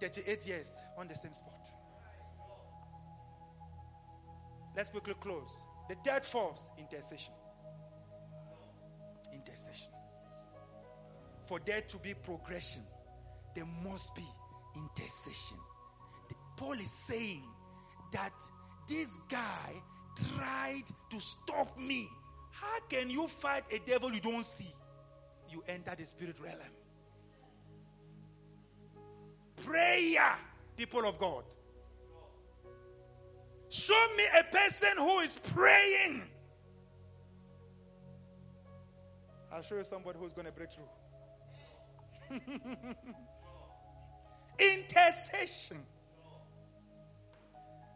38 0.00 0.46
years 0.46 0.82
on 0.98 1.08
the 1.08 1.14
same 1.14 1.32
spot. 1.32 1.70
Let's 4.76 4.90
quickly 4.90 5.14
close. 5.20 5.62
The 5.88 5.94
third 6.04 6.24
force, 6.24 6.68
intercession. 6.78 7.32
Intercession. 9.32 9.92
For 11.46 11.60
there 11.64 11.82
to 11.82 11.98
be 11.98 12.14
progression, 12.14 12.82
there 13.54 13.66
must 13.84 14.14
be 14.14 14.24
intercession. 14.76 15.58
The, 16.28 16.34
Paul 16.56 16.74
is 16.74 16.90
saying 16.90 17.42
that 18.12 18.32
this 18.88 19.10
guy 19.28 19.72
tried 20.36 20.84
to 21.10 21.20
stop 21.20 21.78
me. 21.78 22.08
How 22.50 22.80
can 22.88 23.10
you 23.10 23.26
fight 23.28 23.64
a 23.72 23.78
devil 23.86 24.12
you 24.12 24.20
don't 24.20 24.44
see? 24.44 24.72
You 25.50 25.62
enter 25.68 25.94
the 25.96 26.06
spirit 26.06 26.36
realm. 26.42 26.58
Prayer, 29.64 30.36
people 30.76 31.06
of 31.06 31.18
God. 31.18 31.44
Show 33.68 34.06
me 34.16 34.24
a 34.38 34.44
person 34.44 34.96
who 34.98 35.18
is 35.20 35.36
praying. 35.36 36.22
I'll 39.52 39.62
show 39.62 39.76
you 39.76 39.84
somebody 39.84 40.18
who's 40.18 40.32
going 40.32 40.46
to 40.46 40.52
break 40.52 40.72
through. 40.72 40.84
Intercession. 44.58 45.78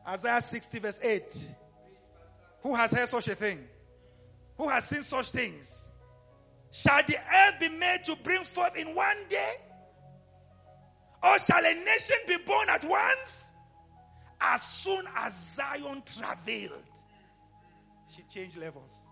Isaiah 0.07 0.41
60, 0.41 0.79
verse 0.79 0.99
8. 1.03 1.47
Who 2.63 2.75
has 2.75 2.91
heard 2.91 3.09
such 3.09 3.29
a 3.29 3.35
thing? 3.35 3.61
Who 4.57 4.69
has 4.69 4.89
seen 4.89 5.03
such 5.03 5.31
things? 5.31 5.89
Shall 6.71 7.03
the 7.07 7.17
earth 7.17 7.61
be 7.61 7.69
made 7.69 8.05
to 8.07 8.17
bring 8.17 8.43
forth 8.45 8.77
in 8.77 8.95
one 8.95 9.17
day? 9.29 9.55
Or 11.23 11.39
shall 11.39 11.65
a 11.65 11.75
nation 11.75 12.17
be 12.27 12.37
born 12.39 12.69
at 12.69 12.85
once? 12.85 13.53
As 14.41 14.63
soon 14.63 15.05
as 15.17 15.55
Zion 15.57 16.03
traveled, 16.05 16.85
she 18.09 18.23
changed 18.29 18.57
levels. 18.57 19.08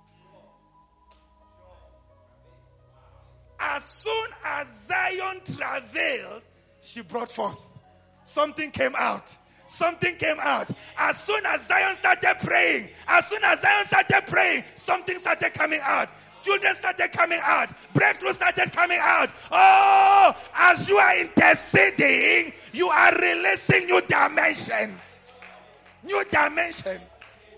As 3.59 3.85
soon 3.85 4.29
as 4.45 4.87
Zion 4.87 5.41
traveled, 5.45 6.43
she 6.81 7.01
brought 7.03 7.33
forth. 7.33 7.61
Something 8.25 8.71
came 8.71 8.95
out. 8.97 9.37
Something 9.67 10.17
came 10.17 10.37
out. 10.41 10.71
As 10.97 11.19
soon 11.19 11.45
as 11.47 11.67
Zion 11.67 11.97
started 11.97 12.37
praying, 12.41 12.91
as 13.09 13.27
soon 13.27 13.43
as 13.43 13.61
Zion 13.61 13.85
started 13.87 14.27
praying, 14.27 14.65
something 14.77 15.19
started 15.19 15.55
coming 15.55 15.81
out. 15.83 16.09
Children 16.43 16.77
started 16.77 17.11
coming 17.11 17.41
out. 17.43 17.71
Breakthrough 17.93 18.33
started 18.33 18.71
coming 18.71 18.99
out. 19.01 19.31
Oh, 19.51 20.33
as 20.55 20.89
you 20.89 20.97
are 20.97 21.19
interceding, 21.19 22.53
you 22.73 22.89
are 22.89 23.13
releasing 23.17 23.87
new 23.87 24.01
dimensions. 24.03 25.23
New 26.05 26.23
dimensions. 26.31 27.11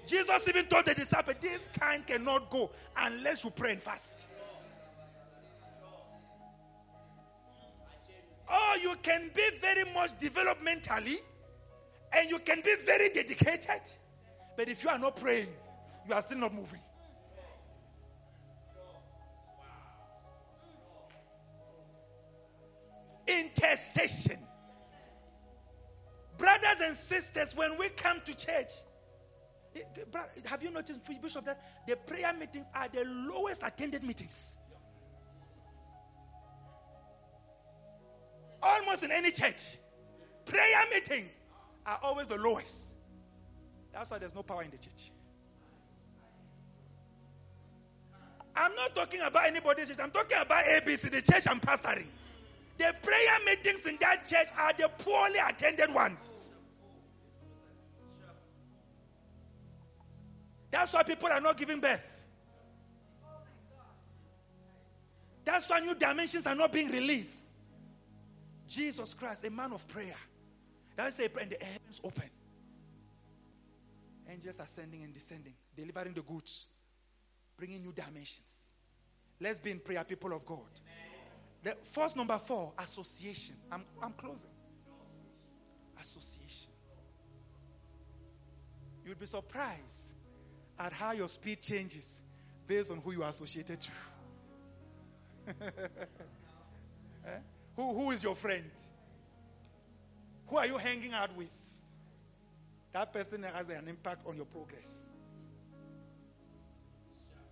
Jesus 0.06 0.48
even 0.48 0.64
told 0.66 0.86
the 0.86 0.94
disciples, 0.94 1.36
this 1.38 1.68
kind 1.78 2.06
cannot 2.06 2.48
go 2.48 2.70
unless 2.96 3.44
you 3.44 3.50
pray 3.50 3.72
and 3.72 3.82
fast. 3.82 4.27
Oh, 8.50 8.78
you 8.82 8.94
can 9.02 9.30
be 9.34 9.42
very 9.60 9.84
much 9.92 10.18
developmentally 10.18 11.18
and 12.16 12.30
you 12.30 12.38
can 12.38 12.60
be 12.62 12.74
very 12.84 13.10
dedicated. 13.10 13.82
But 14.56 14.68
if 14.68 14.82
you 14.82 14.90
are 14.90 14.98
not 14.98 15.16
praying, 15.16 15.48
you 16.08 16.14
are 16.14 16.22
still 16.22 16.38
not 16.38 16.54
moving. 16.54 16.80
Intercession. 23.26 24.38
Brothers 26.38 26.80
and 26.82 26.96
sisters, 26.96 27.54
when 27.54 27.76
we 27.76 27.90
come 27.90 28.22
to 28.24 28.34
church, 28.34 28.70
eh, 29.76 29.80
have 30.46 30.62
you 30.62 30.70
noticed, 30.70 31.02
Bishop, 31.20 31.44
that 31.44 31.60
the 31.86 31.96
prayer 31.96 32.32
meetings 32.32 32.70
are 32.74 32.88
the 32.88 33.04
lowest 33.04 33.62
attended 33.62 34.02
meetings? 34.02 34.56
Almost 38.62 39.04
in 39.04 39.12
any 39.12 39.30
church, 39.30 39.76
prayer 40.44 40.84
meetings 40.92 41.44
are 41.86 41.98
always 42.02 42.26
the 42.26 42.38
lowest. 42.38 42.94
That's 43.92 44.10
why 44.10 44.18
there's 44.18 44.34
no 44.34 44.42
power 44.42 44.62
in 44.62 44.70
the 44.70 44.78
church. 44.78 45.10
I'm 48.54 48.74
not 48.74 48.94
talking 48.94 49.20
about 49.20 49.46
anybody's 49.46 49.88
church. 49.88 49.98
I'm 50.02 50.10
talking 50.10 50.38
about 50.40 50.64
ABC, 50.64 51.10
the 51.10 51.22
church 51.22 51.46
I'm 51.48 51.60
pastoring. 51.60 52.06
The 52.76 52.94
prayer 53.02 53.38
meetings 53.46 53.80
in 53.86 53.96
that 54.00 54.26
church 54.26 54.48
are 54.56 54.72
the 54.72 54.88
poorly 54.98 55.38
attended 55.38 55.92
ones. 55.94 56.36
That's 60.70 60.92
why 60.92 61.02
people 61.02 61.28
are 61.28 61.40
not 61.40 61.56
giving 61.56 61.80
birth. 61.80 62.06
That's 65.44 65.68
why 65.68 65.80
new 65.80 65.94
dimensions 65.94 66.46
are 66.46 66.54
not 66.54 66.72
being 66.72 66.90
released. 66.90 67.47
Jesus 68.68 69.14
Christ, 69.14 69.46
a 69.46 69.50
man 69.50 69.72
of 69.72 69.86
prayer. 69.88 70.16
That's 70.96 71.18
a 71.20 71.28
prayer, 71.28 71.44
and 71.44 71.52
the 71.52 71.64
heavens 71.64 72.00
open. 72.04 72.30
Angels 74.30 74.60
ascending 74.60 75.02
and 75.04 75.14
descending, 75.14 75.54
delivering 75.74 76.12
the 76.12 76.22
goods, 76.22 76.66
bringing 77.56 77.82
new 77.82 77.92
dimensions. 77.92 78.72
Let's 79.40 79.60
be 79.60 79.70
in 79.70 79.78
prayer, 79.78 80.04
people 80.04 80.32
of 80.32 80.44
God. 80.44 80.68
The 81.62 81.76
first 81.82 82.16
number 82.16 82.38
four, 82.38 82.72
association. 82.78 83.56
I'm, 83.70 83.84
I'm 84.02 84.12
closing. 84.12 84.50
Association. 86.00 86.70
You'd 89.04 89.18
be 89.18 89.26
surprised 89.26 90.14
at 90.78 90.92
how 90.92 91.12
your 91.12 91.28
speed 91.28 91.62
changes 91.62 92.22
based 92.66 92.90
on 92.90 92.98
who 92.98 93.12
you 93.12 93.22
are 93.22 93.30
associated 93.30 93.80
to. 93.80 93.90
eh? 97.26 97.38
Who, 97.78 97.94
who 97.94 98.10
is 98.10 98.24
your 98.24 98.34
friend? 98.34 98.70
Who 100.48 100.56
are 100.56 100.66
you 100.66 100.78
hanging 100.78 101.12
out 101.12 101.34
with? 101.36 101.46
That 102.92 103.12
person 103.12 103.44
has 103.44 103.68
an 103.68 103.86
impact 103.86 104.26
on 104.26 104.36
your 104.36 104.46
progress. 104.46 105.08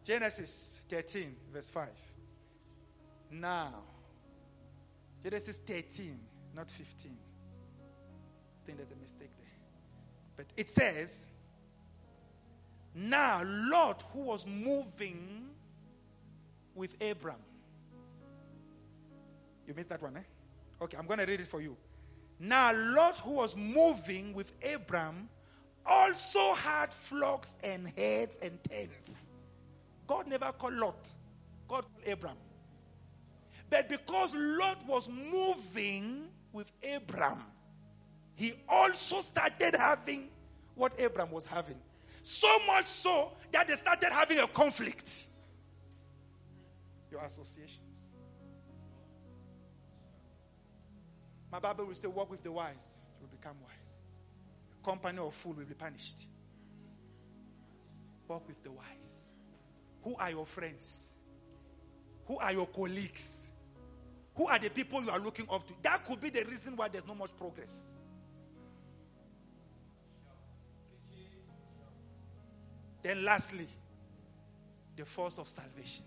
Genesis 0.02 0.80
13, 0.88 1.36
verse 1.52 1.68
5. 1.68 1.88
Now, 3.30 3.72
Genesis 5.22 5.58
13, 5.58 6.18
not 6.56 6.72
15. 6.72 7.12
I 7.12 8.66
think 8.66 8.78
there's 8.78 8.90
a 8.90 8.96
mistake 8.96 9.30
there. 9.38 9.46
But 10.36 10.46
it 10.56 10.68
says, 10.70 11.28
Now 12.96 13.44
Lot, 13.46 14.02
who 14.12 14.22
was 14.22 14.44
moving 14.44 15.50
with 16.74 16.96
Abram. 17.00 17.36
You 19.66 19.74
missed 19.74 19.88
that 19.88 20.02
one, 20.02 20.16
eh? 20.16 20.20
Okay, 20.80 20.96
I'm 20.96 21.06
going 21.06 21.20
to 21.20 21.26
read 21.26 21.40
it 21.40 21.46
for 21.46 21.60
you. 21.60 21.76
Now 22.38 22.72
Lot, 22.74 23.20
who 23.20 23.32
was 23.32 23.56
moving 23.56 24.32
with 24.34 24.52
Abram, 24.74 25.28
also 25.84 26.54
had 26.54 26.92
flocks 26.92 27.56
and 27.62 27.90
herds 27.96 28.38
and 28.42 28.62
tents. 28.64 29.28
God 30.06 30.26
never 30.26 30.52
called 30.52 30.74
Lot, 30.74 31.12
God 31.68 31.84
called 31.84 32.12
Abram. 32.12 32.36
But 33.70 33.88
because 33.88 34.34
Lot 34.34 34.86
was 34.86 35.08
moving 35.08 36.28
with 36.52 36.70
Abram, 36.94 37.42
he 38.34 38.54
also 38.68 39.20
started 39.20 39.74
having 39.74 40.28
what 40.74 41.00
Abram 41.02 41.30
was 41.30 41.44
having. 41.46 41.78
So 42.22 42.48
much 42.66 42.86
so 42.86 43.32
that 43.52 43.66
they 43.66 43.74
started 43.74 44.12
having 44.12 44.38
a 44.38 44.46
conflict. 44.46 45.24
Your 47.10 47.22
associations. 47.22 47.85
My 51.52 51.58
Bible 51.58 51.86
will 51.86 51.94
say, 51.94 52.08
Walk 52.08 52.30
with 52.30 52.42
the 52.42 52.52
wise, 52.52 52.96
you 53.20 53.26
will 53.26 53.36
become 53.36 53.56
wise. 53.62 53.94
A 54.80 54.84
company 54.84 55.18
of 55.18 55.34
fool 55.34 55.54
will 55.54 55.64
be 55.64 55.74
punished. 55.74 56.26
Walk 58.28 58.46
with 58.48 58.62
the 58.62 58.70
wise. 58.70 59.30
Who 60.02 60.16
are 60.16 60.30
your 60.30 60.46
friends? 60.46 61.16
Who 62.26 62.38
are 62.38 62.52
your 62.52 62.66
colleagues? 62.66 63.50
Who 64.34 64.46
are 64.48 64.58
the 64.58 64.68
people 64.68 65.02
you 65.02 65.10
are 65.10 65.18
looking 65.18 65.46
up 65.50 65.66
to? 65.68 65.74
That 65.82 66.04
could 66.04 66.20
be 66.20 66.30
the 66.30 66.44
reason 66.44 66.76
why 66.76 66.88
there's 66.88 67.06
no 67.06 67.14
much 67.14 67.36
progress. 67.36 67.94
Then, 73.02 73.24
lastly, 73.24 73.68
the 74.96 75.04
force 75.04 75.38
of 75.38 75.48
salvation. 75.48 76.04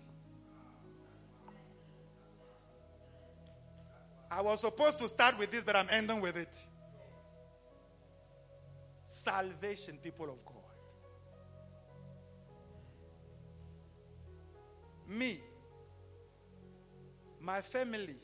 I 4.30 4.42
was 4.42 4.60
supposed 4.60 4.98
to 4.98 5.08
start 5.08 5.36
with 5.38 5.50
this, 5.50 5.64
but 5.64 5.74
I'm 5.74 5.88
ending 5.90 6.20
with 6.20 6.36
it. 6.36 6.54
Salvation, 9.04 9.98
people 10.00 10.26
of 10.26 10.44
God. 10.44 10.56
Me, 15.08 15.40
my 17.40 17.60
family, 17.60 18.14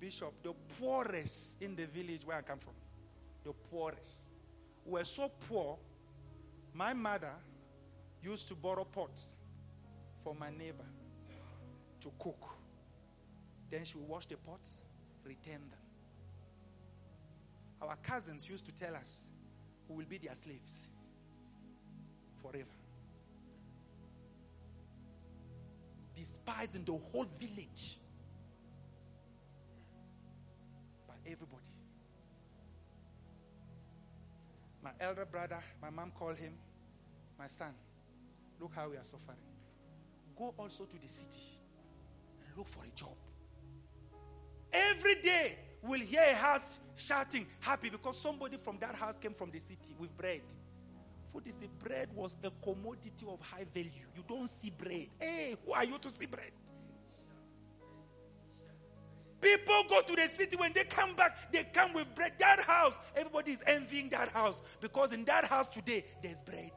Bishop, 0.00 0.32
the 0.42 0.52
poorest 0.80 1.62
in 1.62 1.76
the 1.76 1.86
village 1.86 2.22
where 2.24 2.38
I 2.38 2.42
come 2.42 2.58
from, 2.58 2.72
the 3.44 3.52
poorest, 3.52 4.30
were 4.84 5.04
so 5.04 5.30
poor. 5.48 5.78
My 6.74 6.92
mother 6.92 7.32
used 8.22 8.48
to 8.48 8.54
borrow 8.54 8.84
pots 8.84 9.36
for 10.24 10.34
my 10.34 10.50
neighbor 10.50 10.86
to 12.00 12.10
cook. 12.18 12.59
Then 13.70 13.84
she 13.84 13.96
will 13.96 14.06
wash 14.06 14.26
the 14.26 14.36
pots, 14.36 14.80
return 15.24 15.60
them. 15.70 15.78
Our 17.80 17.96
cousins 18.02 18.48
used 18.48 18.66
to 18.66 18.72
tell 18.72 18.94
us 18.94 19.26
we 19.88 19.96
will 19.96 20.08
be 20.08 20.18
their 20.18 20.34
slaves 20.34 20.88
forever. 22.42 22.66
despised 26.20 26.76
in 26.76 26.84
the 26.84 26.92
whole 26.92 27.24
village 27.38 27.96
by 31.08 31.14
everybody. 31.24 31.72
My 34.82 34.90
elder 35.00 35.24
brother, 35.24 35.58
my 35.80 35.88
mom 35.88 36.10
called 36.10 36.36
him, 36.36 36.52
my 37.38 37.46
son, 37.46 37.72
look 38.60 38.72
how 38.74 38.88
we 38.90 38.96
are 38.96 39.04
suffering. 39.04 39.38
Go 40.36 40.54
also 40.58 40.84
to 40.84 41.00
the 41.00 41.08
city 41.08 41.42
and 42.46 42.56
look 42.56 42.66
for 42.66 42.84
a 42.84 42.94
job. 42.94 43.16
Every 44.72 45.16
day 45.16 45.58
we'll 45.82 46.00
hear 46.00 46.22
a 46.30 46.34
house 46.34 46.78
shouting, 46.96 47.46
happy 47.60 47.90
because 47.90 48.18
somebody 48.18 48.56
from 48.56 48.78
that 48.80 48.94
house 48.94 49.18
came 49.18 49.34
from 49.34 49.50
the 49.50 49.58
city 49.58 49.94
with 49.98 50.16
bread. 50.16 50.42
Food 51.32 51.46
is 51.46 51.62
a 51.62 51.68
bread 51.84 52.08
was 52.14 52.36
a 52.42 52.50
commodity 52.62 53.24
of 53.28 53.40
high 53.40 53.64
value. 53.72 53.90
You 54.16 54.24
don't 54.28 54.48
see 54.48 54.70
bread. 54.70 55.06
Hey, 55.18 55.56
who 55.64 55.72
are 55.72 55.84
you 55.84 55.98
to 55.98 56.10
see 56.10 56.26
bread? 56.26 56.50
People 59.40 59.84
go 59.88 60.02
to 60.02 60.16
the 60.16 60.28
city 60.28 60.56
when 60.56 60.72
they 60.74 60.84
come 60.84 61.16
back, 61.16 61.50
they 61.50 61.64
come 61.64 61.94
with 61.94 62.14
bread. 62.14 62.32
That 62.38 62.60
house, 62.60 62.98
everybody 63.16 63.52
is 63.52 63.62
envying 63.66 64.10
that 64.10 64.28
house 64.28 64.62
because 64.80 65.12
in 65.12 65.24
that 65.24 65.44
house 65.46 65.68
today 65.68 66.04
there's 66.22 66.42
bread. 66.42 66.70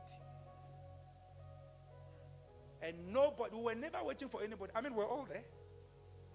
And 2.81 2.95
nobody, 3.11 3.55
we 3.55 3.63
were 3.63 3.75
never 3.75 3.97
waiting 4.03 4.29
for 4.29 4.43
anybody. 4.43 4.71
I 4.75 4.81
mean, 4.81 4.93
we're 4.93 5.07
all 5.07 5.25
there. 5.27 5.43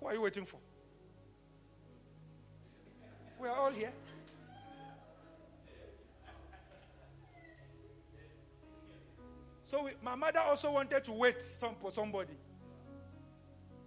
Who 0.01 0.07
are 0.07 0.15
you 0.15 0.23
waiting 0.23 0.45
for? 0.45 0.59
We're 3.41 3.51
all 3.51 3.71
here. 3.71 3.93
So 9.63 9.85
we, 9.85 9.91
my 10.03 10.15
mother 10.15 10.41
also 10.41 10.73
wanted 10.73 11.05
to 11.05 11.13
wait 11.13 11.43
some, 11.43 11.75
for 11.79 11.91
somebody. 11.91 12.33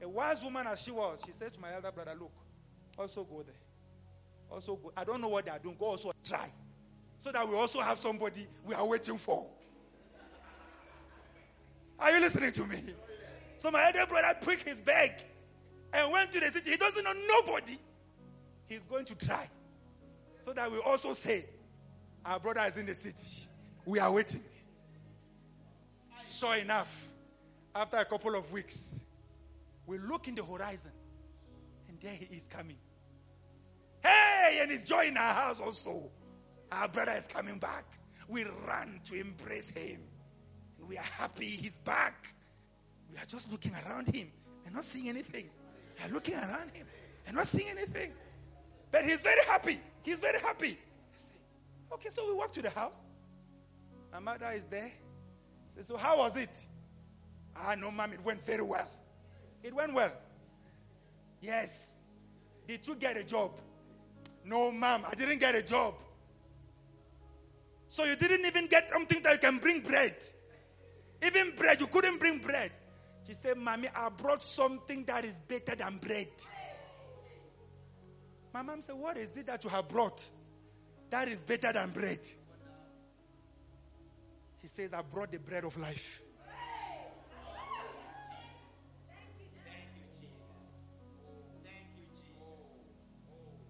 A 0.02 0.08
wise 0.08 0.44
woman 0.44 0.68
as 0.68 0.84
she 0.84 0.92
was, 0.92 1.24
she 1.26 1.32
said 1.34 1.54
to 1.54 1.60
my 1.60 1.74
elder 1.74 1.92
brother, 1.92 2.14
Look, 2.20 2.32
also 2.98 3.24
go 3.24 3.42
there. 3.42 3.56
Also 4.50 4.76
go. 4.76 4.92
I 4.96 5.04
don't 5.04 5.22
know 5.22 5.30
what 5.30 5.46
they 5.46 5.52
are 5.52 5.60
doing. 5.60 5.76
Go 5.80 5.88
also 5.88 6.12
try. 6.24 6.52
So 7.18 7.32
that 7.32 7.48
we 7.48 7.56
also 7.56 7.82
have 7.82 7.98
somebody 7.98 8.48
we 8.66 8.76
are 8.76 8.86
waiting 8.86 9.18
for. 9.18 9.48
Are 12.00 12.12
you 12.12 12.20
listening 12.20 12.52
to 12.52 12.66
me? 12.66 12.82
So 13.58 13.70
my 13.70 13.86
elder 13.86 14.06
brother 14.08 14.38
picked 14.42 14.68
his 14.68 14.82
bag 14.82 15.24
and 15.94 16.12
went 16.12 16.32
to 16.32 16.40
the 16.40 16.52
city. 16.52 16.72
He 16.72 16.78
doesn't 16.78 17.04
know 17.04 17.14
nobody. 17.28 17.78
He's 18.72 18.86
going 18.86 19.04
to 19.04 19.16
try. 19.16 19.50
So 20.40 20.54
that 20.54 20.72
we 20.72 20.78
also 20.80 21.14
say, 21.14 21.46
Our 22.26 22.40
brother 22.40 22.62
is 22.68 22.78
in 22.78 22.86
the 22.86 22.96
city. 22.96 23.28
We 23.86 24.00
are 24.00 24.10
waiting. 24.10 24.42
Sure 26.30 26.56
enough, 26.56 27.12
after 27.76 27.98
a 27.98 28.06
couple 28.06 28.34
of 28.34 28.50
weeks, 28.54 28.98
we 29.86 29.98
look 29.98 30.30
in 30.30 30.36
the 30.36 30.44
horizon 30.46 30.92
and 31.90 32.00
there 32.00 32.14
he 32.14 32.34
is 32.34 32.48
coming. 32.48 32.78
Hey, 34.02 34.60
and 34.62 34.72
he's 34.72 34.86
joining 34.86 35.18
our 35.18 35.34
house 35.34 35.60
also. 35.60 36.10
Our 36.72 36.88
brother 36.88 37.12
is 37.12 37.28
coming 37.28 37.60
back. 37.60 37.84
We 38.30 38.46
run 38.66 39.02
to 39.06 39.16
embrace 39.16 39.70
him. 39.70 40.00
We 40.88 40.98
are 40.98 41.04
happy 41.04 41.46
he's 41.48 41.78
back. 41.80 42.34
We 43.12 43.18
are 43.18 43.26
just 43.26 43.52
looking 43.52 43.74
around 43.86 44.16
him 44.16 44.32
and 44.66 44.74
not 44.74 44.86
seeing 44.86 45.10
anything. 45.10 45.50
We 45.98 46.10
are 46.10 46.14
looking 46.14 46.36
around 46.36 46.72
him 46.72 46.88
and 47.28 47.36
not 47.36 47.48
seeing 47.48 47.70
anything. 47.70 48.14
But 48.92 49.06
he's 49.06 49.24
very 49.24 49.44
happy. 49.46 49.80
He's 50.04 50.20
very 50.20 50.40
happy. 50.40 50.78
Okay, 51.94 52.10
so 52.10 52.26
we 52.28 52.34
walk 52.34 52.52
to 52.54 52.62
the 52.62 52.70
house. 52.70 53.04
My 54.12 54.20
mother 54.20 54.52
is 54.54 54.66
there. 54.66 54.92
Say, 55.70 55.82
so 55.82 55.98
how 55.98 56.18
was 56.18 56.36
it? 56.36 56.50
Ah, 57.56 57.76
no, 57.76 57.92
ma'am, 57.92 58.12
it 58.14 58.24
went 58.24 58.42
very 58.42 58.64
well. 58.64 58.90
It 59.64 59.74
went 59.74 59.94
well. 59.94 60.12
Yes. 61.42 62.00
Did 62.68 62.88
you 62.88 62.96
get 62.96 63.18
a 63.18 63.24
job? 63.24 63.52
No, 64.46 64.72
ma'am, 64.72 65.04
I 65.10 65.16
didn't 65.16 65.40
get 65.40 65.56
a 65.56 65.62
job. 65.62 65.96
So 67.88 68.06
you 68.06 68.16
didn't 68.16 68.46
even 68.46 68.68
get 68.68 68.90
something 68.92 69.22
that 69.24 69.34
you 69.34 69.40
can 69.40 69.58
bring 69.58 69.82
bread. 69.82 70.16
Even 71.26 71.52
bread, 71.56 71.80
you 71.80 71.88
couldn't 71.88 72.20
bring 72.20 72.40
bread. 72.40 72.72
She 73.28 73.34
said, 73.34 73.58
Mommy, 73.58 73.88
I 73.96 74.10
brought 74.10 74.42
something 74.42 75.04
that 75.06 75.26
is 75.26 75.40
better 75.40 75.76
than 75.76 75.98
bread. 75.98 76.30
My 78.54 78.62
mom 78.62 78.82
said, 78.82 78.96
What 78.96 79.18
is 79.18 79.36
it 79.38 79.46
that 79.48 79.64
you 79.64 79.70
have 79.70 79.88
brought 79.88 80.28
that 81.10 81.28
is 81.28 81.44
better 81.44 81.72
than 81.74 81.92
bread? 81.92 82.20
He 84.62 84.68
says, 84.68 84.94
I 84.94 85.02
brought 85.02 85.32
the 85.32 85.40
bread 85.40 85.64
of 85.64 85.78
life. 85.78 86.22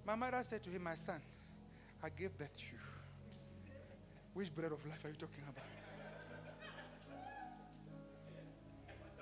My 0.06 0.16
mother 0.16 0.40
said 0.42 0.62
to 0.64 0.70
him, 0.70 0.84
My 0.84 0.96
son, 0.96 1.22
I 2.04 2.10
gave 2.10 2.38
birth 2.38 2.58
to 2.58 2.64
you. 2.64 2.80
Which 4.34 4.54
bread 4.54 4.72
of 4.72 4.86
life 4.86 5.06
are 5.06 5.10
you 5.10 5.16
talking 5.16 5.44
about? 5.48 5.64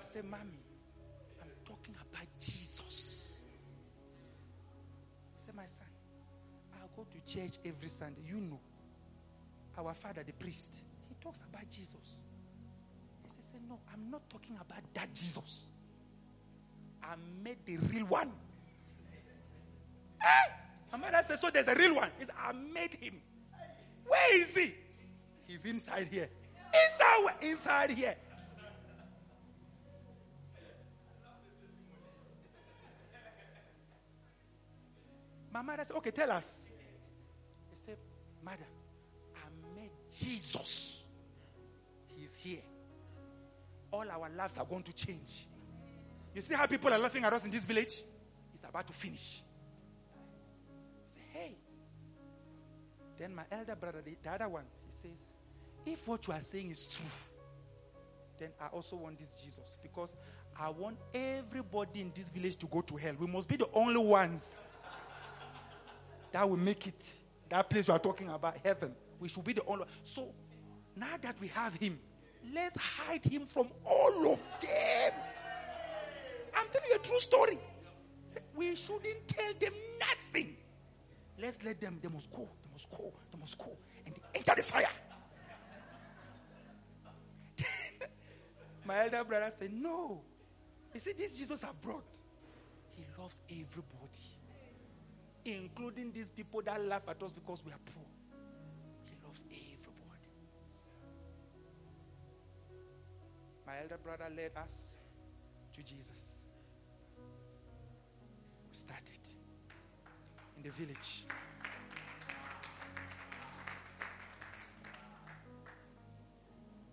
Said, 0.00 0.24
Mommy, 0.24 0.58
I'm 1.42 1.48
talking 1.64 1.94
about 1.94 2.26
Jesus. 2.40 2.59
My 5.60 5.66
son, 5.66 5.84
I'll 6.72 6.88
go 6.96 7.06
to 7.10 7.30
church 7.30 7.58
every 7.66 7.90
Sunday. 7.90 8.22
You 8.26 8.40
know, 8.40 8.58
our 9.76 9.92
father, 9.92 10.22
the 10.22 10.32
priest, 10.32 10.80
he 11.06 11.14
talks 11.22 11.42
about 11.42 11.68
Jesus. 11.68 12.24
He 13.36 13.42
said, 13.42 13.60
No, 13.68 13.78
I'm 13.92 14.10
not 14.10 14.22
talking 14.30 14.56
about 14.56 14.82
that 14.94 15.12
Jesus. 15.14 15.66
I 17.02 17.14
made 17.44 17.58
the 17.66 17.76
real 17.76 18.06
one. 18.06 18.32
Hey! 20.18 20.50
My 20.92 20.96
mother 20.96 21.20
said, 21.22 21.38
So 21.38 21.50
there's 21.50 21.68
a 21.68 21.74
real 21.74 21.94
one. 21.94 22.10
He 22.18 22.24
said, 22.24 22.34
I 22.42 22.52
made 22.52 22.94
him. 22.94 23.20
Where 24.06 24.40
is 24.40 24.56
he? 24.56 24.74
He's 25.46 25.66
inside 25.66 26.08
here. 26.10 26.30
Inside, 26.72 27.34
inside 27.42 27.90
here. 27.90 28.14
My 35.52 35.62
mother 35.62 35.84
said, 35.84 35.96
Okay, 35.96 36.10
tell 36.10 36.30
us. 36.30 36.64
He 37.70 37.76
said, 37.76 37.96
Mother, 38.44 38.66
I 39.36 39.78
met 39.78 39.90
Jesus. 40.10 41.04
He's 42.16 42.36
here. 42.36 42.62
All 43.92 44.08
our 44.10 44.30
lives 44.36 44.58
are 44.58 44.64
going 44.64 44.84
to 44.84 44.92
change. 44.92 45.46
You 46.34 46.42
see 46.42 46.54
how 46.54 46.66
people 46.66 46.92
are 46.92 46.98
laughing 46.98 47.24
at 47.24 47.32
us 47.32 47.44
in 47.44 47.50
this 47.50 47.64
village? 47.64 48.02
It's 48.54 48.64
about 48.68 48.86
to 48.86 48.92
finish. 48.92 49.42
Say, 51.06 51.20
hey. 51.32 51.56
Then 53.18 53.34
my 53.34 53.42
elder 53.50 53.74
brother, 53.74 54.00
the, 54.04 54.16
the 54.22 54.30
other 54.30 54.48
one, 54.48 54.64
he 54.86 54.92
says, 54.92 55.26
if 55.84 56.06
what 56.06 56.26
you 56.26 56.32
are 56.32 56.40
saying 56.40 56.70
is 56.70 56.86
true, 56.86 57.06
then 58.38 58.50
I 58.60 58.68
also 58.68 58.96
want 58.96 59.18
this 59.18 59.42
Jesus 59.42 59.76
because 59.82 60.14
I 60.58 60.68
want 60.70 60.98
everybody 61.12 62.00
in 62.00 62.12
this 62.14 62.30
village 62.30 62.56
to 62.56 62.66
go 62.66 62.80
to 62.82 62.96
hell. 62.96 63.14
We 63.18 63.26
must 63.26 63.48
be 63.48 63.56
the 63.56 63.68
only 63.74 64.02
ones 64.02 64.60
that 66.32 66.48
will 66.48 66.56
make 66.56 66.86
it. 66.86 67.14
That 67.48 67.68
place 67.68 67.88
you 67.88 67.94
are 67.94 67.98
talking 67.98 68.28
about, 68.28 68.58
heaven. 68.64 68.94
We 69.18 69.28
should 69.28 69.44
be 69.44 69.52
the 69.52 69.64
only. 69.66 69.84
So 70.04 70.32
now 70.96 71.16
that 71.20 71.40
we 71.40 71.48
have 71.48 71.74
him, 71.74 71.98
let's 72.54 72.76
hide 72.80 73.24
him 73.24 73.44
from 73.44 73.68
all 73.84 74.32
of 74.32 74.40
them. 74.60 75.12
I'm 76.56 76.66
telling 76.72 76.88
you 76.90 76.96
a 76.96 76.98
true 76.98 77.20
story. 77.20 77.58
We 78.54 78.76
shouldn't 78.76 79.26
tell 79.26 79.52
them 79.60 79.72
nothing. 79.98 80.56
Let's 81.40 81.62
let 81.64 81.80
them, 81.80 81.98
they 82.02 82.08
must 82.08 82.30
go, 82.30 82.48
they 82.62 82.72
must 82.72 82.90
go, 82.90 83.12
they 83.32 83.38
must 83.38 83.56
go, 83.58 83.76
and 84.04 84.14
they 84.14 84.20
enter 84.34 84.54
the 84.56 84.62
fire. 84.62 84.90
My 88.84 89.04
elder 89.04 89.24
brother 89.24 89.50
said, 89.50 89.72
No. 89.72 90.20
He 90.92 90.98
said, 90.98 91.16
This 91.16 91.38
Jesus 91.38 91.64
I 91.64 91.68
brought. 91.80 92.04
He 92.94 93.04
loves 93.18 93.40
everybody, 93.48 94.26
including 95.44 96.12
these 96.12 96.30
people 96.30 96.62
that 96.62 96.84
laugh 96.84 97.02
at 97.08 97.22
us 97.22 97.32
because 97.32 97.64
we 97.64 97.72
are 97.72 97.78
poor. 97.94 98.04
He 99.06 99.16
loves 99.24 99.44
everybody. 99.48 100.30
My 103.66 103.80
elder 103.80 103.98
brother 104.02 104.26
led 104.34 104.52
us 104.56 104.96
to 105.72 105.82
Jesus. 105.82 106.44
We 108.68 108.74
started 108.76 109.18
in 110.56 110.62
the 110.62 110.70
village. 110.70 111.24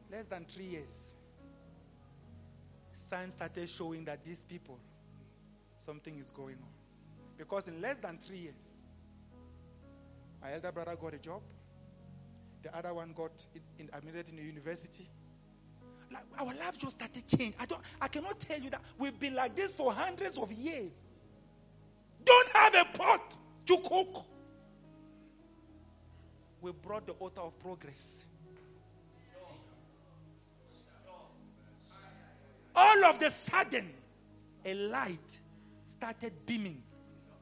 Less 0.10 0.28
than 0.28 0.46
three 0.46 0.66
years, 0.66 1.16
signs 2.94 3.34
started 3.34 3.70
showing 3.70 4.06
that 4.06 4.24
these 4.24 4.46
people, 4.46 4.80
something 5.78 6.18
is 6.18 6.30
going 6.30 6.56
on. 6.56 6.77
Because 7.38 7.68
in 7.68 7.82
less 7.82 8.00
than 8.00 8.18
three 8.18 8.40
years, 8.40 8.80
my 10.42 10.54
elder 10.54 10.72
brother 10.72 10.96
got 10.96 11.14
a 11.14 11.20
job. 11.20 11.42
The 12.64 12.76
other 12.76 12.94
one 12.94 13.14
got 13.16 13.46
in, 13.78 13.90
admitted 13.94 14.30
in 14.30 14.40
a 14.40 14.42
university. 14.42 15.08
Like 16.12 16.24
our 16.40 16.54
life 16.56 16.78
just 16.78 16.94
started 16.98 17.28
change. 17.28 17.54
I 17.60 17.66
don't. 17.66 17.82
I 18.02 18.08
cannot 18.08 18.40
tell 18.40 18.60
you 18.60 18.70
that 18.72 18.82
we've 18.98 19.20
been 19.20 19.36
like 19.36 19.56
this 19.56 19.76
for 19.76 19.94
hundreds 19.94 20.38
of 20.38 20.52
years. 20.52 21.10
Don't 22.26 22.50
have 22.56 22.76
a 22.76 22.98
pot 22.98 23.38
to 23.68 23.78
cook. 23.78 24.26
We 26.62 26.72
brought 26.72 27.06
the 27.06 27.14
altar 27.14 27.42
of 27.42 27.60
progress. 27.60 28.26
All 32.76 33.06
of 33.06 33.20
the 33.20 33.30
sudden, 33.30 33.92
a 34.66 34.74
light 34.74 35.40
started 35.86 36.34
beaming 36.46 36.84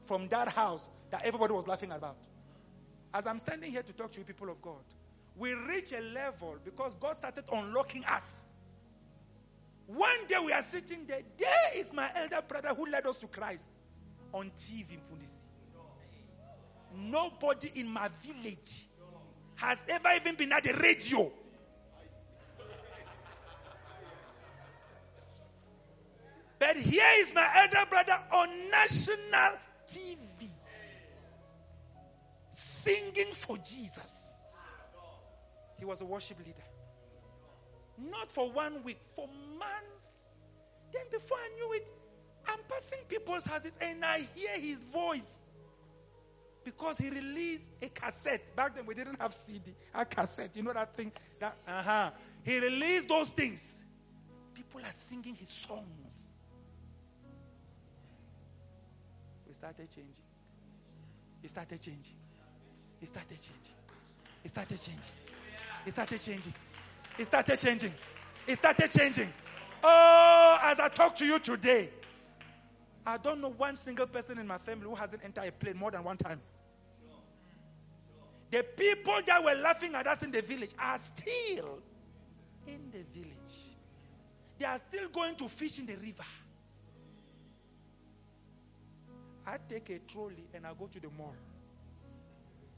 from 0.06 0.28
that 0.30 0.49
house 0.49 0.89
that 1.12 1.26
everybody 1.26 1.53
was 1.53 1.68
laughing 1.68 1.91
about. 1.91 2.18
As 3.14 3.26
I'm 3.26 3.39
standing 3.39 3.72
here 3.72 3.84
to 3.84 3.93
talk 3.93 4.12
to 4.12 4.20
you, 4.20 4.26
people 4.26 4.49
of 4.49 4.62
God, 4.62 4.84
we 5.38 5.53
reach 5.53 5.91
a 5.91 6.01
level 6.01 6.56
because 6.64 6.95
God 6.95 7.16
started 7.16 7.43
unlocking 7.51 8.03
us. 8.06 8.47
One 9.88 10.26
day 10.28 10.36
we 10.43 10.51
are 10.51 10.64
sitting 10.64 11.06
there. 11.06 11.22
There 11.38 11.70
is 11.76 11.93
my 11.93 12.10
elder 12.16 12.41
brother 12.47 12.70
who 12.70 12.88
led 12.88 13.06
us 13.06 13.20
to 13.20 13.28
Christ 13.28 13.70
on 14.34 14.51
TV, 14.58 14.91
in 14.91 14.99
Fundisi. 14.99 15.39
Nobody 16.97 17.72
in 17.76 17.88
my 17.88 18.10
village 18.24 18.88
has 19.56 19.86
ever 19.89 20.10
even 20.16 20.36
been 20.36 20.51
at 20.51 20.64
the 20.64 20.74
radio. 20.74 21.32
But 26.58 26.78
here 26.78 27.03
is 27.18 27.34
my 27.34 27.47
elder 27.56 27.89
brother 27.89 28.18
on 28.32 28.49
national 28.72 29.60
TV 29.88 30.49
singing 32.86 33.31
for 33.33 33.57
Jesus. 33.57 34.41
He 35.77 35.86
was 35.86 36.01
a 36.01 36.05
worship 36.05 36.38
leader. 36.39 36.63
Not 37.97 38.31
for 38.31 38.49
one 38.51 38.83
week, 38.83 38.99
for 39.15 39.27
months. 39.57 40.29
Then 40.93 41.03
before 41.11 41.38
I 41.38 41.49
knew 41.55 41.73
it, 41.73 41.88
I'm 42.47 42.59
passing 42.69 42.99
people's 43.07 43.43
houses 43.43 43.77
and 43.81 44.03
I 44.03 44.27
hear 44.36 44.59
his 44.59 44.83
voice. 44.83 45.45
Because 46.63 46.97
he 46.97 47.09
released 47.09 47.69
a 47.81 47.89
cassette. 47.89 48.55
Back 48.55 48.75
then 48.75 48.86
we 48.86 48.95
didn't 48.95 49.21
have 49.21 49.33
CD, 49.33 49.73
a 49.93 50.05
cassette. 50.05 50.55
You 50.55 50.63
know 50.63 50.73
that 50.73 50.95
thing? 50.95 51.11
That 51.39 51.55
uh-huh. 51.67 52.11
He 52.43 52.59
released 52.59 53.07
those 53.07 53.31
things. 53.31 53.83
People 54.53 54.81
are 54.81 54.91
singing 54.91 55.36
his 55.36 55.49
songs. 55.49 56.34
We 59.56 59.58
started 59.58 59.89
changing. 59.89 60.24
It 61.41 61.49
started 61.49 61.82
changing. 61.82 62.16
It 63.01 63.08
started 63.08 63.38
changing. 63.38 63.74
It 64.43 64.49
started 64.49 64.82
changing. 64.82 65.14
It 65.86 65.91
started 65.91 66.22
changing. 66.22 66.53
It 67.18 67.26
started 67.26 67.60
changing. 67.62 67.93
It 68.47 68.58
started 68.58 68.91
changing. 68.91 69.34
Oh, 69.82 70.58
as 70.62 70.82
I 70.82 70.89
talk 70.89 71.16
to 71.16 71.26
you 71.26 71.39
today, 71.39 71.89
I 73.06 73.16
don't 73.16 73.39
know 73.39 73.51
one 73.51 73.78
single 73.78 74.08
person 74.08 74.39
in 74.39 74.47
my 74.47 74.58
family 74.58 74.89
who 74.89 74.95
hasn't 74.95 75.24
entered 75.24 75.47
a 75.47 75.51
plane 75.53 75.78
more 75.78 75.91
than 75.91 76.03
one 76.03 76.18
time. 76.18 76.41
The 78.51 78.62
people 78.76 79.22
that 79.26 79.41
were 79.41 79.56
laughing 79.56 79.95
at 79.95 80.06
us 80.06 80.22
in 80.22 80.32
the 80.32 80.41
village 80.41 80.72
are 80.78 80.97
still 80.97 81.80
in 82.68 82.91
the 82.91 83.03
village. 83.18 83.70
They 84.60 84.66
are 84.66 84.80
still 84.80 85.08
going 85.08 85.36
to 85.36 85.47
fish 85.47 85.80
in 85.80 85.86
the 85.86 85.95
river. 85.95 86.26
I 89.47 89.57
take 89.67 89.89
a 89.89 89.99
trolley 89.99 90.45
and 90.53 90.65
I 90.65 90.71
go 90.77 90.87
to 90.87 90.99
the 90.99 91.09
mall 91.17 91.35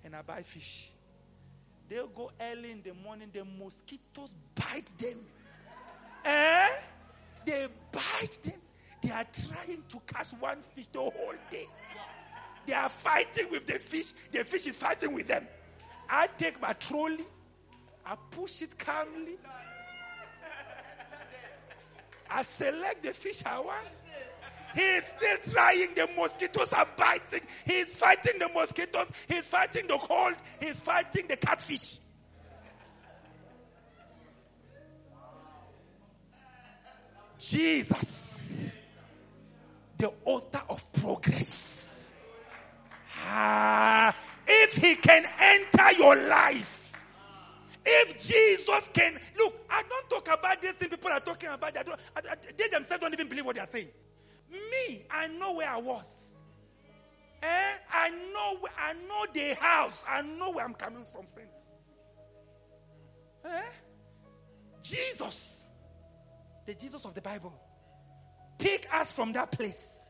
and 0.03 0.15
I 0.15 0.21
buy 0.21 0.41
fish. 0.41 0.91
They'll 1.89 2.07
go 2.07 2.31
early 2.41 2.71
in 2.71 2.81
the 2.81 2.93
morning, 2.93 3.29
the 3.33 3.45
mosquitoes 3.45 4.35
bite 4.55 4.91
them. 4.97 5.19
Eh? 6.25 6.69
They 7.45 7.67
bite 7.91 8.39
them. 8.43 8.59
They 9.01 9.11
are 9.11 9.25
trying 9.25 9.83
to 9.87 9.99
catch 10.05 10.31
one 10.31 10.61
fish 10.61 10.87
the 10.87 10.99
whole 10.99 11.33
day. 11.49 11.67
They 12.65 12.73
are 12.73 12.89
fighting 12.89 13.49
with 13.49 13.65
the 13.65 13.79
fish. 13.79 14.13
The 14.31 14.43
fish 14.43 14.67
is 14.67 14.77
fighting 14.77 15.13
with 15.13 15.27
them. 15.27 15.47
I 16.09 16.27
take 16.37 16.61
my 16.61 16.73
trolley, 16.73 17.25
I 18.05 18.15
push 18.31 18.61
it 18.61 18.77
calmly. 18.77 19.37
I 22.29 22.43
select 22.43 23.03
the 23.03 23.13
fish 23.13 23.43
I 23.45 23.59
want. 23.59 23.87
He 24.77 24.83
is 24.83 25.05
still 25.05 25.37
trying. 25.51 25.95
The 25.95 26.07
mosquitoes 26.15 26.69
are 26.71 26.87
biting. 26.95 27.41
He 27.65 27.77
is 27.77 27.95
fighting 27.95 28.37
the 28.37 28.47
mosquitoes. 28.49 29.07
He 29.27 29.37
is 29.37 29.49
fighting 29.49 29.87
the 29.87 29.97
cold. 29.97 30.35
He 30.59 30.67
is 30.67 30.79
fighting 30.79 31.25
the 31.27 31.35
catfish. 31.35 31.97
Jesus, 37.39 38.71
the 39.97 40.13
author 40.25 40.61
of 40.69 40.91
progress. 40.93 42.13
Ah, 43.25 44.15
if 44.47 44.73
he 44.73 44.95
can 44.95 45.25
enter 45.39 45.91
your 45.97 46.15
life, 46.15 46.93
if 47.83 48.15
Jesus 48.27 48.89
can 48.93 49.19
look, 49.37 49.55
I 49.69 49.81
don't 49.89 50.09
talk 50.09 50.37
about 50.37 50.61
this 50.61 50.75
thing 50.75 50.89
people 50.89 51.11
are 51.11 51.19
talking 51.19 51.49
about. 51.49 51.73
They, 51.73 51.83
don't, 51.83 51.99
they 52.57 52.67
themselves 52.67 53.01
don't 53.01 53.13
even 53.13 53.27
believe 53.27 53.45
what 53.45 53.55
they 53.55 53.61
are 53.61 53.67
saying. 53.67 53.87
Me, 54.51 55.05
I 55.09 55.27
know 55.27 55.53
where 55.53 55.69
I 55.69 55.77
was. 55.77 56.35
Eh? 57.43 57.71
I 57.91 58.09
know 58.09 58.67
I 58.77 58.93
know 58.93 59.25
the 59.31 59.55
house. 59.55 60.03
I 60.07 60.21
know 60.21 60.51
where 60.51 60.65
I'm 60.65 60.73
coming 60.73 61.05
from, 61.05 61.25
friends. 61.27 61.73
Eh? 63.45 63.61
Jesus, 64.81 65.65
the 66.65 66.73
Jesus 66.73 67.03
of 67.05 67.13
the 67.13 67.21
Bible, 67.21 67.53
pick 68.57 68.87
us 68.93 69.11
from 69.13 69.33
that 69.33 69.51
place 69.51 70.05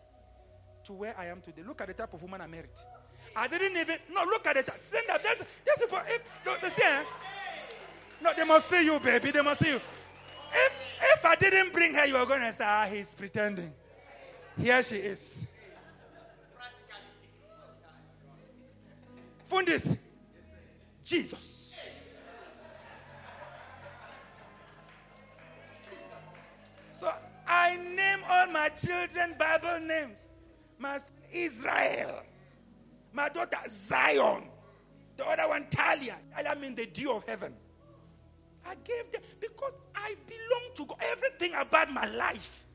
to 0.85 0.93
where 0.93 1.15
I 1.17 1.25
am 1.25 1.41
today. 1.41 1.63
Look 1.65 1.81
at 1.81 1.88
the 1.88 1.93
type 1.93 2.13
of 2.13 2.21
woman 2.21 2.41
I 2.41 2.47
married. 2.47 2.69
I 3.35 3.47
didn't 3.47 3.75
even 3.77 3.97
no 4.13 4.23
look 4.23 4.47
at 4.47 4.57
it. 4.57 4.69
Send 4.81 5.05
that. 5.07 5.23
There's, 5.23 5.39
there's 5.65 5.79
people. 5.79 5.99
If, 6.07 6.61
they 6.61 6.69
say, 6.69 6.81
eh? 6.85 7.03
no, 8.21 8.31
they 8.35 8.45
must 8.45 8.69
see 8.69 8.85
you, 8.85 8.99
baby. 8.99 9.31
They 9.31 9.41
must 9.41 9.63
see 9.63 9.71
you. 9.71 9.75
If 10.53 10.77
if 11.13 11.25
I 11.25 11.35
didn't 11.35 11.73
bring 11.73 11.93
her, 11.93 12.05
you 12.05 12.15
are 12.15 12.25
going 12.25 12.41
to 12.41 12.53
say, 12.53 12.63
ah, 12.65 12.88
he's 12.89 13.13
pretending. 13.13 13.73
Here 14.59 14.81
she 14.81 14.95
is. 14.95 15.47
Fundis. 19.49 19.97
Jesus. 21.03 22.17
So 26.91 27.09
I 27.47 27.77
name 27.77 28.19
all 28.27 28.47
my 28.47 28.69
children 28.69 29.35
Bible 29.37 29.79
names. 29.85 30.33
My 30.79 30.97
son 30.97 31.13
Israel. 31.31 32.23
My 33.13 33.29
daughter 33.29 33.57
Zion. 33.69 34.43
The 35.17 35.25
other 35.27 35.47
one 35.47 35.67
Talia. 35.69 36.17
Talia 36.35 36.55
means 36.59 36.75
the 36.75 36.87
dew 36.87 37.11
of 37.11 37.25
heaven. 37.25 37.53
I 38.65 38.75
gave 38.83 39.11
them 39.11 39.21
because 39.39 39.77
I 39.95 40.15
belong 40.25 40.73
to 40.75 40.85
God. 40.87 40.97
Everything 41.01 41.53
about 41.53 41.91
my 41.93 42.05
life 42.07 42.65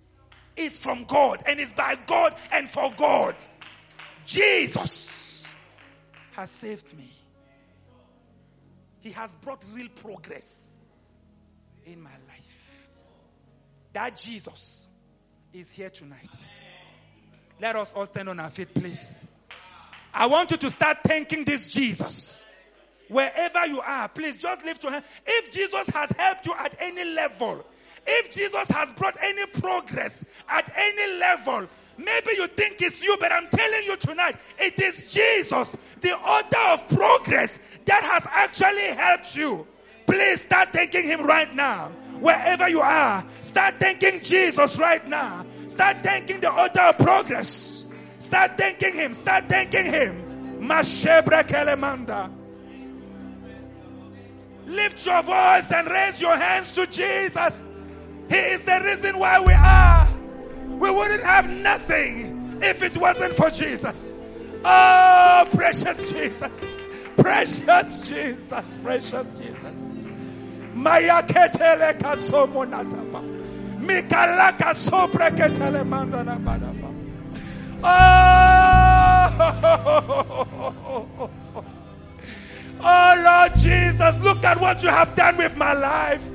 is 0.57 0.79
from 0.79 1.05
God 1.05 1.43
and 1.47 1.61
is 1.61 1.73
by 1.73 1.97
God 2.07 2.35
and 2.53 2.69
for 2.69 2.93
God. 2.97 3.37
Jesus 4.27 5.55
has 6.33 6.51
saved 6.51 6.97
me. 6.97 7.11
He 9.01 9.11
has 9.11 9.35
brought 9.35 9.65
real 9.73 9.89
progress 9.89 10.85
in 11.85 12.01
my 12.01 12.11
life. 12.29 12.89
That 13.93 14.17
Jesus 14.17 14.87
is 15.53 15.71
here 15.71 15.91
tonight. 15.91 16.47
Let 17.61 17.77
us 17.77 17.93
all 17.95 18.07
stand 18.07 18.29
on 18.29 18.41
our 18.41 18.51
feet, 18.51 18.73
please. 18.75 19.27
I 20.15 20.27
want 20.27 20.51
you 20.51 20.57
to 20.59 20.71
start 20.71 20.99
thanking 21.05 21.45
this 21.45 21.69
Jesus. 21.69 22.45
Wherever 23.09 23.67
you 23.67 23.81
are, 23.81 24.09
please 24.09 24.37
just 24.37 24.65
lift 24.65 24.83
your 24.83 24.93
hand. 24.93 25.05
If 25.27 25.53
Jesus 25.53 25.89
has 25.89 26.11
helped 26.11 26.47
you 26.47 26.55
at 26.59 26.75
any 26.81 27.05
level, 27.05 27.65
if 28.07 28.31
Jesus 28.31 28.69
has 28.69 28.93
brought 28.93 29.17
any 29.23 29.47
progress 29.47 30.25
at 30.49 30.71
any 30.77 31.19
level, 31.19 31.67
maybe 31.97 32.33
you 32.37 32.47
think 32.49 32.81
it's 32.81 33.03
you, 33.03 33.17
but 33.21 33.33
I'm 33.33 33.49
telling 33.49 33.85
you 33.85 33.97
tonight, 33.97 34.37
it 34.59 34.81
is 34.81 35.13
Jesus, 35.13 35.77
the 36.01 36.13
author 36.13 36.73
of 36.73 36.89
progress, 36.89 37.53
that 37.87 38.03
has 38.05 38.27
actually 38.31 38.95
helped 38.95 39.37
you. 39.37 39.67
Please 40.07 40.43
start 40.43 40.73
thanking 40.73 41.05
Him 41.05 41.25
right 41.25 41.53
now. 41.55 41.93
Wherever 42.21 42.69
you 42.69 42.81
are, 42.81 43.25
start 43.41 43.81
thanking 43.81 44.21
Jesus 44.21 44.79
right 44.79 45.07
now. 45.09 45.45
Start 45.69 46.03
thanking 46.03 46.41
the 46.41 46.51
author 46.51 46.81
of 46.81 46.99
progress. 46.99 47.87
Start 48.19 48.57
thanking 48.57 48.95
Him. 48.95 49.15
Start 49.15 49.49
thanking 49.49 49.87
Him. 49.87 50.69
Lift 54.67 55.07
your 55.07 55.23
voice 55.23 55.73
and 55.73 55.89
raise 55.89 56.21
your 56.21 56.37
hands 56.37 56.73
to 56.75 56.87
Jesus. 56.87 57.65
He 58.33 58.39
is 58.39 58.63
the 58.63 58.81
reason 58.83 59.19
why 59.19 59.41
we 59.41 59.53
are. 59.53 60.09
We 60.79 60.91
wouldn't 60.91 61.23
have 61.23 61.51
nothing 61.51 62.59
if 62.63 62.83
it 62.83 62.97
wasn't 62.97 63.35
for 63.35 63.51
Jesus. 63.51 64.11
Oh, 64.65 65.47
precious 65.53 66.11
Jesus. 66.11 66.67
Precious 67.19 68.09
Jesus. 68.09 68.79
Precious 68.83 69.35
Jesus. 69.35 69.83
Maya 70.73 71.23
ketele 71.23 71.93
kasomonatapa. 71.99 73.21
Mikalaka 73.81 74.73
sopreketele 74.73 75.85
mandana 75.85 76.39
badaba. 76.43 76.89
Oh, 77.85 79.29
oh 82.81 83.15
Lord 83.23 83.55
Jesus, 83.57 84.17
look 84.19 84.43
at 84.43 84.59
what 84.59 84.83
you 84.83 84.89
have 84.89 85.15
done 85.15 85.37
with 85.37 85.55
my 85.55 85.75
life. 85.75 86.31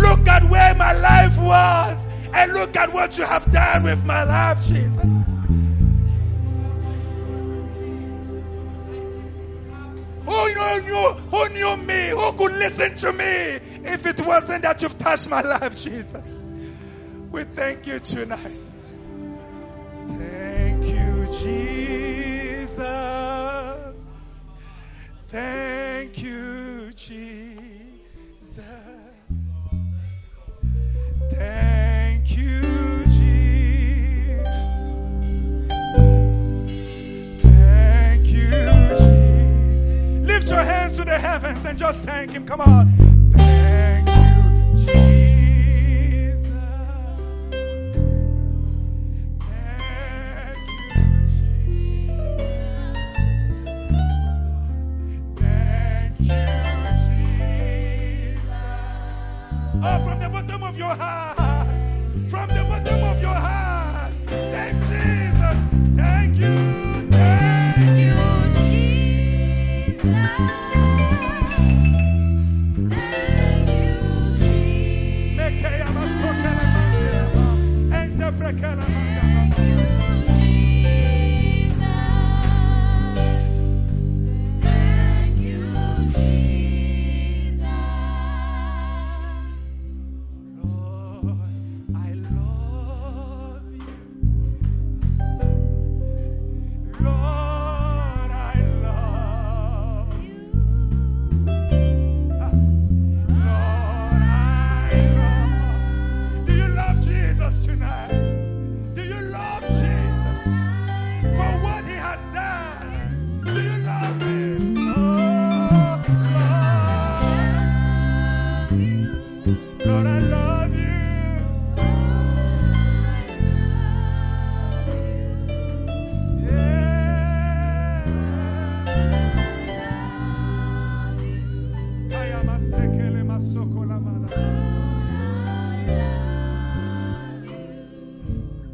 Look 0.00 0.26
at 0.28 0.44
where 0.44 0.74
my 0.74 0.92
life 0.92 1.38
was. 1.38 2.06
And 2.32 2.52
look 2.52 2.76
at 2.76 2.92
what 2.92 3.16
you 3.18 3.24
have 3.24 3.50
done 3.50 3.82
with 3.84 4.04
my 4.04 4.22
life, 4.22 4.64
Jesus. 4.66 5.12
Who 10.28 10.48
knew, 10.82 11.14
who 11.30 11.48
knew 11.48 11.76
me? 11.78 12.08
Who 12.10 12.32
could 12.32 12.52
listen 12.52 12.94
to 12.96 13.12
me 13.12 13.60
if 13.90 14.04
it 14.06 14.20
wasn't 14.24 14.62
that 14.62 14.82
you've 14.82 14.98
touched 14.98 15.28
my 15.28 15.40
life, 15.40 15.82
Jesus? 15.82 16.44
We 17.30 17.44
thank 17.44 17.86
you 17.86 17.98
tonight. 17.98 18.72
Thank 20.08 20.84
you, 20.84 21.26
Jesus. 21.32 22.78
Thank 25.28 26.18
you, 26.22 26.92
Jesus. 26.94 27.37
Heavens 41.18 41.64
and 41.64 41.78
just 41.78 42.00
thank 42.02 42.32
Him. 42.32 42.46
Come 42.46 42.60
on. 42.60 42.92
Thank 43.32 44.08
you, 44.08 44.86
Jesus. 44.86 46.48
Thank 49.40 50.58
you, 50.68 51.80
Thank 55.36 56.20
you, 56.20 56.36
Jesus. 57.08 58.52
Oh, 59.82 59.98
from 60.04 60.20
the 60.20 60.28
bottom 60.28 60.62
of 60.62 60.78
your 60.78 60.88
heart. 60.94 61.47